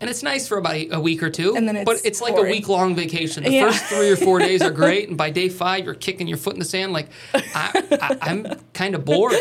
and 0.00 0.10
it's 0.10 0.22
nice 0.22 0.46
for 0.46 0.58
about 0.58 0.76
a 0.90 1.00
week 1.00 1.22
or 1.22 1.30
two. 1.30 1.56
And 1.56 1.66
then 1.66 1.76
it's 1.76 1.84
but 1.84 2.00
it's 2.04 2.20
like 2.20 2.36
a 2.36 2.42
week 2.42 2.68
long 2.68 2.94
vacation. 2.94 3.44
The 3.44 3.52
yeah. 3.52 3.66
first 3.66 3.84
three 3.84 4.10
or 4.10 4.16
four 4.16 4.38
days 4.38 4.60
are 4.62 4.70
great, 4.82 5.08
and 5.08 5.16
by 5.16 5.30
day 5.30 5.48
five, 5.48 5.84
you're 5.84 5.94
kicking 5.94 6.28
your 6.28 6.36
foot 6.36 6.52
in 6.52 6.58
the 6.58 6.66
sand. 6.66 6.92
Like 6.92 7.08
I, 7.34 8.16
am 8.22 8.46
kind 8.74 8.94
of 8.94 9.04
bored, 9.04 9.34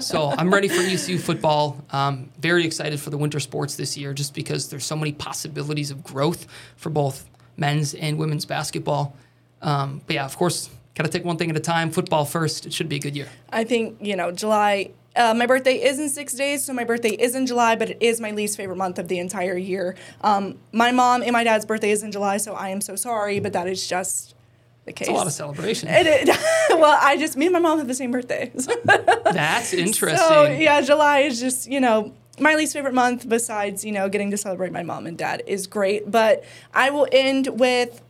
so 0.00 0.30
I'm 0.30 0.52
ready 0.52 0.68
for 0.68 0.80
ECU 0.82 1.18
football. 1.18 1.84
Um, 1.90 2.30
very 2.38 2.64
excited 2.64 3.00
for 3.00 3.10
the 3.10 3.18
winter 3.18 3.40
sports 3.40 3.76
this 3.76 3.96
year, 3.96 4.14
just 4.14 4.34
because 4.34 4.70
there's 4.70 4.84
so 4.84 4.96
many 4.96 5.12
possibilities 5.12 5.90
of 5.90 6.04
growth 6.04 6.46
for 6.76 6.90
both 6.90 7.28
men's 7.56 7.94
and 7.94 8.18
women's 8.18 8.44
basketball. 8.44 9.16
Um, 9.62 10.00
but 10.06 10.14
yeah, 10.14 10.24
of 10.24 10.36
course, 10.36 10.70
got 10.94 11.04
to 11.04 11.10
take 11.10 11.24
one 11.24 11.36
thing 11.36 11.50
at 11.50 11.56
a 11.56 11.60
time. 11.60 11.90
Football 11.90 12.24
first. 12.24 12.66
It 12.66 12.72
should 12.72 12.88
be 12.88 12.96
a 12.96 13.00
good 13.00 13.16
year. 13.16 13.28
I 13.50 13.64
think, 13.64 13.98
you 14.00 14.16
know, 14.16 14.30
July. 14.30 14.90
Uh, 15.18 15.34
my 15.34 15.46
birthday 15.46 15.74
is 15.74 15.98
in 15.98 16.08
six 16.08 16.32
days, 16.32 16.64
so 16.64 16.72
my 16.72 16.84
birthday 16.84 17.10
is 17.10 17.34
in 17.34 17.44
July, 17.44 17.74
but 17.74 17.90
it 17.90 17.98
is 18.00 18.20
my 18.20 18.30
least 18.30 18.56
favorite 18.56 18.76
month 18.76 18.98
of 18.98 19.08
the 19.08 19.18
entire 19.18 19.56
year. 19.56 19.96
Um, 20.20 20.58
my 20.72 20.92
mom 20.92 21.22
and 21.22 21.32
my 21.32 21.42
dad's 21.42 21.66
birthday 21.66 21.90
is 21.90 22.04
in 22.04 22.12
July, 22.12 22.36
so 22.36 22.54
I 22.54 22.68
am 22.68 22.80
so 22.80 22.94
sorry, 22.94 23.40
but 23.40 23.52
that 23.52 23.66
is 23.66 23.86
just 23.86 24.36
the 24.84 24.92
case. 24.92 25.08
It's 25.08 25.14
a 25.14 25.18
lot 25.18 25.26
of 25.26 25.32
celebration. 25.32 25.88
It, 25.88 26.06
it, 26.06 26.28
well, 26.78 26.96
I 27.02 27.16
just, 27.16 27.36
me 27.36 27.46
and 27.46 27.52
my 27.52 27.58
mom 27.58 27.78
have 27.78 27.88
the 27.88 27.94
same 27.94 28.12
birthday. 28.12 28.52
That's 28.84 29.74
interesting. 29.74 30.18
So, 30.28 30.44
yeah, 30.44 30.80
July 30.82 31.20
is 31.20 31.40
just, 31.40 31.68
you 31.68 31.80
know, 31.80 32.14
my 32.40 32.54
least 32.54 32.72
favorite 32.72 32.94
month 32.94 33.28
besides, 33.28 33.84
you 33.84 33.92
know, 33.92 34.08
getting 34.08 34.30
to 34.30 34.36
celebrate 34.36 34.72
my 34.72 34.82
mom 34.82 35.06
and 35.06 35.18
dad 35.18 35.42
is 35.46 35.66
great. 35.66 36.10
But 36.10 36.44
I 36.72 36.90
will 36.90 37.08
end 37.10 37.48
with 37.58 38.02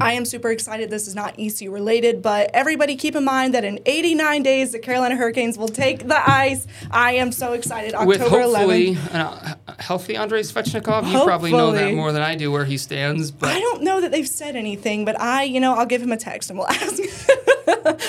I 0.00 0.12
am 0.12 0.24
super 0.24 0.50
excited. 0.50 0.90
This 0.90 1.08
is 1.08 1.14
not 1.14 1.34
ECU 1.38 1.70
related, 1.70 2.22
but 2.22 2.50
everybody 2.54 2.96
keep 2.96 3.16
in 3.16 3.24
mind 3.24 3.54
that 3.54 3.64
in 3.64 3.80
89 3.86 4.42
days, 4.42 4.72
the 4.72 4.78
Carolina 4.78 5.16
Hurricanes 5.16 5.56
will 5.58 5.68
take 5.68 6.06
the 6.06 6.30
ice. 6.30 6.66
I 6.90 7.12
am 7.12 7.32
so 7.32 7.52
excited. 7.54 7.94
October 7.94 8.06
With 8.06 8.20
hopefully 8.20 8.94
11th. 8.94 9.14
an, 9.14 9.56
a 9.68 9.82
healthy 9.82 10.16
Andrei 10.16 10.42
Svechnikov. 10.42 11.10
You 11.10 11.24
probably 11.24 11.52
know 11.52 11.72
that 11.72 11.94
more 11.94 12.12
than 12.12 12.22
I 12.22 12.34
do 12.34 12.50
where 12.52 12.64
he 12.64 12.76
stands. 12.78 13.30
But 13.30 13.48
I 13.50 13.60
don't 13.60 13.82
know 13.82 14.00
that 14.00 14.10
they've 14.12 14.28
said 14.28 14.56
anything, 14.56 15.04
but 15.04 15.18
I, 15.20 15.44
you 15.44 15.60
know, 15.60 15.74
I'll 15.74 15.86
give 15.86 16.02
him 16.02 16.12
a 16.12 16.16
text 16.16 16.50
and 16.50 16.58
we'll 16.58 16.68
ask. 16.70 17.00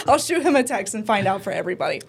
I'll 0.08 0.20
shoot 0.20 0.42
him 0.44 0.56
a 0.56 0.64
text 0.64 0.94
and 0.94 1.06
find 1.06 1.28
out 1.28 1.42
for 1.44 1.52
everybody. 1.52 2.02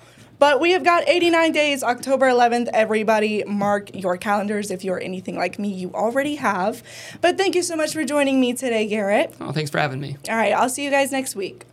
But 0.43 0.59
we 0.59 0.73
have 0.73 0.83
got 0.83 1.09
89 1.09 1.53
days, 1.53 1.85
October 1.85 2.27
11th. 2.27 2.67
Everybody, 2.73 3.45
mark 3.45 3.95
your 3.95 4.17
calendars. 4.17 4.73
If 4.73 4.83
you're 4.83 5.01
anything 5.01 5.37
like 5.37 5.57
me, 5.57 5.69
you 5.69 5.95
already 5.95 6.35
have. 6.35 6.83
But 7.21 7.39
thank 7.39 7.55
you 7.55 7.63
so 7.63 7.77
much 7.77 7.93
for 7.93 8.05
joining 8.05 8.41
me 8.41 8.53
today, 8.53 8.89
Garrett. 8.89 9.33
oh, 9.41 9.53
thanks 9.53 9.71
for 9.71 9.79
having 9.79 10.01
me. 10.01 10.17
All 10.29 10.35
right, 10.35 10.53
I'll 10.53 10.69
see 10.69 10.83
you 10.83 10.91
guys 10.91 11.13
next 11.13 11.37
week. 11.37 11.65